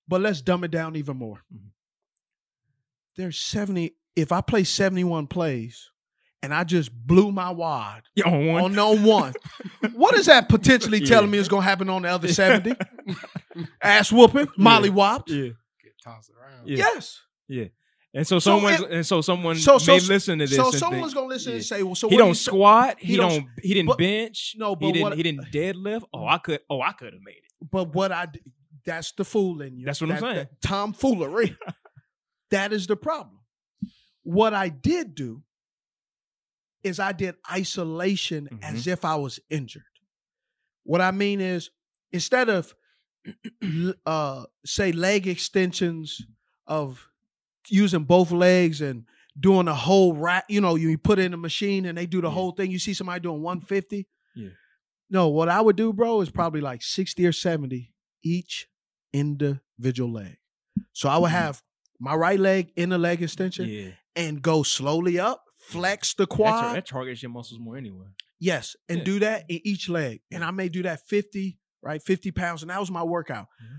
but 0.07 0.21
let's 0.21 0.41
dumb 0.41 0.63
it 0.63 0.71
down 0.71 0.95
even 0.95 1.17
more. 1.17 1.43
Mm-hmm. 1.53 1.67
There's 3.17 3.37
70. 3.37 3.93
If 4.22 4.32
I 4.32 4.41
play 4.41 4.63
71 4.63 5.28
plays 5.28 5.89
and 6.41 6.53
I 6.53 6.63
just 6.63 6.91
blew 6.93 7.32
my 7.32 7.51
wad 7.51 8.03
Yeah, 8.15 8.26
on 8.28 8.47
one. 8.47 8.63
on 8.65 8.74
no 8.74 8.95
one, 8.95 9.34
what 9.93 10.15
is 10.15 10.26
that 10.28 10.49
potentially 10.49 10.99
Yeah. 10.99 11.05
telling 11.07 11.32
me 11.32 11.38
is 11.38 11.47
going 11.47 11.63
to 11.63 11.67
happen 11.70 11.89
on 11.89 12.03
the 12.03 12.09
other 12.09 12.28
70? 12.28 12.74
Ass 13.82 14.11
whooping, 14.11 14.47
molly 14.57 14.89
whopped. 14.89 15.30
Yeah, 15.30 15.49
Get 15.84 15.93
tossed 16.03 16.32
around. 16.32 16.67
yeah, 16.67 16.78
Yes. 16.78 17.20
yeah. 17.47 17.65
And 18.13 18.26
so 18.26 18.39
So 18.39 18.55
someone 18.55 18.74
it- 18.74 18.91
and 18.91 19.05
so 19.05 19.22
someone 19.22 19.55
So, 19.57 19.78
so, 19.78 19.91
may 19.93 19.99
listen 19.99 20.39
to 20.39 20.47
this. 20.47 20.55
so 20.55 20.65
and 20.65 20.74
someone's 20.74 21.13
think, 21.13 21.15
going 21.15 21.30
to 21.30 21.34
listen 21.36 21.51
yeah. 21.51 21.55
and 21.57 21.65
say, 21.65 21.84
well, 21.84 21.93
so 21.95 22.09
he 22.09 22.15
what 22.15 22.20
don't 22.20 22.28
you 22.30 22.34
squat. 22.36 22.95
He, 22.99 23.07
he 23.07 23.15
don't- 23.17 23.30
don't. 23.30 23.47
He 23.61 23.74
didn't 23.76 23.88
but- 23.88 23.97
bench. 23.99 24.55
No, 24.57 24.76
but 24.76 24.88
he 24.88 24.91
didn't. 24.93 25.03
what- 25.09 25.17
he 25.17 25.24
didn't 25.24 25.51
deadlift. 25.51 26.03
Oh, 26.13 26.26
I 26.26 26.39
could. 26.39 26.59
Oh, 26.70 26.82
I 26.82 26.91
could 26.93 27.13
have 27.13 27.22
made 27.24 27.34
it. 27.38 27.70
But 27.72 27.93
what 27.93 28.11
I 28.11 28.28
that's 28.86 29.11
the 29.11 29.26
fool 29.26 29.61
in 29.61 29.78
you. 29.78 29.86
That's 29.86 30.01
what 30.01 30.09
I'm 30.11 30.20
saying. 30.20 30.36
that 30.38 30.61
tomfoolery. 30.61 31.55
that 32.51 32.74
is 32.74 32.88
the 32.88 32.95
problem. 32.95 33.38
What 34.24 34.53
I 34.53 34.70
did 34.70 35.15
do 35.15 35.43
is 36.84 36.99
I 36.99 37.11
did 37.11 37.36
isolation 37.51 38.47
as 38.61 38.82
Mm-hmm. 38.82 38.89
if 38.91 39.05
I 39.05 39.15
was 39.15 39.39
injured. 39.49 39.84
What 40.84 41.01
I 41.01 41.11
mean 41.11 41.41
is 41.41 41.70
instead 42.11 42.49
of 42.49 42.74
uh 44.05 44.45
say 44.65 44.91
leg 44.91 45.28
extensions 45.28 46.22
of 46.67 47.09
using 47.67 48.03
both 48.03 48.32
legs 48.32 48.82
and 48.82 49.05
doing 49.39 49.67
a 49.67 49.76
whole 49.76 50.13
rack, 50.13 50.45
you 50.49 50.61
know, 50.61 50.76
you 50.76 50.97
put 50.97 51.20
in 51.20 51.34
a 51.34 51.38
machine 51.38 51.86
and 51.86 51.97
they 51.97 52.05
do 52.05 52.22
the 52.22 52.30
whole 52.32 52.51
thing. 52.51 52.72
You 52.72 52.80
see 52.80 52.93
somebody 52.93 53.22
doing 53.22 53.41
150. 53.41 54.07
Yeah. 54.36 54.49
No, 55.09 55.28
what 55.30 55.49
I 55.49 55.61
would 55.61 55.76
do, 55.76 55.91
bro, 55.93 56.22
is 56.22 56.30
probably 56.30 56.61
like 56.61 56.82
60 56.82 57.26
or 57.26 57.32
70 57.32 57.93
each 58.24 58.67
individual 59.13 60.11
leg. 60.11 60.38
So 60.93 61.09
I 61.09 61.17
would 61.17 61.32
have 61.32 61.61
my 62.00 62.16
right 62.16 62.39
leg 62.39 62.72
in 62.76 62.89
the 62.89 62.97
leg 62.97 63.22
extension 63.22 63.68
Yeah. 63.70 63.91
and 64.16 64.41
go 64.41 64.64
slowly 64.64 65.20
up, 65.20 65.43
flex 65.58 66.14
the 66.14 66.24
That, 66.24 66.36
quad. 66.36 66.76
that 66.76 66.86
targets 66.88 67.22
your 67.22 67.32
muscles 67.32 67.60
more 67.60 67.78
anyway. 67.78 68.08
Yes, 68.39 68.76
and 68.88 69.00
Yeah. 69.00 69.04
do 69.04 69.20
that 69.20 69.45
in 69.50 69.60
each 69.66 69.89
leg. 69.89 70.22
And 70.32 70.43
I 70.43 70.52
may 70.52 70.70
do 70.70 70.82
that 70.84 71.02
50, 71.08 71.60
right? 71.82 72.02
50 72.02 72.32
pounds. 72.32 72.62
And 72.64 72.70
that 72.72 72.80
was 72.80 72.89
my 72.89 73.04
workout. 73.04 73.47
Mm-hmm. 73.64 73.76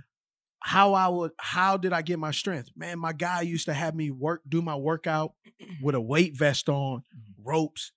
How 0.62 0.92
I 0.92 1.08
would, 1.08 1.30
how 1.38 1.78
did 1.78 1.94
I 1.94 2.02
get 2.02 2.18
my 2.18 2.32
strength? 2.32 2.68
Man, 2.76 2.98
my 2.98 3.14
guy 3.14 3.40
used 3.40 3.64
to 3.64 3.72
have 3.72 3.94
me 3.94 4.10
work, 4.10 4.42
do 4.46 4.60
my 4.60 4.76
workout 4.76 5.32
with 5.82 5.94
a 5.94 6.00
weight 6.00 6.36
vest 6.36 6.68
on, 6.68 6.98
Mm-hmm. 7.16 7.48
ropes, 7.48 7.92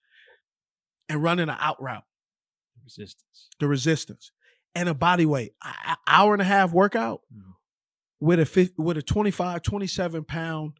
and 1.09 1.21
running 1.21 1.49
an 1.49 1.57
out 1.59 1.81
route, 1.81 2.05
Resistance. 2.85 3.49
the 3.59 3.67
resistance, 3.67 4.31
and 4.73 4.87
a 4.87 4.93
body 4.93 5.25
weight. 5.25 5.53
A- 5.61 5.91
a- 5.91 5.97
hour 6.07 6.31
and 6.33 6.41
a 6.41 6.45
half 6.45 6.71
workout 6.71 7.21
Mhm. 7.33 7.51
With 8.23 8.39
a 8.39 8.71
with 8.77 8.97
a 8.97 9.01
25, 9.01 9.61
27 9.61 10.23
pound 10.23 10.73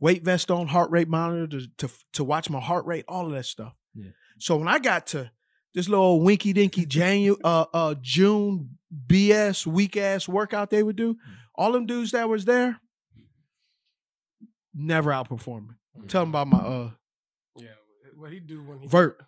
weight 0.00 0.22
vest 0.22 0.50
on, 0.50 0.66
heart 0.66 0.90
rate 0.90 1.08
monitor 1.08 1.46
to, 1.46 1.68
to, 1.78 1.94
to 2.12 2.24
watch 2.24 2.50
my 2.50 2.60
heart 2.60 2.84
rate, 2.84 3.06
all 3.08 3.24
of 3.24 3.32
that 3.32 3.46
stuff. 3.46 3.72
Yeah. 3.94 4.10
So 4.38 4.58
when 4.58 4.68
I 4.68 4.78
got 4.78 5.06
to 5.08 5.30
this 5.72 5.88
little 5.88 6.20
winky 6.20 6.52
dinky 6.52 6.84
Janu- 6.84 7.40
uh, 7.44 7.64
uh, 7.72 7.94
June 8.02 8.76
BS 9.06 9.66
weak 9.66 9.96
ass 9.96 10.28
workout 10.28 10.68
they 10.68 10.82
would 10.82 10.96
do, 10.96 11.16
all 11.54 11.72
them 11.72 11.86
dudes 11.86 12.10
that 12.10 12.28
was 12.28 12.44
there 12.44 12.80
never 14.74 15.10
outperforming. 15.12 15.76
Tell 16.06 16.20
them 16.20 16.28
about 16.28 16.48
my 16.48 16.58
uh 16.58 16.90
Yeah, 17.56 17.68
what 18.14 18.30
he 18.30 18.40
do 18.40 18.62
when 18.62 18.80
he 18.80 18.88
vert, 18.88 19.22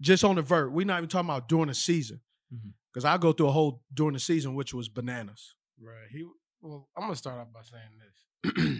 just 0.00 0.22
on 0.22 0.36
the 0.36 0.42
vert. 0.42 0.70
We're 0.70 0.86
not 0.86 0.98
even 0.98 1.08
talking 1.08 1.28
about 1.28 1.48
during 1.48 1.66
the 1.66 1.74
season, 1.74 2.20
because 2.92 3.04
I 3.04 3.18
go 3.18 3.32
through 3.32 3.48
a 3.48 3.52
whole 3.52 3.82
during 3.92 4.12
the 4.12 4.20
season, 4.20 4.54
which 4.54 4.72
was 4.72 4.88
bananas. 4.88 5.56
Right. 5.82 6.06
He 6.12 6.24
well, 6.62 6.88
I'm 6.96 7.04
gonna 7.04 7.16
start 7.16 7.38
off 7.40 7.48
by 7.52 7.60
saying 7.62 8.54
this. 8.64 8.78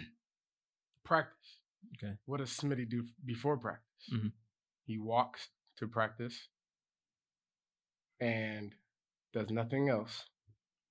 practice. 1.05 1.57
Okay. 1.97 2.13
What 2.25 2.37
does 2.37 2.49
Smitty 2.49 2.89
do 2.89 3.03
before 3.25 3.57
practice? 3.57 4.09
Mhm. 4.13 4.31
He 4.85 4.97
walks 4.97 5.49
to 5.77 5.87
practice 5.87 6.47
and 8.19 8.73
does 9.33 9.49
nothing 9.49 9.89
else 9.89 10.23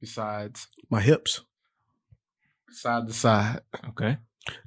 besides 0.00 0.68
My 0.90 1.00
hips. 1.00 1.40
side 2.70 3.06
to 3.06 3.12
side. 3.12 3.60
Okay. 3.90 4.18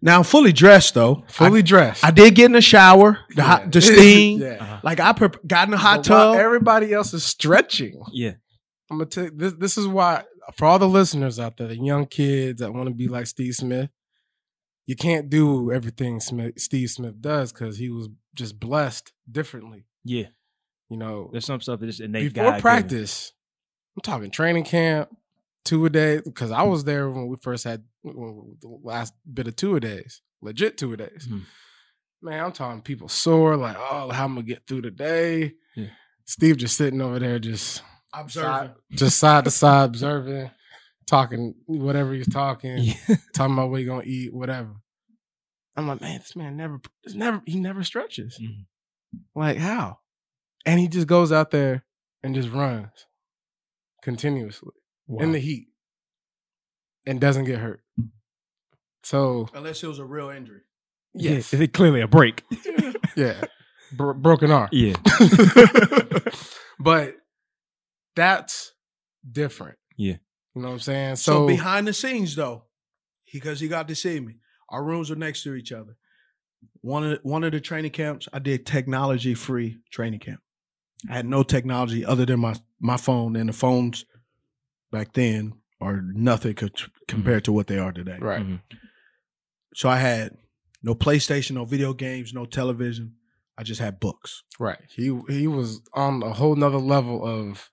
Now 0.02 0.20
I'm 0.20 0.24
fully 0.24 0.54
dressed 0.54 0.94
though. 0.94 1.26
Fully 1.28 1.62
dressed. 1.62 2.04
I 2.06 2.12
did 2.12 2.34
get 2.36 2.46
in 2.46 2.52
the 2.54 2.62
shower, 2.62 3.20
the 3.36 3.44
hot, 3.44 3.72
the 3.72 3.82
steam. 3.82 4.40
yeah. 4.42 4.58
Uh-huh. 4.62 4.80
Like 4.84 5.00
I 5.02 5.12
prep 5.12 5.36
got 5.46 5.68
in 5.68 5.72
the 5.72 5.78
hot 5.78 5.98
But 6.08 6.10
while 6.10 6.34
tub. 6.34 6.42
Everybody 6.42 6.94
else 6.94 7.14
is 7.14 7.24
stretching. 7.26 8.02
Yeah. 8.14 8.34
I'm 8.90 8.98
gonna 9.00 9.10
tell 9.10 9.26
you, 9.26 9.32
this. 9.36 9.54
This 9.54 9.78
is 9.78 9.88
why 9.88 10.24
for 10.54 10.66
all 10.66 10.80
the 10.80 10.88
listeners 10.88 11.40
out 11.40 11.58
there, 11.58 11.68
the 11.68 11.78
young 11.78 12.06
kids 12.06 12.62
that 12.62 12.74
want 12.74 12.88
to 12.88 12.94
be 12.94 13.08
like 13.08 13.28
Steve 13.28 13.56
Smith, 13.56 13.90
you 14.86 14.96
can't 14.96 15.30
do 15.30 15.72
everything 15.72 16.20
Smith, 16.20 16.60
Steve 16.60 16.90
Smith 16.92 17.20
does 17.22 17.52
because 17.52 17.78
he 17.78 17.90
was 17.90 18.10
just 18.36 18.60
blessed 18.60 19.12
differently. 19.30 19.86
Yeah. 20.04 20.28
You 20.90 20.98
know, 20.98 21.30
There's 21.32 21.46
some 21.46 21.62
stuff 21.62 21.80
that 21.80 21.88
just 21.88 22.00
innate 22.02 22.34
before 22.34 22.44
God-given. 22.52 22.62
practice, 22.62 23.34
I'm 23.98 24.02
talking 24.02 24.30
training 24.30 24.66
camp, 24.66 25.10
two 25.64 25.86
a 25.86 25.90
day 25.90 26.22
because 26.24 26.52
I 26.52 26.62
was 26.64 26.84
there 26.84 27.10
when 27.10 27.28
we 27.28 27.38
first 27.42 27.64
had 27.64 27.84
the 28.04 28.52
last 28.84 29.14
bit 29.32 29.48
of 29.48 29.56
two 29.56 29.76
a 29.76 29.80
days, 29.80 30.22
legit 30.42 30.78
two 30.78 30.94
a 30.94 30.98
days. 30.98 31.28
Mhm. 31.28 31.42
Man, 32.22 32.44
I'm 32.44 32.52
talking 32.52 32.82
people 32.84 33.08
sore 33.08 33.58
like, 33.58 33.76
oh, 33.78 34.12
how 34.12 34.26
I'm 34.26 34.36
gonna 34.36 34.44
get 34.46 34.68
through 34.68 34.84
the 34.84 34.92
day. 34.92 35.54
Yeah. 35.76 35.88
Steve 36.26 36.58
just 36.58 36.78
sitting 36.78 37.02
over 37.02 37.18
there, 37.18 37.40
just 37.40 37.82
Observing. 38.22 38.76
just 38.92 39.18
side 39.18 39.46
to 39.46 39.52
side 39.52 39.86
observing, 39.86 40.52
talking 41.08 41.56
whatever 41.66 42.14
he's 42.14 42.28
talking, 42.28 42.78
Yeah. 42.80 42.94
talking 43.34 43.54
about 43.54 43.70
what 43.70 43.80
he 43.80 43.86
gonna 43.86 44.04
eat, 44.06 44.34
whatever. 44.34 44.76
I'm 45.76 45.88
like, 45.88 46.02
man, 46.02 46.20
this 46.20 46.36
man 46.36 46.56
never, 46.56 46.80
this 47.04 47.14
never, 47.16 47.42
he 47.46 47.60
never 47.60 47.84
stretches. 47.84 48.40
Mhm. 48.42 48.66
Like 49.36 49.58
how? 49.58 50.00
And 50.66 50.80
he 50.80 50.88
just 50.88 51.08
goes 51.08 51.32
out 51.32 51.52
there 51.52 51.84
and 52.24 52.34
just 52.34 52.50
runs 52.50 52.90
continuously 54.02 54.72
in 55.20 55.32
the 55.32 55.40
heat 55.40 55.68
and 57.06 57.20
doesn't 57.22 57.46
get 57.46 57.60
hurt. 57.60 57.82
So 59.04 59.48
Unless 59.54 59.84
it 59.84 59.88
was 59.88 60.00
a 60.00 60.06
real 60.06 60.30
injury. 60.30 60.62
yes, 61.14 61.54
Yeah, 61.54 61.60
it's 61.62 61.72
clearly 61.74 62.02
a 62.02 62.08
break. 62.08 62.44
yeah, 63.16 63.44
Bro- 63.92 64.16
broken 64.16 64.50
arm. 64.52 64.70
Yeah. 64.72 64.96
but 66.80 67.16
that's 68.16 68.74
different. 69.30 69.78
Yeah. 69.98 70.18
You 70.56 70.62
know 70.62 70.68
what 70.70 70.74
I'm 70.76 70.80
saying? 70.80 71.16
So, 71.18 71.32
So, 71.32 71.48
behind 71.48 71.88
the 71.88 71.94
scenes 71.94 72.36
though, 72.36 72.66
because 73.32 73.60
he 73.60 73.68
got 73.68 73.88
to 73.90 73.96
see 73.96 74.20
me, 74.20 74.36
our 74.70 74.84
rooms 74.84 75.12
are 75.12 75.16
next 75.16 75.44
to 75.44 75.54
each 75.56 75.72
other. 75.72 75.98
One 76.82 77.04
of 77.04 77.20
one 77.24 77.44
of 77.44 77.52
the 77.52 77.60
training 77.60 77.92
camps, 77.92 78.28
I 78.34 78.40
did 78.40 78.66
technology 78.66 79.34
free 79.34 79.80
training 79.92 80.20
camp. 80.22 80.40
I 81.10 81.14
had 81.16 81.26
no 81.26 81.44
technology 81.44 82.06
other 82.06 82.26
than 82.26 82.40
my 82.40 82.56
my 82.80 82.98
phone, 82.98 83.36
and 83.36 83.50
the 83.50 83.54
phones 83.54 84.06
back 84.92 85.14
then 85.14 85.54
are 85.82 86.02
nothing 86.02 86.54
co- 86.56 86.70
compared 87.08 87.44
to 87.46 87.52
what 87.52 87.68
they 87.68 87.78
are 87.78 87.92
today. 87.92 88.18
right. 88.20 88.42
Mhm. 88.42 88.62
So 89.76 89.90
I 89.90 89.98
had 89.98 90.38
no 90.82 90.96
PlayStation, 90.96 91.52
no 91.52 91.66
video 91.66 91.94
games, 91.94 92.34
no 92.34 92.46
television. 92.46 93.16
I 93.58 93.64
just 93.64 93.82
had 93.82 94.00
books. 94.00 94.44
Right. 94.60 94.80
He 94.96 95.20
he 95.28 95.48
was 95.48 95.82
on 95.94 96.24
a 96.24 96.34
whole 96.34 96.56
nother 96.56 96.78
level 96.78 97.24
of 97.26 97.70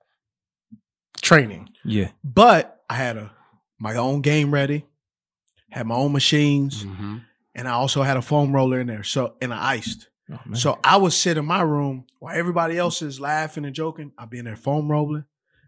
training. 1.23 1.69
Yeah. 1.83 2.09
But 2.23 2.83
I 2.89 2.95
had 2.95 3.17
a 3.17 3.31
my 3.79 3.95
own 3.95 4.21
game 4.21 4.53
ready, 4.53 4.85
had 5.71 5.87
my 5.87 5.95
own 5.95 6.11
machines, 6.13 6.83
Mm-hmm. 6.85 7.17
and 7.55 7.67
I 7.67 7.71
also 7.71 8.03
had 8.03 8.17
a 8.17 8.21
foam 8.21 8.53
roller 8.53 8.79
in 8.79 8.87
there. 8.87 9.03
So 9.03 9.35
and 9.41 9.53
I 9.53 9.71
iced. 9.73 10.09
Oh. 10.31 10.53
So 10.53 10.79
I 10.83 10.97
would 10.97 11.11
sit 11.13 11.37
in 11.37 11.45
my 11.45 11.61
room 11.61 12.05
while 12.19 12.37
everybody 12.37 12.77
else 12.77 13.01
is 13.01 13.19
laughing 13.19 13.65
and 13.65 13.75
joking. 13.75 14.11
I'd 14.17 14.29
be 14.29 14.39
in 14.39 14.45
there 14.45 14.55
foam 14.55 14.89
rolling. 14.89 15.25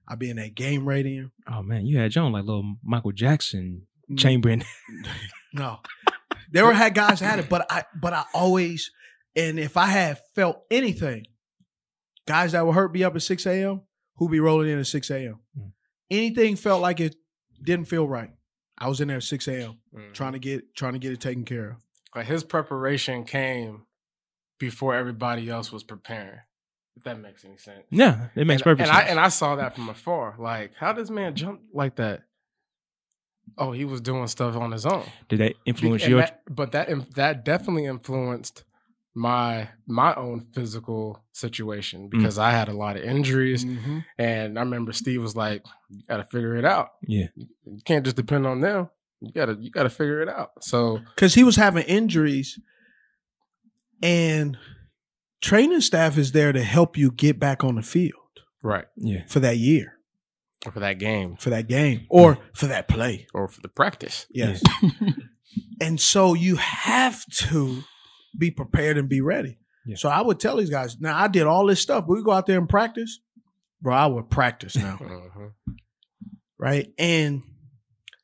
I'd 0.08 0.20
be 0.20 0.30
in 0.30 0.38
that 0.38 0.53
game 0.56 0.88
rating. 0.88 1.32
oh 1.51 1.64
man, 1.64 1.86
you 1.88 1.97
had 1.97 2.12
John 2.12 2.32
like 2.32 2.45
little 2.45 2.76
Michael 2.84 3.12
Jackson 3.12 3.88
Mm. 4.12 4.20
chamber 4.20 4.49
in 4.51 4.64
No. 5.53 5.80
There 6.51 6.64
were 6.64 6.74
had 6.74 6.93
guys 6.93 7.20
had 7.20 7.39
it, 7.39 7.49
but 7.49 7.66
I 7.72 7.86
but 7.99 8.14
I 8.14 8.24
always 8.36 8.91
and 9.36 9.60
if 9.60 9.78
I 9.78 9.88
had 9.88 10.20
felt 10.36 10.62
anything, 10.70 11.26
guys 12.28 12.51
that 12.51 12.64
would 12.66 12.76
hurt 12.76 12.93
me 12.93 13.03
up 13.03 13.16
at 13.16 13.24
6 13.24 13.45
a.m. 13.47 13.82
who 14.18 14.30
be 14.30 14.39
rolling 14.39 14.70
in 14.70 14.80
at 14.80 14.88
6 14.88 15.09
a.m. 15.11 15.39
Mm. 15.57 15.72
Anything 16.11 16.55
felt 16.55 16.82
like 16.82 16.99
it 16.99 17.16
didn't 17.63 17.88
feel 17.88 18.07
right. 18.07 18.32
I 18.78 18.89
was 18.89 19.01
in 19.01 19.07
there 19.07 19.18
at 19.18 19.24
6 19.24 19.47
a.m. 19.47 19.78
Mm-hmm. 19.95 20.11
trying 20.13 20.34
to 20.34 20.39
get 20.39 20.76
trying 20.76 20.93
to 20.93 20.99
get 20.99 21.11
it 21.13 21.22
taken 21.22 21.45
care 21.45 21.72
of. 21.72 21.76
Like 22.16 22.28
his 22.28 22.43
preparation 22.43 23.24
came 23.24 23.84
before 24.59 24.95
everybody 24.95 25.49
else 25.49 25.72
was 25.72 25.84
preparing. 25.84 26.39
If 26.97 27.03
that 27.03 27.20
makes 27.20 27.43
any 27.43 27.57
sense. 27.57 27.84
Yeah, 27.89 28.28
it 28.36 28.47
makes 28.47 28.61
and, 28.61 28.63
perfect 28.63 28.88
and 28.88 28.95
sense. 28.95 29.07
I 29.07 29.09
and 29.11 29.20
I 29.20 29.28
saw 29.30 29.55
that 29.57 29.76
from 29.76 29.89
afar. 29.89 30.36
Like, 30.39 30.72
how 30.78 30.93
does 30.93 31.09
man 31.11 31.36
jump 31.36 31.61
like 31.74 31.95
that? 31.97 32.24
Oh, 33.57 33.72
he 33.72 33.86
was 33.86 34.01
doing 34.01 34.28
stuff 34.28 34.55
on 34.55 34.72
his 34.72 34.86
own. 34.86 35.03
Did 35.30 35.39
that 35.39 35.53
influence 35.66 36.03
And 36.03 36.11
your? 36.11 36.20
that- 36.22 36.41
but 36.49 36.72
that 36.72 36.89
that 37.16 37.43
definitely 37.45 37.86
influenced 37.86 38.63
my 39.18 39.70
my 39.88 40.13
own 40.16 40.45
physical 40.53 41.24
situation 41.32 42.09
because 42.09 42.38
I 42.38 42.51
had 42.51 42.68
a 42.68 42.74
lot 42.74 42.97
of 42.97 43.03
injuries, 43.03 43.63
Mm-hmm. 43.63 43.99
and 44.20 44.59
I 44.59 44.61
remember 44.61 44.91
Steve 44.91 45.22
was 45.22 45.36
like, 45.36 45.63
"You 45.89 46.03
got 46.07 46.18
to 46.18 46.26
figure 46.26 46.55
it 46.55 46.66
out. 46.66 46.89
yeah. 47.07 47.28
You 47.36 47.80
can't 47.86 48.03
just 48.03 48.18
depend 48.18 48.45
on 48.45 48.59
them. 48.61 48.89
You 49.22 49.32
gotta 49.32 49.57
you 49.59 49.72
gotta 49.72 49.89
figure 49.89 50.22
it 50.22 50.28
out." 50.30 50.51
So 50.61 50.99
Because 51.16 51.34
he 51.34 51.43
was 51.45 51.55
having 51.55 51.84
injuries 51.86 52.59
and 54.03 54.57
training 55.41 55.82
staff 55.82 56.18
is 56.18 56.32
there 56.34 56.51
to 56.51 56.61
help 56.63 56.97
you 56.97 57.11
get 57.11 57.39
back 57.39 57.63
on 57.63 57.76
the 57.76 57.82
field 57.84 58.41
right 58.61 58.86
Yeah. 58.97 59.24
for 59.28 59.39
that 59.39 59.57
year, 59.57 59.93
for 60.72 60.80
that 60.82 60.99
game 60.99 61.38
for 61.38 61.49
that 61.51 61.68
game, 61.68 62.05
or 62.09 62.38
for 62.53 62.68
that 62.68 62.88
play. 62.88 63.28
or 63.34 63.47
for 63.47 63.61
the 63.61 63.70
practice. 63.70 64.26
Yes. 64.30 64.61
and 65.82 65.99
so 66.01 66.34
you 66.34 66.57
have 66.57 67.26
to 67.47 67.84
be 68.38 68.52
prepared 68.52 68.98
and 68.98 69.08
be 69.10 69.22
ready. 69.22 69.58
Yeah. 69.86 69.96
So 69.98 70.10
I 70.10 70.22
would 70.22 70.40
tell 70.40 70.58
these 70.58 70.70
guys, 70.70 71.00
now 71.00 71.18
I 71.18 71.28
did 71.28 71.44
all 71.48 71.66
this 71.68 71.80
stuff, 71.80 72.06
we 72.08 72.24
go 72.24 72.32
out 72.32 72.46
there 72.48 72.58
and 72.58 72.68
practice. 72.70 73.20
Bro, 73.82 73.94
I 73.96 74.06
would 74.08 74.30
practice 74.30 74.76
now. 74.76 74.98
Mhm. 74.98 75.52
right? 76.58 76.92
And 76.98 77.44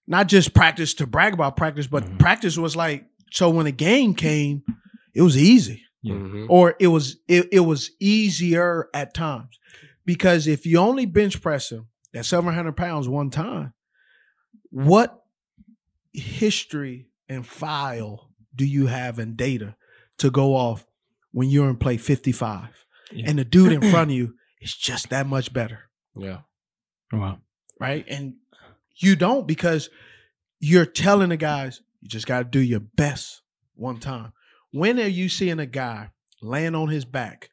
not 0.07 0.28
just 0.28 0.53
practice 0.53 0.93
to 0.95 1.07
brag 1.07 1.34
about 1.34 1.55
practice, 1.57 1.88
but 1.88 2.03
Mhm. 2.03 2.20
practice 2.20 2.57
was 2.57 2.76
like 2.76 3.05
so 3.32 3.49
when 3.49 3.66
the 3.66 3.72
game 3.72 4.14
came, 4.14 4.64
it 5.14 5.22
was 5.22 5.38
easy. 5.38 5.84
Yeah. 6.01 6.16
Mhm. 6.16 6.47
Or 6.49 6.76
it 6.80 6.88
was 6.88 7.18
it, 7.28 7.47
it 7.51 7.59
was 7.62 7.91
easier 7.99 8.89
at 8.93 9.14
times. 9.14 9.57
Because 10.03 10.47
if 10.47 10.66
you 10.66 10.80
only 10.80 11.05
bench 11.05 11.41
press 11.41 11.72
him 11.72 11.88
at 12.16 12.26
700 12.26 12.76
pounds 12.76 13.07
one 13.07 13.30
time, 13.30 13.74
what 14.72 15.24
history 16.12 17.07
and 17.30 17.45
file 17.45 18.30
do 18.55 18.66
you 18.66 18.88
have 18.88 19.20
and 19.20 19.38
data 19.38 19.76
to 20.22 20.32
go 20.32 20.55
off 20.55 20.86
when 21.32 21.49
you're 21.49 21.69
in 21.69 21.78
play 21.78 21.97
55 21.97 22.69
Yeah. 23.11 23.26
and 23.30 23.38
the 23.39 23.45
dude 23.45 23.72
in 23.72 23.82
front 23.82 24.11
of 24.11 24.17
you 24.17 24.36
is 24.61 24.74
just 24.76 25.09
that 25.09 25.28
much 25.28 25.53
better? 25.53 25.89
Yeah. 26.15 26.39
Oh, 27.13 27.17
wow. 27.19 27.39
right? 27.80 28.05
And 28.07 28.36
you 28.95 29.15
don't 29.15 29.47
because 29.47 29.89
you're 30.59 30.86
telling 30.86 31.30
the 31.30 31.38
guys 31.38 31.82
you 32.01 32.07
just 32.09 32.26
got 32.28 32.39
to 32.39 32.43
do 32.45 32.59
your 32.59 32.80
best 32.80 33.41
one 33.76 33.99
time. 33.99 34.34
When 34.72 34.99
are 34.99 35.07
you 35.07 35.28
seeing 35.30 35.59
a 35.59 35.65
guy 35.65 36.11
laying 36.41 36.76
on 36.76 36.88
his 36.89 37.05
back, 37.05 37.49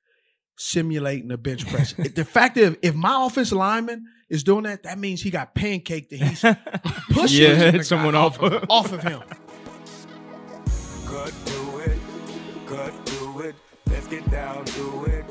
simulating 0.57 1.31
a 1.31 1.37
bench 1.37 1.67
press. 1.69 1.93
the 2.15 2.25
fact 2.25 2.55
that 2.57 2.65
if, 2.65 2.77
if 2.83 2.95
my 2.95 3.27
offensive 3.27 3.57
lineman 3.59 4.07
is 4.29 4.43
doing 4.45 4.65
that, 4.65 4.83
that 4.85 4.99
means 4.99 5.23
he 5.23 5.31
got 5.31 5.55
pancaked 5.55 6.11
and 6.13 6.23
he's 6.23 6.41
pushing 7.11 7.43
Yeah, 7.43 7.81
someone 7.83 8.15
off 8.15 8.39
of- 8.41 8.65
off 8.69 8.93
of 8.93 9.03
him. 9.03 9.23
Cut 11.07 11.33
get 14.11 14.31
down 14.31 14.65
to 14.65 15.05
it. 15.05 15.25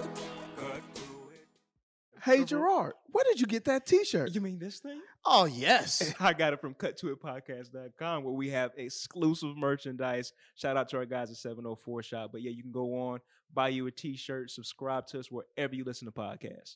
Hey 2.24 2.44
Gerard, 2.44 2.94
where 3.08 3.24
did 3.24 3.40
you 3.40 3.48
get 3.48 3.66
that 3.66 3.86
T-shirt? 3.86 4.36
You 4.36 4.42
mean 4.42 4.60
this 4.60 4.80
thing? 4.80 5.00
Oh 5.26 5.46
yes. 5.46 6.14
I 6.20 6.34
got 6.34 6.52
it 6.52 6.60
from 6.60 6.74
cuttoitpodcast.com 6.74 8.24
where 8.24 8.34
we 8.34 8.50
have 8.50 8.72
exclusive 8.76 9.56
merchandise. 9.56 10.34
Shout 10.56 10.76
out 10.76 10.90
to 10.90 10.98
our 10.98 11.06
guys 11.06 11.32
at 11.32 11.38
704 11.38 12.04
Shop. 12.04 12.32
But 12.34 12.42
yeah, 12.42 12.52
you 12.52 12.64
can 12.64 12.74
go 12.74 13.00
on, 13.00 13.22
buy 13.54 13.70
you 13.70 13.88
a 13.88 13.92
t-shirt, 13.92 14.52
subscribe 14.52 15.08
to 15.08 15.20
us 15.20 15.32
wherever 15.32 15.74
you 15.74 15.86
listen 15.86 16.06
to 16.06 16.12
podcasts. 16.12 16.76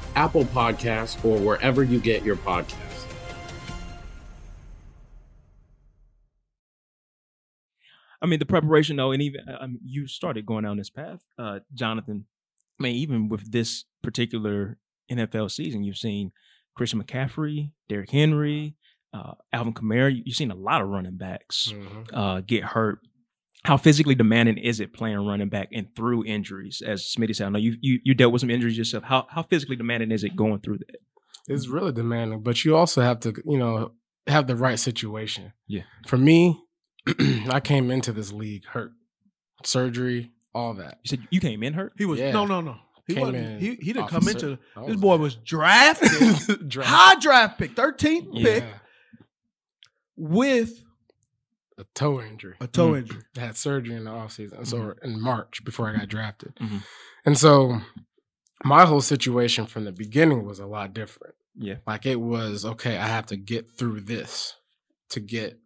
Apple 0.15 0.45
Podcasts, 0.45 1.23
or 1.25 1.37
wherever 1.39 1.83
you 1.83 1.99
get 1.99 2.23
your 2.23 2.35
podcasts. 2.35 3.05
I 8.21 8.27
mean, 8.27 8.39
the 8.39 8.45
preparation, 8.45 8.97
though, 8.97 9.11
and 9.11 9.21
even 9.21 9.41
mean, 9.61 9.79
you 9.83 10.07
started 10.07 10.45
going 10.45 10.63
down 10.63 10.77
this 10.77 10.89
path, 10.91 11.25
uh, 11.39 11.59
Jonathan. 11.73 12.25
I 12.79 12.83
mean, 12.83 12.95
even 12.95 13.29
with 13.29 13.51
this 13.51 13.85
particular 14.03 14.77
NFL 15.11 15.51
season, 15.51 15.83
you've 15.83 15.97
seen 15.97 16.31
Christian 16.75 17.03
McCaffrey, 17.03 17.71
Derrick 17.89 18.11
Henry, 18.11 18.75
uh, 19.13 19.33
Alvin 19.51 19.73
Kamara. 19.73 20.21
You've 20.23 20.35
seen 20.35 20.51
a 20.51 20.55
lot 20.55 20.81
of 20.81 20.89
running 20.89 21.17
backs 21.17 21.73
uh, 22.13 22.41
get 22.41 22.63
hurt. 22.63 22.99
How 23.63 23.77
physically 23.77 24.15
demanding 24.15 24.57
is 24.57 24.79
it 24.79 24.91
playing 24.93 25.17
running 25.19 25.49
back 25.49 25.69
and 25.71 25.87
through 25.95 26.25
injuries? 26.25 26.81
As 26.85 27.03
Smitty 27.15 27.35
said, 27.35 27.47
I 27.47 27.49
know 27.51 27.59
you, 27.59 27.75
you 27.79 27.99
you 28.03 28.13
dealt 28.15 28.33
with 28.33 28.39
some 28.41 28.49
injuries 28.49 28.77
yourself. 28.77 29.03
How 29.03 29.27
how 29.29 29.43
physically 29.43 29.75
demanding 29.75 30.11
is 30.11 30.23
it 30.23 30.35
going 30.35 30.59
through 30.61 30.79
that? 30.79 30.97
It's 31.47 31.67
really 31.67 31.91
demanding, 31.91 32.41
but 32.41 32.63
you 32.65 32.75
also 32.75 33.01
have 33.01 33.19
to, 33.21 33.33
you 33.45 33.57
know, 33.57 33.91
have 34.27 34.47
the 34.47 34.55
right 34.55 34.79
situation. 34.79 35.53
Yeah. 35.67 35.81
For 36.07 36.17
me, 36.17 36.59
I 37.49 37.59
came 37.59 37.89
into 37.91 38.11
this 38.11 38.31
league 38.31 38.65
hurt, 38.65 38.91
surgery, 39.63 40.31
all 40.53 40.73
that. 40.75 40.99
You 41.03 41.09
said 41.09 41.27
you 41.29 41.39
came 41.39 41.61
in 41.63 41.73
hurt. 41.73 41.93
He 41.97 42.05
was 42.05 42.19
Yeah. 42.19 42.31
no, 42.31 42.45
no, 42.45 42.61
no. 42.61 42.77
He 43.07 43.15
Came 43.15 43.21
wasn't. 43.27 43.45
in 43.45 43.59
He, 43.59 43.75
he 43.81 43.93
didn't 43.93 44.07
come 44.09 44.27
into. 44.27 44.57
This 44.87 44.95
boy 44.95 45.17
was 45.17 45.35
drafted, 45.35 46.67
Draft. 46.69 46.89
high 46.89 47.15
draft 47.19 47.57
pick, 47.59 47.75
13th 47.75 48.41
pick, 48.43 48.63
with 50.15 50.83
a 51.81 51.85
toe 51.95 52.21
injury. 52.21 52.55
a 52.61 52.67
toe 52.67 52.91
Mm. 52.93 52.97
injury. 52.99 53.21
I 53.37 53.39
had 53.41 53.57
surgery 53.57 53.95
in 53.95 54.05
the 54.05 54.11
offseason. 54.11 54.65
So 54.65 54.77
Mhm. 54.77 55.03
in 55.03 55.19
March 55.21 55.63
before 55.65 55.89
I 55.89 55.97
got 55.97 56.07
drafted. 56.09 56.55
Mhm. 56.55 56.83
And 57.25 57.37
so 57.37 57.81
my 58.63 58.85
whole 58.85 59.01
situation 59.01 59.65
from 59.65 59.83
the 59.85 59.91
beginning 59.91 60.45
was 60.45 60.59
a 60.59 60.65
lot 60.67 60.93
different. 60.93 61.35
Yeah. 61.55 61.77
Like 61.85 62.05
it 62.05 62.21
was, 62.21 62.63
okay, 62.65 62.97
I 62.97 63.07
have 63.07 63.25
to 63.27 63.35
get 63.35 63.71
through 63.71 64.01
this 64.01 64.55
to 65.09 65.19
get 65.19 65.59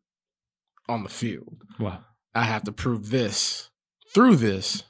on 0.89 1.03
the 1.03 1.09
field. 1.09 1.61
Wow. 1.79 2.03
I 2.33 2.43
have 2.43 2.63
to 2.63 2.71
prove 2.71 3.09
this 3.09 3.69
through 4.13 4.37
this 4.37 4.83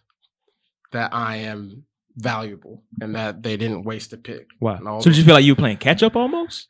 that 0.91 1.13
I 1.13 1.37
am 1.37 1.85
valuable 2.15 2.83
and 3.01 3.13
that 3.15 3.43
they 3.43 3.57
didn't 3.57 3.83
waste 3.83 4.13
a 4.13 4.17
pick. 4.17 4.47
And 4.51 4.61
Wow. 4.61 4.79
all 4.85 5.01
So 5.01 5.09
did 5.09 5.17
you 5.17 5.23
feel 5.25 5.33
like 5.33 5.43
you 5.45 5.51
were 5.53 5.57
playing 5.59 5.77
catch 5.77 6.01
up 6.03 6.15
almost? 6.15 6.69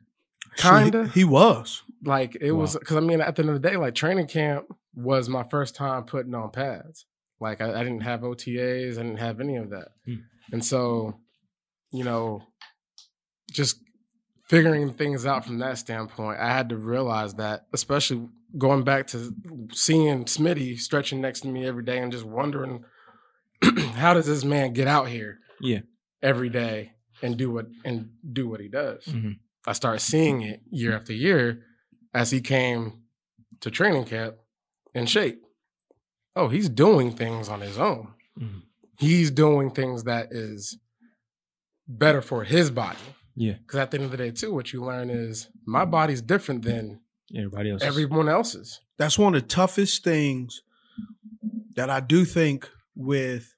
Kinda. 0.58 1.06
He, 1.08 1.22
he 1.22 1.24
was. 1.26 1.84
Like 2.04 2.38
it 2.40 2.52
was 2.52 2.76
because 2.78 2.98
I 2.98 3.00
mean, 3.00 3.22
at 3.22 3.36
the 3.36 3.42
end 3.42 3.50
of 3.50 3.62
the 3.62 3.68
day, 3.70 3.78
like 3.78 3.96
training 3.96 4.28
camp 4.28 4.66
was 4.94 5.28
my 5.28 5.44
first 5.44 5.76
time 5.76 6.04
putting 6.04 6.34
on 6.36 6.52
pads. 6.52 7.06
Like 7.40 7.62
I, 7.62 7.72
I 7.80 7.84
didn't 7.84 8.02
have 8.02 8.22
OTAs, 8.22 8.94
I 8.98 9.02
didn't 9.04 9.18
have 9.18 9.40
any 9.42 9.58
of 9.58 9.70
that, 9.72 9.90
Hmm. 10.06 10.16
and 10.52 10.64
so 10.64 11.20
you 11.92 12.04
know, 12.04 12.42
just 13.52 13.80
figuring 14.48 14.94
things 14.94 15.26
out 15.26 15.46
from 15.46 15.60
that 15.60 15.78
standpoint, 15.78 16.40
I 16.40 16.50
had 16.52 16.70
to 16.70 16.78
realize 16.78 17.34
that, 17.36 17.66
especially 17.74 18.28
going 18.58 18.84
back 18.84 19.08
to 19.08 19.34
seeing 19.74 20.26
Smitty 20.26 20.80
stretching 20.80 21.22
next 21.22 21.42
to 21.42 21.48
me 21.48 21.66
every 21.66 21.84
day 21.84 21.98
and 22.00 22.12
just 22.12 22.26
wondering 22.26 22.84
how 23.96 24.14
does 24.14 24.28
this 24.28 24.44
man 24.44 24.74
get 24.74 24.88
out 24.88 25.08
here 25.08 25.40
Yeah. 25.60 25.80
every 26.22 26.50
day 26.50 26.94
and 27.22 27.38
do 27.38 27.52
what 27.52 27.68
and 27.84 28.10
do 28.32 28.48
what 28.48 28.60
he 28.60 28.68
does. 28.68 29.06
Mhm. 29.06 29.40
I 29.68 29.74
started 29.74 30.00
seeing 30.00 30.42
it 30.42 30.62
year 30.70 30.96
after 30.96 31.14
year 31.14 31.64
as 32.14 32.32
he 32.32 32.42
came 32.42 33.04
to 33.62 33.72
training 33.72 34.06
camp 34.06 34.36
in 34.94 35.06
shape. 35.06 35.42
Oh, 36.36 36.50
he's 36.50 36.70
doing 36.70 37.12
things 37.12 37.50
on 37.50 37.62
his 37.62 37.78
own. 37.78 38.14
Mhm. 38.40 38.62
He's 39.00 39.32
doing 39.32 39.72
things 39.72 40.04
that 40.04 40.28
is 40.32 40.78
better 41.88 42.22
for 42.22 42.44
his 42.44 42.70
body. 42.72 42.98
Yeah. 43.36 43.54
Because 43.54 43.80
at 43.80 43.92
the 43.92 43.98
end 43.98 44.06
of 44.06 44.12
the 44.12 44.18
day, 44.18 44.32
too, 44.32 44.54
what 44.54 44.72
you 44.74 44.84
learn 44.84 45.10
is 45.10 45.50
my 45.66 45.86
body's 45.86 46.22
different 46.22 46.64
than 46.64 47.02
Everybody 47.36 47.72
else. 47.72 47.82
everyone 47.82 48.30
else's. 48.30 48.80
That's 48.98 49.18
one 49.20 49.36
of 49.36 49.42
the 49.42 49.48
toughest 49.48 50.04
things 50.04 50.62
that 51.76 51.90
I 51.90 52.00
do 52.00 52.24
think 52.24 52.70
with 52.96 53.54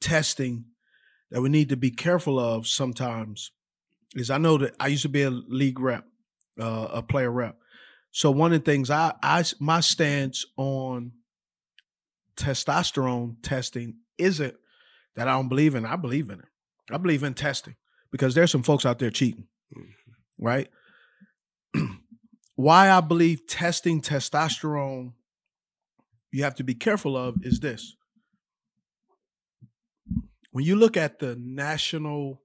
testing 0.00 0.66
that 1.30 1.40
we 1.42 1.48
need 1.48 1.68
to 1.70 1.76
be 1.76 1.90
careful 1.90 2.38
of 2.38 2.66
sometimes 2.66 3.50
is 4.14 4.30
I 4.30 4.38
know 4.38 4.58
that 4.58 4.74
I 4.80 4.88
used 4.88 5.02
to 5.02 5.08
be 5.08 5.22
a 5.22 5.30
league 5.30 5.80
rep, 5.80 6.04
uh, 6.60 6.88
a 6.92 7.02
player 7.02 7.30
rep. 7.30 7.56
So 8.10 8.30
one 8.30 8.52
of 8.52 8.64
the 8.64 8.70
things 8.70 8.90
I, 8.90 9.14
I 9.22 9.44
my 9.60 9.80
stance 9.80 10.44
on 10.56 11.12
testosterone 12.36 13.36
testing 13.42 13.96
isn't 14.16 14.54
that 15.16 15.28
I 15.28 15.32
don't 15.32 15.48
believe 15.48 15.74
in. 15.74 15.84
I 15.84 15.96
believe 15.96 16.30
in 16.30 16.38
it. 16.38 16.46
I 16.90 16.96
believe 16.96 17.22
in 17.22 17.34
testing 17.34 17.76
because 18.10 18.34
there's 18.34 18.50
some 18.50 18.62
folks 18.62 18.86
out 18.86 18.98
there 18.98 19.10
cheating, 19.10 19.46
right? 20.38 20.68
Why 22.54 22.90
I 22.90 23.00
believe 23.00 23.46
testing 23.46 24.00
testosterone 24.00 25.12
you 26.30 26.42
have 26.44 26.54
to 26.56 26.64
be 26.64 26.74
careful 26.74 27.16
of 27.16 27.44
is 27.44 27.60
this. 27.60 27.96
When 30.50 30.64
you 30.64 30.76
look 30.76 30.96
at 30.96 31.18
the 31.18 31.36
national 31.36 32.42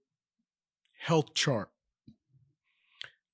health 1.04 1.34
chart, 1.34 1.70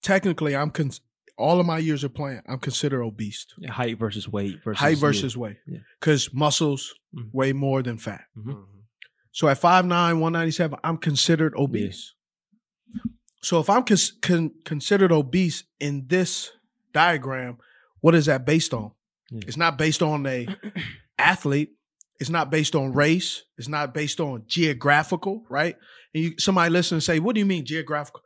technically 0.01 0.55
I'm 0.55 0.71
cons- 0.71 1.01
all 1.37 1.59
of 1.59 1.65
my 1.65 1.77
years 1.77 2.03
of 2.03 2.13
playing, 2.13 2.41
I'm 2.47 2.59
considered 2.59 3.01
obese. 3.03 3.45
Yeah, 3.57 3.71
height 3.71 3.97
versus 3.97 4.27
weight 4.27 4.57
versus 4.63 4.79
height 4.79 4.97
versus 4.97 5.35
yeah. 5.35 5.41
weight. 5.41 5.57
Yeah. 5.67 5.79
Because 5.99 6.33
muscles 6.33 6.93
Mhm. 7.15 7.29
weigh 7.31 7.53
more 7.53 7.81
than 7.81 7.97
fat. 7.97 8.25
Mhm. 8.37 8.65
So 9.31 9.47
at 9.47 9.57
5'9, 9.59 10.19
197, 10.19 10.77
I'm 10.83 10.97
considered 10.97 11.53
obese. 11.55 12.13
So 13.41 13.59
if 13.59 13.69
I'm 13.69 13.83
cons- 13.83 14.11
con- 14.21 14.53
considered 14.65 15.11
obese 15.11 15.63
in 15.79 16.07
this 16.07 16.51
diagram, 16.93 17.57
what 18.01 18.15
is 18.15 18.25
that 18.25 18.45
based 18.45 18.73
on? 18.73 18.91
It's 19.31 19.55
not 19.57 19.77
based 19.77 20.01
on 20.01 20.25
a 20.25 20.47
athlete. 21.17 21.75
It's 22.19 22.29
not 22.29 22.51
based 22.51 22.75
on 22.75 22.93
race. 22.93 23.43
It's 23.57 23.67
not 23.67 23.93
based 23.93 24.19
on 24.19 24.43
geographical, 24.47 25.43
right? 25.49 25.77
And 26.13 26.23
you, 26.23 26.33
somebody 26.37 26.69
listen 26.69 26.95
and 26.95 27.03
say, 27.03 27.19
"What 27.19 27.33
do 27.33 27.39
you 27.39 27.45
mean 27.45 27.65
geographical? 27.65 28.21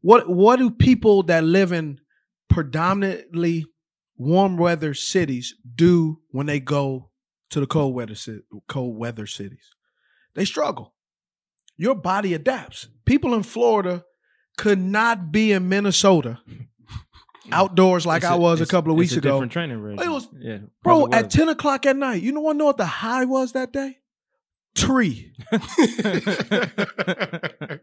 What 0.00 0.28
what 0.28 0.58
do 0.58 0.70
people 0.70 1.22
that 1.24 1.44
live 1.44 1.72
in 1.72 2.00
predominantly 2.48 3.66
warm 4.16 4.56
weather 4.56 4.94
cities 4.94 5.54
do 5.74 6.20
when 6.30 6.46
they 6.46 6.60
go 6.60 7.10
to 7.50 7.60
the 7.60 7.66
cold 7.66 7.94
weather 7.94 8.16
cold 8.68 8.98
weather 8.98 9.26
cities? 9.26 9.70
They 10.34 10.44
struggle. 10.44 10.94
Your 11.76 11.94
body 11.94 12.34
adapts. 12.34 12.88
People 13.04 13.34
in 13.34 13.44
Florida 13.44 14.04
could 14.56 14.80
not 14.80 15.30
be 15.30 15.52
in 15.52 15.68
Minnesota 15.68 16.40
outdoors 17.52 18.06
like 18.06 18.22
It's 18.22 18.30
I 18.30 18.34
a- 18.34 18.38
was 18.38 18.60
a 18.60 18.66
couple 18.66 18.92
of 18.92 18.98
weeks 18.98 19.14
a 19.14 19.18
ago. 19.18 19.32
different 19.32 19.52
training 19.52 19.80
regimen. 19.80 20.06
It 20.06 20.10
was, 20.10 20.28
Yeah, 20.38 20.58
bro, 20.82 21.06
perfect 21.06 21.24
at 21.24 21.30
10 21.30 21.48
o'clock 21.48 21.86
at 21.86 21.96
night, 21.96 22.22
you 22.22 22.32
know 22.32 22.40
what 22.40 22.56
know 22.56 22.66
what 22.66 22.76
the 22.76 22.86
high 22.86 23.24
was 23.24 23.52
that 23.52 23.72
day? 23.72 23.98
Tree. 24.74 25.32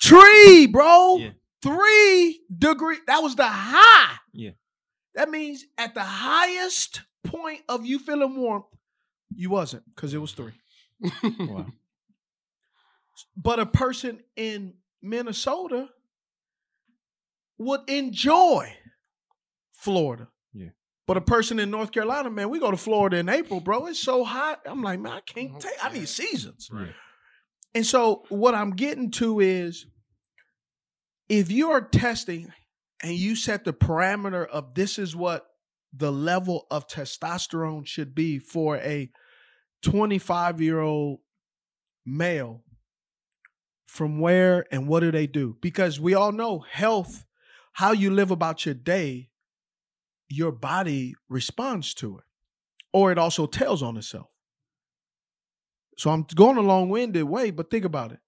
Tree, 0.00 0.66
bro. 0.66 1.30
Three 1.62 2.40
degree. 2.56 2.96
That 3.06 3.22
was 3.22 3.36
the 3.36 3.46
high. 3.46 4.16
Yeah. 4.32 4.50
That 5.14 5.28
means 5.28 5.64
at 5.76 5.94
the 5.94 6.02
highest 6.02 7.02
point 7.24 7.60
of 7.68 7.84
you 7.84 7.98
feeling 7.98 8.36
warmth, 8.36 8.64
you 9.34 9.50
wasn't 9.50 9.82
because 9.94 10.14
it 10.14 10.18
was 10.18 10.32
three. 10.32 10.52
wow. 11.38 11.66
But 13.36 13.60
a 13.60 13.66
person 13.66 14.20
in 14.36 14.74
Minnesota 15.02 15.88
would 17.60 17.88
enjoy 17.88 18.74
Florida. 19.72 20.28
Yeah. 20.52 20.70
But 21.06 21.18
a 21.18 21.20
person 21.20 21.60
in 21.60 21.70
North 21.70 21.92
Carolina, 21.92 22.30
man, 22.30 22.50
we 22.50 22.58
go 22.58 22.70
to 22.70 22.76
Florida 22.76 23.18
in 23.18 23.28
April, 23.28 23.60
bro. 23.60 23.86
It's 23.86 24.00
so 24.00 24.24
hot. 24.24 24.62
I'm 24.64 24.82
like, 24.82 24.98
man, 24.98 25.12
I 25.12 25.20
can't 25.20 25.60
take. 25.60 25.84
I 25.84 25.92
need 25.92 26.08
seasons. 26.08 26.70
Right. 26.72 26.94
And 27.74 27.84
so 27.84 28.24
what 28.30 28.54
I'm 28.54 28.70
getting 28.70 29.10
to 29.12 29.40
is 29.40 29.86
if 31.28 31.52
you 31.52 31.70
are 31.70 31.82
testing 31.82 32.52
and 33.02 33.14
you 33.14 33.36
set 33.36 33.64
the 33.64 33.72
parameter 33.72 34.46
of 34.46 34.74
this 34.74 34.98
is 34.98 35.14
what 35.14 35.46
the 35.92 36.10
level 36.10 36.66
of 36.70 36.88
testosterone 36.88 37.86
should 37.86 38.14
be 38.14 38.38
for 38.38 38.78
a 38.78 39.10
25 39.82 40.60
year 40.60 40.80
old 40.80 41.20
male, 42.06 42.64
from 43.86 44.18
where 44.18 44.64
and 44.72 44.88
what 44.88 45.00
do 45.00 45.10
they 45.10 45.26
do? 45.26 45.56
Because 45.60 46.00
we 46.00 46.14
all 46.14 46.32
know 46.32 46.60
health, 46.60 47.26
how 47.72 47.92
you 47.92 48.10
live 48.10 48.30
about 48.30 48.64
your 48.66 48.74
day, 48.74 49.30
your 50.28 50.52
body 50.52 51.14
responds 51.28 51.94
to 51.94 52.18
it, 52.18 52.24
or 52.92 53.10
it 53.12 53.18
also 53.18 53.46
tells 53.46 53.82
on 53.82 53.96
itself. 53.96 54.28
So 55.96 56.10
I'm 56.10 56.24
going 56.34 56.56
a 56.56 56.62
long 56.62 56.88
winded 56.88 57.24
way, 57.24 57.50
but 57.50 57.70
think 57.70 57.84
about 57.84 58.12
it. 58.12 58.20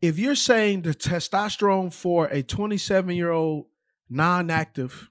If 0.00 0.18
you're 0.18 0.34
saying 0.34 0.82
the 0.82 0.92
testosterone 0.92 1.92
for 1.92 2.26
a 2.26 2.42
27 2.42 3.14
year 3.14 3.30
old 3.30 3.66
non 4.10 4.50
active 4.50 5.08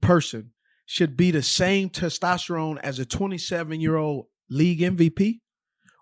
person 0.00 0.52
should 0.86 1.16
be 1.16 1.30
the 1.30 1.42
same 1.42 1.90
testosterone 1.90 2.78
as 2.78 2.98
a 2.98 3.04
27 3.04 3.80
year 3.80 3.96
old 3.96 4.26
league 4.48 4.80
MVP 4.80 5.40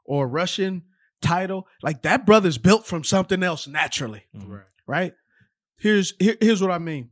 or 0.05 0.29
rushing 0.29 0.83
title, 1.23 1.67
like 1.83 2.03
that 2.03 2.27
brother's 2.27 2.59
built 2.59 2.87
from 2.87 3.05
something 3.05 3.43
else 3.43 3.67
naturally. 3.67 4.25
Mm-hmm. 4.37 4.53
Right. 4.53 4.67
Right? 4.87 5.15
Here's 5.83 6.15
here, 6.21 6.37
here's 6.41 6.63
what 6.63 6.71
I 6.71 6.79
mean. 6.79 7.11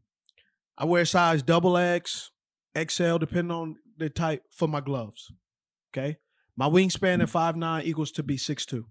I 0.78 0.84
wear 0.84 1.04
size 1.04 1.42
double 1.42 1.76
X, 1.76 2.30
XL, 2.78 3.16
depending 3.16 3.50
on 3.50 3.74
the 3.98 4.08
type 4.08 4.44
for 4.52 4.68
my 4.68 4.80
gloves. 4.80 5.32
Okay. 5.92 6.18
My 6.56 6.68
wingspan 6.68 7.20
at 7.20 7.28
5'9 7.28 7.82
equals 7.82 8.12
to 8.12 8.22
be 8.22 8.36
6'2. 8.36 8.84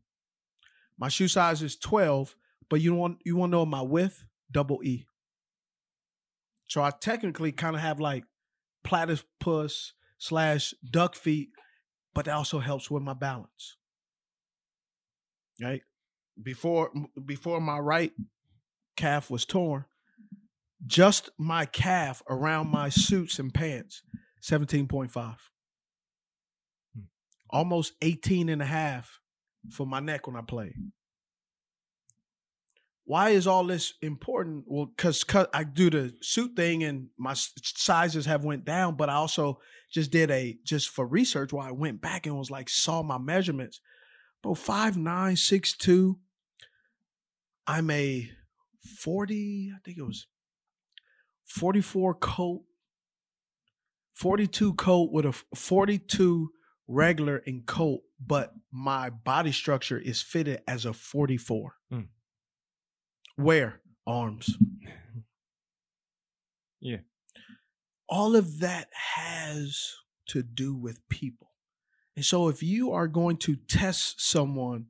My 0.98 1.08
shoe 1.08 1.30
size 1.30 1.64
is 1.64 1.78
12, 1.78 2.36
but 2.70 2.82
you 2.82 2.94
want 2.94 3.20
you 3.24 3.38
want 3.38 3.54
to 3.54 3.58
know 3.58 3.66
my 3.66 3.82
width? 3.82 4.26
Double 4.52 4.84
E. 4.84 5.06
So 6.68 6.84
I 6.84 6.92
technically 6.92 7.54
kind 7.54 7.78
of 7.78 7.82
have 7.82 8.02
like 8.02 8.26
platypus 8.84 9.94
slash 10.18 10.74
duck 10.92 11.16
feet, 11.16 11.52
but 12.14 12.26
that 12.26 12.36
also 12.36 12.60
helps 12.60 12.92
with 12.92 13.02
my 13.02 13.14
balance. 13.14 13.78
Right? 15.62 15.84
Before 16.44 16.92
before 17.26 17.62
my 17.62 17.80
right 17.80 18.12
calf 19.00 19.32
was 19.32 19.46
torn, 19.46 19.86
just 20.86 21.30
my 21.38 21.66
calf 21.66 22.22
around 22.30 22.68
my 22.68 22.90
suits 22.90 23.40
and 23.40 23.54
pants, 23.54 24.04
17.5. 24.44 25.14
Hmm. 26.94 27.02
Almost 27.50 27.94
18 28.02 28.50
and 28.50 28.62
a 28.62 28.66
half 28.66 29.22
for 29.72 29.88
my 29.88 30.02
neck 30.02 30.28
when 30.28 30.36
I 30.36 30.42
played. 30.42 30.74
Why 33.06 33.30
is 33.30 33.48
all 33.48 33.64
this 33.64 33.94
important? 34.02 34.66
Well, 34.68 34.88
because 34.88 35.24
I 35.54 35.64
do 35.64 35.90
the 35.90 36.14
suit 36.22 36.58
thing 36.58 36.84
and 36.84 37.08
my 37.18 37.36
sizes 37.36 38.26
have 38.26 38.44
went 38.44 38.66
down, 38.66 38.98
but 38.98 39.10
I 39.10 39.14
also 39.14 39.62
just 39.92 40.12
did 40.12 40.30
a 40.30 40.60
just 40.66 40.90
for 40.90 41.08
research. 41.08 41.54
Why 41.54 41.70
I 41.70 41.72
went 41.72 42.02
back 42.02 42.28
and 42.28 42.38
was 42.38 42.52
like 42.52 42.70
saw 42.70 43.02
my 43.02 43.18
measurements. 43.18 43.80
Bro, 44.44 44.56
five 44.56 44.96
nine 44.96 45.38
six 45.38 45.74
two. 45.74 46.20
I'm 47.66 47.90
a 47.90 48.30
forty. 48.82 49.72
I 49.76 49.80
think 49.84 49.98
it 49.98 50.04
was 50.06 50.28
forty 51.46 51.82
four 51.82 52.14
coat, 52.14 52.64
forty 54.14 54.48
two 54.48 54.74
coat 54.74 55.12
with 55.12 55.26
a 55.26 55.34
forty 55.56 55.98
two 55.98 56.52
regular 56.88 57.38
in 57.38 57.64
coat, 57.64 58.02
but 58.20 58.54
my 58.72 59.10
body 59.10 59.52
structure 59.52 59.98
is 59.98 60.22
fitted 60.22 60.62
as 60.68 60.86
a 60.86 60.94
forty 60.94 61.38
four. 61.38 61.76
Mm. 61.92 62.08
Where? 63.36 63.82
Arms. 64.06 64.58
Yeah. 66.82 67.00
All 68.08 68.36
of 68.36 68.60
that 68.60 68.88
has 68.94 69.96
to 70.28 70.42
do 70.42 70.74
with 70.74 71.08
people. 71.10 71.52
And 72.16 72.26
so 72.26 72.48
if 72.48 72.64
you 72.64 72.92
are 72.92 73.08
going 73.08 73.38
to 73.38 73.56
test 73.56 74.22
someone, 74.22 74.88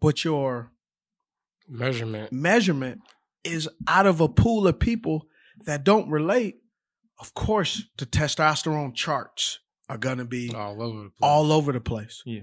but 0.00 0.24
your 0.24 0.72
measurement 1.72 2.32
measurement 2.32 3.00
is 3.44 3.68
out 3.88 4.06
of 4.06 4.20
a 4.20 4.28
pool 4.28 4.68
of 4.68 4.78
people 4.78 5.26
that 5.66 5.84
don't 5.84 6.08
relate, 6.08 6.56
of 7.18 7.34
course 7.34 7.84
the 7.98 8.06
testosterone 8.06 8.94
charts 8.94 9.58
are 9.88 9.98
gonna 9.98 10.24
be 10.24 10.52
all 10.54 10.80
over 10.82 11.04
the 11.04 11.10
place. 11.10 11.18
all 11.22 11.52
over 11.52 11.72
the 11.72 11.80
place. 11.80 12.22
Yeah. 12.24 12.42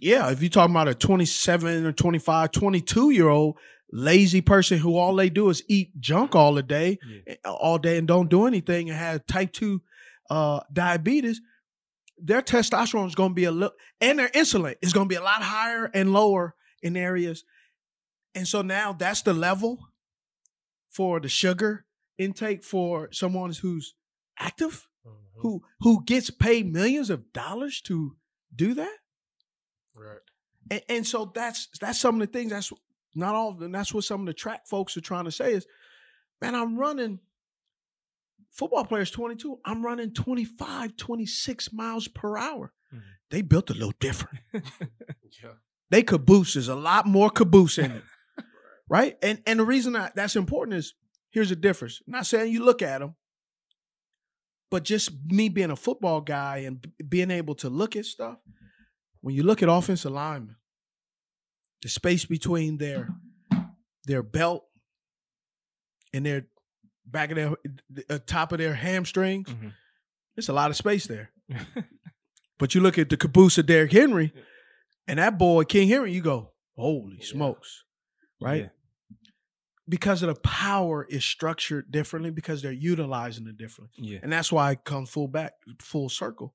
Yeah, 0.00 0.30
if 0.30 0.40
you're 0.40 0.48
talking 0.48 0.74
about 0.74 0.88
a 0.88 0.94
27 0.94 1.84
or 1.84 1.92
25, 1.92 2.52
22 2.52 3.10
year 3.10 3.28
old 3.28 3.58
lazy 3.92 4.40
person 4.40 4.78
who 4.78 4.96
all 4.96 5.14
they 5.14 5.28
do 5.30 5.50
is 5.50 5.62
eat 5.68 5.98
junk 6.00 6.34
all 6.34 6.54
the 6.54 6.62
day, 6.62 6.98
eh, 7.26 7.34
all 7.44 7.78
day 7.78 7.98
and 7.98 8.06
don't 8.06 8.30
do 8.30 8.46
anything 8.46 8.88
and 8.88 8.98
have 8.98 9.26
type 9.26 9.52
2 9.52 9.82
uh, 10.30 10.60
diabetes, 10.72 11.40
their 12.18 12.40
testosterone 12.42 13.08
is 13.08 13.14
going 13.14 13.30
to 13.30 13.34
be 13.34 13.44
a 13.44 13.50
little, 13.50 13.74
and 14.00 14.18
their 14.18 14.28
insulin 14.28 14.74
is 14.82 14.92
going 14.92 15.06
to 15.06 15.12
be 15.12 15.16
a 15.16 15.22
lot 15.22 15.42
higher 15.42 15.90
and 15.92 16.12
lower 16.12 16.54
in 16.82 16.96
areas. 16.96 17.44
And 18.34 18.46
so 18.46 18.62
now 18.62 18.92
that's 18.92 19.22
the 19.22 19.34
level 19.34 19.78
for 20.88 21.20
the 21.20 21.28
sugar 21.28 21.84
intake 22.18 22.64
for 22.64 23.08
someone 23.12 23.52
who's 23.52 23.94
active, 24.38 24.88
mm-hmm. 25.06 25.40
who 25.40 25.62
who 25.80 26.04
gets 26.04 26.30
paid 26.30 26.72
millions 26.72 27.10
of 27.10 27.32
dollars 27.32 27.80
to 27.82 28.16
do 28.54 28.74
that? 28.74 28.96
Right. 29.94 30.18
And, 30.70 30.82
and 30.88 31.06
so 31.06 31.30
that's 31.34 31.68
that's 31.80 32.00
some 32.00 32.20
of 32.20 32.20
the 32.20 32.32
things 32.32 32.50
that's 32.50 32.72
not 33.14 33.34
all 33.34 33.50
of 33.50 33.58
them. 33.58 33.72
That's 33.72 33.92
what 33.92 34.04
some 34.04 34.20
of 34.20 34.26
the 34.26 34.34
track 34.34 34.66
folks 34.66 34.96
are 34.96 35.02
trying 35.02 35.24
to 35.24 35.32
say 35.32 35.52
is, 35.52 35.66
man, 36.40 36.54
I'm 36.54 36.78
running 36.78 37.20
football 38.50 38.84
players 38.84 39.10
22. 39.10 39.58
I'm 39.64 39.84
running 39.84 40.12
25, 40.12 40.96
26 40.96 41.72
miles 41.72 42.08
per 42.08 42.36
hour. 42.36 42.72
Mm-hmm. 42.94 43.02
They 43.30 43.42
built 43.42 43.70
a 43.70 43.74
little 43.74 43.94
different. 43.98 44.40
Yeah. 45.42 45.50
They 45.90 46.02
caboose. 46.02 46.54
There's 46.54 46.68
a 46.68 46.74
lot 46.74 47.06
more 47.06 47.30
caboose 47.30 47.78
in 47.78 47.90
it. 47.92 48.02
Right? 48.88 49.16
And 49.22 49.42
and 49.46 49.60
the 49.60 49.64
reason 49.64 49.96
I, 49.96 50.10
that's 50.14 50.36
important 50.36 50.76
is 50.78 50.94
here's 51.30 51.50
the 51.50 51.56
difference. 51.56 52.00
I'm 52.06 52.12
not 52.12 52.26
saying 52.26 52.52
you 52.52 52.64
look 52.64 52.82
at 52.82 53.00
them, 53.00 53.14
but 54.70 54.84
just 54.84 55.10
me 55.26 55.48
being 55.48 55.70
a 55.70 55.76
football 55.76 56.20
guy 56.20 56.58
and 56.58 56.80
b- 56.80 56.90
being 57.08 57.30
able 57.30 57.54
to 57.56 57.68
look 57.68 57.96
at 57.96 58.04
stuff. 58.04 58.38
When 59.20 59.34
you 59.34 59.42
look 59.42 59.62
at 59.62 59.68
offensive 59.68 60.12
linemen, 60.12 60.56
the 61.82 61.88
space 61.88 62.24
between 62.24 62.78
their 62.78 63.08
their 64.04 64.22
belt 64.22 64.64
and 66.14 66.24
their 66.24 66.46
back 67.04 67.30
of 67.30 67.36
their 67.36 67.54
uh, 68.10 68.18
top 68.26 68.52
of 68.52 68.58
their 68.58 68.74
hamstrings, 68.74 69.48
there's 70.36 70.48
a 70.48 70.52
lot 70.52 70.70
of 70.70 70.76
space 70.76 71.06
there. 71.06 71.30
but 72.58 72.74
you 72.74 72.80
look 72.80 72.98
at 72.98 73.08
the 73.08 73.16
caboose 73.16 73.58
of 73.58 73.66
Derrick 73.66 73.92
Henry, 73.92 74.32
and 75.06 75.18
that 75.18 75.36
boy 75.38 75.64
King 75.64 75.88
Henry, 75.88 76.12
you 76.12 76.20
go, 76.22 76.52
holy 76.76 77.20
smokes, 77.20 77.84
right? 78.40 78.62
Yeah. 78.62 78.68
Because 79.88 80.22
of 80.22 80.34
the 80.34 80.40
power 80.40 81.06
is 81.08 81.24
structured 81.24 81.90
differently 81.90 82.30
because 82.30 82.60
they're 82.62 82.72
utilizing 82.72 83.46
it 83.46 83.56
differently. 83.56 83.94
Yeah. 83.96 84.18
And 84.22 84.30
that's 84.32 84.52
why 84.52 84.70
I 84.70 84.74
come 84.74 85.06
full 85.06 85.28
back, 85.28 85.52
full 85.80 86.08
circle. 86.08 86.54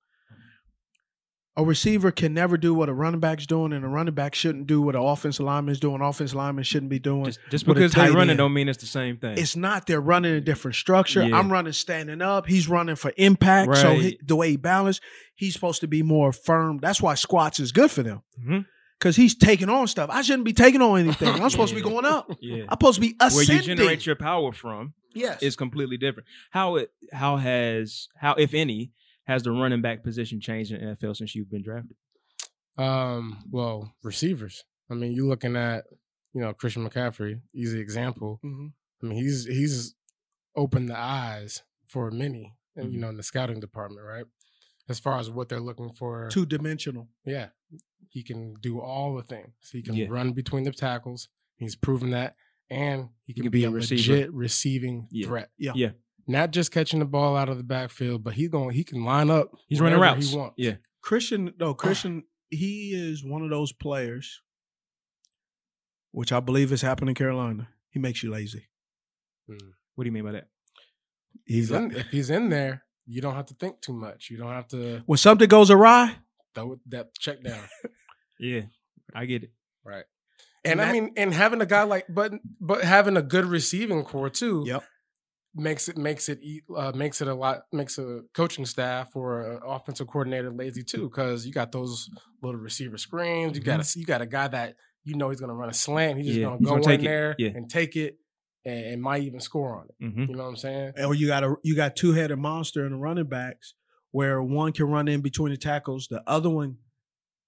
A 1.56 1.64
receiver 1.64 2.10
can 2.10 2.34
never 2.34 2.58
do 2.58 2.74
what 2.74 2.90
a 2.90 2.94
running 2.96 3.20
back's 3.20 3.46
doing, 3.46 3.74
and 3.74 3.86
a 3.86 3.88
running 3.88 4.16
back 4.16 4.34
shouldn't 4.34 4.66
do 4.66 4.82
what 4.82 4.96
an 4.96 5.04
offensive 5.04 5.46
lineman's 5.46 5.80
doing. 5.80 6.02
Offensive 6.02 6.36
lineman 6.36 6.64
shouldn't 6.64 6.90
be 6.90 6.98
doing. 6.98 7.26
Just, 7.26 7.40
just 7.52 7.68
because 7.68 7.92
they're 7.92 8.12
running 8.12 8.32
end. 8.32 8.38
don't 8.40 8.54
mean 8.54 8.68
it's 8.68 8.80
the 8.80 8.88
same 8.88 9.18
thing. 9.18 9.38
It's 9.38 9.56
not. 9.56 9.86
They're 9.86 10.02
running 10.02 10.34
a 10.34 10.42
different 10.42 10.74
structure. 10.74 11.24
Yeah. 11.24 11.38
I'm 11.38 11.52
running 11.52 11.74
standing 11.74 12.24
up. 12.24 12.48
He's 12.48 12.68
running 12.68 12.96
for 12.96 13.14
impact. 13.18 13.78
So 13.78 13.94
he, 14.00 14.20
the 14.26 14.36
way 14.36 14.50
he 14.50 14.58
balanced, 14.58 15.04
he's 15.36 15.54
supposed 15.54 15.82
to 15.82 15.88
be 15.88 16.02
more 16.02 16.32
firm. 16.32 16.80
That's 16.80 17.04
why 17.04 17.14
squats 17.14 17.60
is 17.60 17.72
good 17.72 17.92
for 17.92 18.02
them. 18.02 18.24
Mhm. 18.44 18.66
Because 19.04 19.18
he's 19.18 19.36
taking 19.36 19.68
on 19.70 19.86
stuff. 19.88 20.10
I 20.10 20.22
shouldn't 20.22 20.46
be 20.46 20.54
taking 20.54 20.82
on 20.82 20.98
anything. 20.98 21.28
I'm 21.42 21.50
supposed 21.50 21.72
to 21.72 21.76
be 21.76 21.82
going 21.92 22.06
up. 22.06 22.32
Yeah. 22.40 22.64
I'm 22.64 22.70
supposed 22.80 22.96
to 22.96 23.02
be 23.02 23.16
ascending. 23.20 23.48
Where 23.50 23.56
you 23.58 23.62
generate 23.76 24.06
your 24.06 24.16
power 24.16 24.54
from 24.54 24.94
Yes. 25.14 25.44
is 25.44 25.58
completely 25.58 25.98
different. 25.98 26.28
How 26.52 26.78
it 26.78 26.92
how 27.12 27.36
has 27.36 28.08
how 28.18 28.34
if 28.36 28.54
any 28.54 28.92
has 29.26 29.44
the 29.44 29.52
running 29.52 29.82
back 29.82 30.04
position 30.04 30.40
changed 30.40 30.72
in 30.72 30.80
the 30.80 30.96
NFL 30.96 31.18
since 31.18 31.36
you've 31.36 31.52
been 31.52 31.64
drafted? 31.64 31.98
Um, 32.78 33.44
well, 33.52 33.94
receivers. 34.04 34.64
I 34.90 34.94
mean, 34.96 35.12
you're 35.12 35.28
looking 35.28 35.56
at, 35.56 35.84
you 36.34 36.42
know, 36.42 36.54
Christian 36.54 36.88
McCaffrey, 36.88 37.42
easy 37.54 37.80
example. 37.80 38.40
Mhm. 38.44 38.72
I 39.02 39.06
mean, 39.06 39.18
he's 39.18 39.46
he's 39.46 39.96
opened 40.56 40.90
the 40.90 40.98
eyes 40.98 41.64
for 41.88 42.10
many, 42.10 42.54
and 42.76 42.86
Mm-hmm. 42.86 42.94
you 42.94 43.00
know, 43.02 43.10
in 43.10 43.18
the 43.18 43.24
scouting 43.24 43.60
department, 43.60 44.06
right? 44.08 44.26
As 44.90 45.00
far 45.00 45.20
as 45.20 45.30
what 45.30 45.48
they're 45.50 45.60
looking 45.62 45.94
for. 45.94 46.30
Two 46.30 46.46
dimensional. 46.46 47.08
Yeah. 47.26 47.50
He 48.10 48.24
can 48.24 48.56
do 48.62 48.80
all 48.80 49.16
the 49.16 49.24
things. 49.24 49.54
He 49.72 49.82
can 49.82 49.96
Yeah. 49.96 50.08
run 50.10 50.34
between 50.34 50.64
the 50.64 50.72
tackles. 50.72 51.30
He's 51.58 51.76
proven 51.76 52.12
that. 52.12 52.36
And 52.70 53.10
he 53.26 53.34
can, 53.34 53.44
can 53.44 53.52
be, 53.52 53.60
be 53.60 53.66
a 53.66 53.70
a 53.70 53.72
receiver. 53.72 54.14
legit 54.14 54.34
receiving 54.34 55.08
Yeah. 55.12 55.28
threat. 55.28 55.50
Yeah. 55.58 55.72
Yeah. 55.76 55.92
Not 56.28 56.52
just 56.52 56.72
catching 56.72 57.00
the 57.00 57.06
ball 57.06 57.36
out 57.36 57.50
of 57.50 57.58
the 57.58 57.64
backfield, 57.64 58.24
but 58.24 58.34
he's 58.36 58.50
going 58.50 58.76
he 58.76 58.84
can 58.84 59.04
line 59.04 59.30
up. 59.30 59.50
He's 59.68 59.82
running 59.82 60.00
wherever 60.00 60.16
routes. 60.16 60.30
He 60.32 60.38
wants. 60.38 60.56
Yeah. 60.58 60.76
Christian, 61.02 61.54
no, 61.60 61.74
Christian, 61.74 62.24
he 62.50 62.94
is 62.94 63.24
one 63.26 63.42
of 63.42 63.50
those 63.50 63.74
players, 63.74 64.42
which 66.12 66.32
I 66.32 66.40
believe 66.40 66.70
has 66.70 66.82
happened 66.82 67.10
in 67.10 67.16
Carolina. 67.16 67.68
He 67.90 68.00
makes 68.00 68.24
you 68.24 68.32
lazy. 68.32 68.68
Hmm. 69.48 69.58
What 69.96 70.04
do 70.04 70.08
you 70.08 70.12
mean 70.12 70.24
by 70.24 70.32
that? 70.34 70.48
He's 71.46 71.70
He's 71.70 71.72
in, 71.72 71.92
if 71.96 72.08
he's 72.08 72.30
in 72.30 72.50
there, 72.50 72.84
you 73.06 73.22
don't 73.22 73.36
have 73.36 73.48
to 73.48 73.54
think 73.56 73.82
too 73.82 73.94
much. 73.94 74.30
You 74.30 74.38
don't 74.38 74.52
have 74.52 74.68
to 74.70 75.04
when 75.06 75.18
something 75.18 75.48
goes 75.50 75.70
awry, 75.70 76.16
throw 76.56 76.80
that 76.88 77.14
check 77.20 77.44
down. 77.44 77.64
Yeah. 78.40 78.62
I 79.14 79.26
get 79.26 79.44
it. 79.44 79.52
Right. 79.86 80.06
And, 80.66 80.80
And 80.80 80.82
I 80.82 80.92
mean, 80.94 81.14
and 81.18 81.34
having 81.34 81.62
a 81.62 81.66
guy 81.66 81.84
like, 81.84 82.06
but 82.10 82.34
but 82.62 82.84
having 82.84 83.18
a 83.18 83.22
good 83.22 83.46
receiving 83.46 84.04
core 84.04 84.30
too, 84.30 84.64
Yep. 84.66 84.84
makes 85.56 85.88
it 85.90 85.98
makes 85.98 86.30
it 86.30 86.40
e- 86.42 86.62
uh, 86.76 86.92
makes 86.96 87.22
it 87.22 87.28
a 87.28 87.34
lot 87.34 87.64
makes 87.72 87.98
a 87.98 88.22
coaching 88.34 88.66
staff 88.66 89.16
or 89.16 89.42
an 89.54 89.60
offensive 89.66 90.08
coordinator 90.08 90.52
lazy 90.52 90.84
too 90.84 91.10
because 91.10 91.46
you 91.46 91.52
got 91.54 91.72
those 91.72 92.10
little 92.42 92.60
receiver 92.60 92.98
screens. 92.98 93.58
You 93.58 93.64
got 93.64 93.80
a 93.82 94.00
you 94.00 94.06
got 94.06 94.22
a 94.22 94.26
guy 94.26 94.48
that 94.48 94.76
you 95.04 95.16
know 95.16 95.30
he's 95.30 95.40
going 95.42 95.50
to 95.50 95.56
run 95.56 95.70
a 95.70 95.74
slant. 95.74 96.18
He's 96.18 96.28
just 96.28 96.40
Yeah, 96.40 96.46
going 96.46 96.60
he's 96.60 96.68
to 96.68 96.70
go 96.76 96.80
gonna 96.82 96.84
in 96.94 96.98
take 96.98 97.00
it. 97.02 97.04
there 97.10 97.36
Yeah. 97.38 97.50
and 97.56 97.70
take 97.70 97.96
it, 97.98 98.18
and, 98.66 98.86
and 98.86 99.02
might 99.02 99.24
even 99.24 99.42
score 99.42 99.76
on 99.78 99.88
it. 99.90 99.96
Mhm. 100.06 100.30
You 100.30 100.36
know 100.36 100.44
what 100.44 100.50
I'm 100.50 100.56
saying? 100.56 100.94
or 101.04 101.14
you 101.14 101.28
got 101.28 101.44
a 101.44 101.56
you 101.64 101.76
got 101.76 101.96
two 101.98 102.14
headed 102.14 102.40
monster 102.40 102.86
in 102.86 102.94
the 102.94 102.98
running 102.98 103.28
backs 103.28 103.74
where 104.14 104.42
one 104.42 104.72
can 104.72 104.86
run 104.86 105.08
in 105.10 105.20
between 105.22 105.52
the 105.52 105.58
tackles, 105.58 106.08
the 106.08 106.24
other 106.26 106.50
one, 106.50 106.78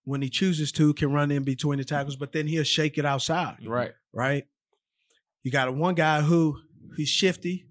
when 0.04 0.22
he 0.22 0.30
chooses 0.30 0.72
to, 0.74 0.94
can 0.94 1.14
run 1.14 1.32
in 1.32 1.44
between 1.44 1.78
the 1.80 1.86
tackles, 1.86 2.16
but 2.16 2.32
then 2.34 2.48
he'll 2.48 2.64
shake 2.64 2.98
it 2.98 3.06
outside. 3.06 3.58
Right. 3.66 3.94
Right. 4.12 4.46
You 5.44 5.52
got 5.52 5.68
a 5.68 5.72
one 5.72 5.96
guy 5.96 6.22
who 6.22 6.58
he's 6.98 7.08
shifty, 7.10 7.68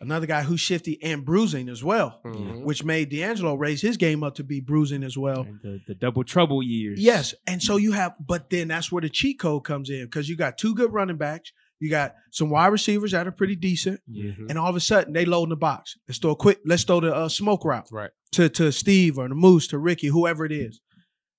another 0.00 0.26
guy 0.26 0.42
who's 0.42 0.60
shifty 0.60 1.02
and 1.02 1.24
bruising 1.24 1.68
as 1.70 1.82
well, 1.82 2.20
Mhm. 2.24 2.62
which 2.64 2.84
made 2.84 3.10
DeAngelo 3.10 3.58
raise 3.58 3.80
his 3.80 3.96
game 3.96 4.22
up 4.22 4.34
to 4.36 4.44
be 4.44 4.60
bruising 4.60 5.02
as 5.02 5.16
well. 5.16 5.44
The, 5.62 5.80
the 5.86 5.94
double 5.94 6.22
trouble 6.24 6.62
years. 6.62 7.00
Yes. 7.00 7.34
And 7.46 7.62
so 7.62 7.76
you 7.78 7.92
have, 7.92 8.14
but 8.24 8.50
then 8.50 8.68
that's 8.68 8.92
where 8.92 9.00
the 9.02 9.08
cheat 9.08 9.38
code 9.38 9.64
comes 9.64 9.88
in 9.88 10.04
because 10.04 10.28
you 10.28 10.36
got 10.36 10.58
two 10.58 10.74
good 10.74 10.92
running 10.92 11.16
backs. 11.16 11.50
You 11.80 11.90
got 11.90 12.14
some 12.30 12.50
wide 12.50 12.68
receivers 12.68 13.10
that 13.12 13.26
are 13.26 13.32
pretty 13.32 13.56
decent. 13.56 14.00
Yeah. 14.06 14.32
And 14.48 14.58
all 14.58 14.68
of 14.70 14.76
a 14.76 14.80
sudden 14.80 15.12
they 15.12 15.24
load 15.24 15.44
in 15.44 15.48
the 15.50 15.56
box. 15.56 15.96
Let's 16.08 16.18
throw 16.18 16.30
a 16.30 16.36
quick, 16.36 16.60
let's 16.64 16.84
throw 16.84 17.00
the 17.00 17.14
uh, 17.14 17.28
smoke 17.28 17.64
route 17.64 17.88
Right. 17.90 18.10
To, 18.34 18.48
to 18.48 18.72
Steve 18.72 19.18
or 19.18 19.28
the 19.28 19.34
Moose, 19.34 19.66
to 19.68 19.78
Ricky, 19.78 20.08
whoever 20.08 20.44
it 20.44 20.52
is. 20.52 20.80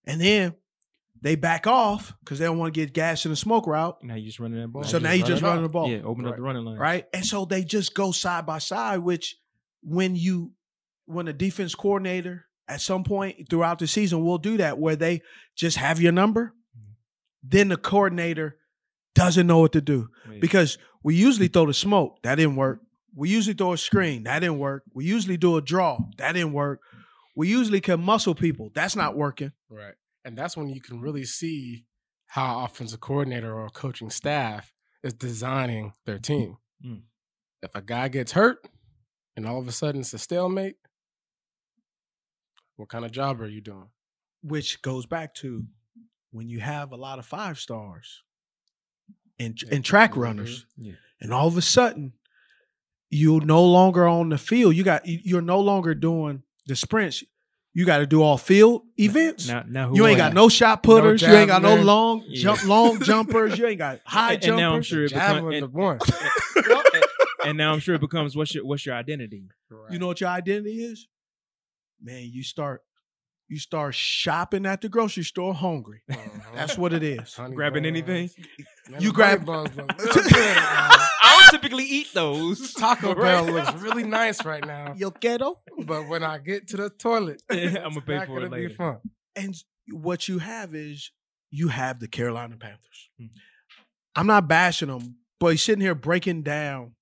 And 0.05 0.19
then 0.21 0.55
they 1.21 1.35
back 1.35 1.65
off 1.65 2.13
because 2.19 2.39
they 2.39 2.45
don't 2.45 2.57
want 2.57 2.73
to 2.73 2.79
get 2.79 2.93
gas 2.93 3.25
in 3.25 3.31
the 3.31 3.35
smoke 3.35 3.67
route. 3.67 3.97
Now 4.03 4.15
you 4.15 4.25
just 4.25 4.39
running 4.39 4.61
that 4.61 4.67
ball. 4.67 4.83
So 4.83 4.99
now 4.99 5.11
you 5.11 5.23
just 5.23 5.41
running 5.41 5.63
the 5.63 5.69
ball. 5.69 5.89
Yeah, 5.89 6.01
open 6.03 6.25
up 6.27 6.35
the 6.35 6.41
running 6.41 6.65
line. 6.65 6.77
Right. 6.77 7.05
And 7.13 7.25
so 7.25 7.45
they 7.45 7.63
just 7.63 7.93
go 7.93 8.11
side 8.11 8.45
by 8.45 8.59
side, 8.59 8.99
which 8.99 9.35
when 9.81 10.15
you, 10.15 10.51
when 11.05 11.27
a 11.27 11.33
defense 11.33 11.73
coordinator 11.75 12.45
at 12.67 12.81
some 12.81 13.03
point 13.03 13.49
throughout 13.49 13.79
the 13.79 13.87
season 13.87 14.23
will 14.23 14.37
do 14.37 14.57
that, 14.57 14.77
where 14.77 14.95
they 14.95 15.21
just 15.55 15.77
have 15.77 16.01
your 16.01 16.11
number, 16.11 16.53
mm-hmm. 16.77 16.91
then 17.43 17.69
the 17.69 17.77
coordinator 17.77 18.57
doesn't 19.15 19.47
know 19.47 19.59
what 19.59 19.71
to 19.71 19.81
do 19.81 20.09
because 20.39 20.77
we 21.01 21.15
usually 21.15 21.47
throw 21.47 21.65
the 21.65 21.73
smoke. 21.73 22.17
That 22.23 22.35
didn't 22.35 22.57
work. 22.57 22.81
We 23.15 23.29
usually 23.29 23.53
throw 23.55 23.73
a 23.73 23.77
screen. 23.77 24.23
That 24.23 24.39
didn't 24.39 24.59
work. 24.59 24.83
We 24.93 25.05
usually 25.05 25.37
do 25.37 25.55
a 25.57 25.61
draw. 25.61 25.99
That 26.17 26.33
didn't 26.33 26.53
work. 26.53 26.81
We 27.35 27.47
usually 27.47 27.81
can 27.81 28.01
muscle 28.01 28.35
people. 28.35 28.71
That's 28.73 28.95
not 28.95 29.15
working. 29.15 29.53
Right. 29.69 29.93
And 30.25 30.37
that's 30.37 30.57
when 30.57 30.69
you 30.69 30.81
can 30.81 30.99
really 30.99 31.23
see 31.25 31.85
how 32.27 32.65
offensive 32.65 32.99
coordinator 32.99 33.53
or 33.53 33.69
coaching 33.69 34.09
staff 34.09 34.73
is 35.03 35.13
designing 35.13 35.93
their 36.05 36.19
team. 36.19 36.57
Mm. 36.85 37.03
If 37.61 37.73
a 37.75 37.81
guy 37.81 38.07
gets 38.09 38.33
hurt 38.33 38.67
and 39.37 39.45
all 39.47 39.59
of 39.59 39.67
a 39.67 39.71
sudden 39.71 40.01
it's 40.01 40.13
a 40.13 40.17
stalemate, 40.17 40.75
what 42.75 42.89
kind 42.89 43.05
of 43.05 43.11
job 43.11 43.41
are 43.41 43.47
you 43.47 43.61
doing? 43.61 43.89
Which 44.43 44.81
goes 44.81 45.05
back 45.05 45.33
to 45.35 45.63
when 46.31 46.49
you 46.49 46.59
have 46.59 46.91
a 46.91 46.97
lot 46.97 47.19
of 47.19 47.25
five 47.25 47.57
stars 47.59 48.23
and, 49.39 49.57
and 49.71 49.83
track 49.85 50.15
runners, 50.17 50.65
Yeah. 50.77 50.93
and 51.21 51.31
all 51.33 51.47
of 51.47 51.57
a 51.57 51.61
sudden 51.61 52.13
you're 53.09 53.41
no 53.45 53.63
longer 53.63 54.07
on 54.07 54.29
the 54.29 54.37
field. 54.37 54.75
You 54.75 54.83
got 54.83 55.05
you- 55.05 55.19
you're 55.23 55.41
no 55.41 55.59
longer 55.59 55.93
doing 55.95 56.43
the 56.67 56.75
sprints. 56.75 57.23
You 57.73 57.85
got 57.85 57.97
to 57.97 58.05
do 58.07 58.21
all 58.23 58.37
field 58.37 58.83
events. 58.97 59.49
Now, 59.49 59.63
now 59.67 59.89
who 59.89 59.97
you 59.97 60.05
ain't 60.07 60.17
won? 60.17 60.29
got 60.29 60.33
no 60.33 60.47
shot 60.47 60.81
putters. 60.81 61.21
you 61.21 61.27
ain't 61.27 61.49
got 61.49 61.61
no 61.61 61.75
long 61.75 62.23
Yeah. 62.27 62.41
jump, 62.43 62.63
long 62.65 62.99
jumpers. 63.03 63.59
You 63.59 63.67
ain't 63.67 63.79
got 63.79 63.99
high 64.05 64.33
And- 64.33 64.41
jumpers. 64.41 64.55
and 64.55 64.61
now 64.61 64.75
I'm 64.75 64.81
sure 64.81 65.03
it 65.03 65.09
becomes, 65.11 65.33
Javelin 65.35 65.53
and, 65.55 65.63
the 65.63 65.77
one. 65.77 65.99
and 67.45 67.57
now 67.57 67.73
I'm 67.73 67.79
sure 67.79 67.95
it 67.95 68.01
becomes 68.01 68.35
what's 68.35 68.55
your 68.55 68.65
what's 68.65 68.85
your 68.85 68.95
identity? 68.95 69.47
You 69.91 69.99
know 69.99 70.07
what 70.07 70.21
your 70.21 70.29
identity 70.29 70.83
is? 70.83 71.07
Man, 72.01 72.29
you 72.31 72.43
start 72.43 72.81
you 73.49 73.59
start 73.59 73.93
shopping 73.93 74.65
at 74.65 74.81
the 74.81 74.89
grocery 74.89 75.23
store 75.23 75.53
hungry. 75.53 76.01
Uh-huh. 76.09 76.19
That's 76.55 76.77
what 76.77 76.93
it 76.93 77.03
is. 77.03 77.33
Honey 77.35 77.55
Grabbing 77.55 77.83
buns. 77.83 77.91
anything? 77.91 78.29
Man, 78.89 79.01
You 79.01 79.11
grab- 79.13 79.45
buns 79.45 79.75
look 79.75 79.91
real 81.55 81.61
good, 81.61 81.71
man. 81.71 81.81
I 81.81 81.85
typically 81.85 81.85
eat 81.85 82.13
those. 82.13 82.73
Taco 82.75 83.13
Right? 83.15 83.45
Bell 83.45 83.45
looks 83.45 83.73
really 83.81 84.03
nice 84.03 84.43
right 84.45 84.65
now. 84.65 84.93
Yo 84.97 85.11
quiero. 85.11 85.61
But 85.85 86.07
when 86.07 86.23
I 86.23 86.37
get 86.37 86.67
to 86.69 86.77
the 86.77 86.89
toilet, 86.89 87.41
Yeah, 87.51 87.85
I'ma 87.85 88.01
pay 88.01 88.17
not 88.17 88.27
for 88.27 88.37
it 88.39 88.43
gonna 88.43 88.55
be 88.55 88.63
later. 88.63 88.75
fun. 88.75 88.97
And 89.35 89.55
what 89.91 90.27
you 90.27 90.39
have 90.39 90.73
is 90.75 91.11
you 91.51 91.67
have 91.69 91.99
the 91.99 92.07
Carolina 92.07 92.55
Panthers. 92.57 93.09
Hmm. 93.19 93.27
I'm 94.15 94.27
not 94.27 94.47
bashing 94.47 94.87
them, 94.87 95.17
but 95.39 95.47
he's 95.49 95.63
sitting 95.63 95.81
here 95.81 95.95
breaking 95.95 96.43
down. 96.43 96.93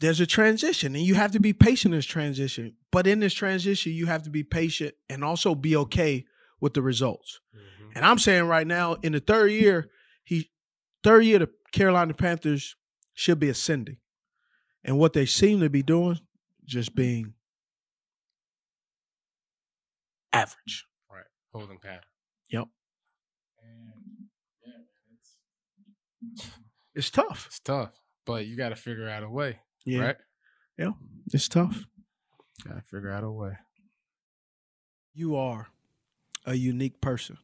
There's 0.00 0.20
a 0.20 0.26
transition, 0.26 0.94
and 0.94 1.04
you 1.04 1.14
have 1.14 1.30
to 1.32 1.40
be 1.40 1.52
patient 1.54 1.94
in 1.94 1.98
this 1.98 2.04
transition. 2.06 2.74
But 2.92 3.06
in 3.06 3.20
this 3.20 3.32
transition, 3.32 3.92
you 3.92 4.06
have 4.06 4.22
to 4.24 4.30
be 4.30 4.42
patient 4.42 4.94
and 5.08 5.24
also 5.24 5.54
be 5.54 5.74
okay 5.76 6.26
with 6.60 6.74
the 6.74 6.82
results. 6.82 7.40
And 7.94 8.04
I'm 8.04 8.18
saying 8.18 8.44
right 8.44 8.66
now, 8.66 8.94
in 9.02 9.12
the 9.12 9.20
third 9.20 9.52
year, 9.52 9.88
he 10.24 10.50
third 11.02 11.24
year 11.24 11.38
the 11.38 11.48
Carolina 11.72 12.12
Panthers 12.12 12.76
should 13.16 13.40
be 13.40 13.48
ascending. 13.48 13.96
And 14.84 14.98
what 14.98 15.14
they 15.14 15.26
seem 15.26 15.58
to 15.60 15.70
be 15.70 15.82
doing, 15.82 16.20
just 16.64 16.90
mm-hmm. 16.90 17.02
being 17.02 17.34
average. 20.32 20.84
Right. 21.10 21.24
Holding 21.52 21.78
pattern. 21.78 22.02
Yep. 22.50 22.66
Yeah, 24.64 24.72
It's 26.94 27.10
tough. 27.10 27.46
It's 27.48 27.58
tough, 27.58 27.90
but 28.24 28.46
you 28.46 28.54
got 28.56 28.68
to 28.68 28.76
figure 28.76 29.08
out 29.08 29.24
a 29.24 29.30
way. 29.30 29.60
Yeah. 29.84 30.00
Right. 30.00 30.16
Yeah. 30.78 30.92
It's 31.32 31.48
tough. 31.48 31.84
Got 32.64 32.76
to 32.76 32.82
figure 32.82 33.10
out 33.10 33.24
a 33.24 33.30
way. 33.30 33.52
You 35.14 35.36
are 35.36 35.68
a 36.44 36.54
unique 36.54 37.00
person. 37.00 37.38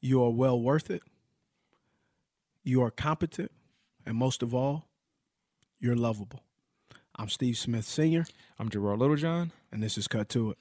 You 0.00 0.22
are 0.24 0.30
well 0.30 0.58
worth 0.58 0.90
it. 0.90 1.02
You 2.64 2.82
are 2.82 2.90
competent. 2.90 3.50
And 4.06 4.16
most 4.16 4.42
of 4.42 4.54
all, 4.54 4.89
you're 5.80 5.96
lovable. 5.96 6.40
I'm 7.16 7.28
Steve 7.28 7.56
Smith 7.56 7.84
Sr. 7.84 8.24
I'm 8.58 8.68
Gerard 8.68 8.98
Littlejohn. 8.98 9.52
And 9.72 9.82
this 9.82 9.98
is 9.98 10.06
Cut 10.06 10.28
to 10.30 10.50
It. 10.50 10.58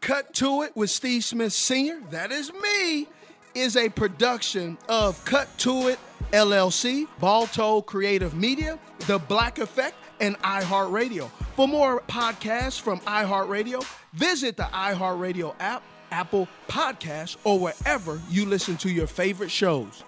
Cut 0.00 0.34
to 0.34 0.62
It 0.62 0.76
with 0.76 0.90
Steve 0.90 1.24
Smith 1.24 1.52
Sr., 1.52 2.00
that 2.10 2.32
is 2.32 2.52
me, 2.52 3.06
is 3.54 3.76
a 3.76 3.88
production 3.88 4.76
of 4.88 5.24
Cut 5.24 5.46
to 5.58 5.88
It 5.88 5.98
LLC, 6.32 7.06
Balto 7.20 7.82
Creative 7.82 8.34
Media, 8.34 8.78
The 9.06 9.18
Black 9.18 9.58
Effect, 9.58 9.94
and 10.20 10.36
iHeartRadio. 10.38 11.30
For 11.56 11.68
more 11.68 12.00
podcasts 12.02 12.80
from 12.80 13.00
iHeartRadio, 13.00 13.84
visit 14.14 14.56
the 14.56 14.64
iHeartRadio 14.64 15.54
app, 15.60 15.82
Apple 16.10 16.48
Podcasts, 16.68 17.36
or 17.44 17.58
wherever 17.58 18.20
you 18.30 18.46
listen 18.46 18.76
to 18.78 18.90
your 18.90 19.06
favorite 19.06 19.50
shows. 19.50 20.04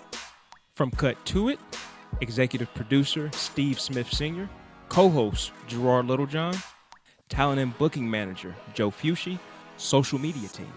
From 0.75 0.91
Cut 0.91 1.25
to 1.27 1.51
It, 1.51 1.61
executive 2.21 2.73
producer 2.75 3.31
Steve 3.33 3.79
Smith 3.79 4.13
Sr., 4.13 4.49
co 4.89 5.09
host 5.09 5.53
Gerard 5.69 6.07
Littlejohn, 6.07 6.57
talent 7.29 7.61
and 7.61 7.79
booking 7.79 8.11
manager 8.11 8.57
Joe 8.75 8.91
Fushi, 8.91 9.39
social 9.77 10.19
media 10.19 10.49
team 10.49 10.73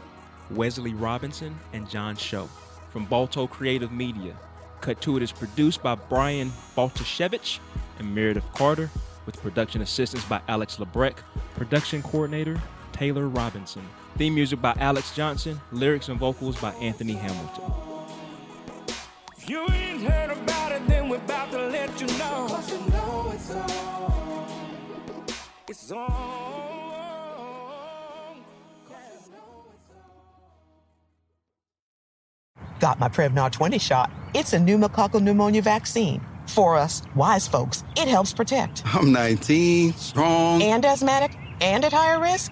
Wesley 0.52 0.94
Robinson 0.94 1.56
and 1.74 1.90
John 1.90 2.16
Show. 2.16 2.48
From 2.92 3.06
Balto 3.06 3.48
Creative 3.48 3.92
Media, 3.92 4.36
Cut 4.82 5.02
to 5.02 5.18
It 5.18 5.24
is 5.24 5.32
produced 5.32 5.82
by 5.82 5.96
Brian 5.96 6.52
Baltashevich 6.76 7.58
and 7.98 8.14
Meredith 8.14 8.46
Carter, 8.54 8.92
with 9.26 9.42
production 9.42 9.82
assistance 9.82 10.24
by 10.26 10.40
Alex 10.48 10.78
Lebrecht, 10.78 11.24
production 11.56 12.04
coordinator 12.04 12.62
Taylor 12.92 13.28
Robinson. 13.28 13.82
Theme 14.16 14.36
music 14.36 14.62
by 14.62 14.76
Alex 14.80 15.16
Johnson, 15.16 15.60
lyrics 15.72 16.10
and 16.10 16.20
vocals 16.20 16.56
by 16.62 16.72
Anthony 16.74 17.14
Hamilton. 17.14 17.97
If 19.48 19.52
you 19.52 19.66
ain't 19.70 20.02
heard 20.02 20.32
about 20.32 20.74
it, 20.74 20.86
then 20.90 21.08
we're 21.08 21.16
about 21.16 21.52
to 21.52 21.58
let 21.70 22.02
you 22.02 22.08
know. 22.18 22.48
Cause 22.50 22.70
you 22.70 22.80
know 22.92 23.32
it's 23.34 23.50
on. 23.52 24.46
It's 25.70 25.90
on. 25.90 26.36
Got 32.82 33.00
my 33.00 33.08
Prevnar 33.08 33.50
20 33.50 33.80
shot. 33.80 34.12
It's 34.34 34.52
a 34.52 34.58
pneumococcal 34.58 35.22
pneumonia 35.22 35.62
vaccine. 35.62 36.22
For 36.48 36.76
us, 36.76 37.02
wise 37.16 37.48
folks, 37.48 37.86
it 37.96 38.10
helps 38.10 38.34
protect. 38.34 38.84
I'm 38.86 39.14
19, 39.14 39.94
strong. 39.94 40.62
And 40.62 40.84
asthmatic 40.86 41.32
and 41.62 41.86
at 41.86 41.94
higher 41.94 42.20
risk? 42.20 42.52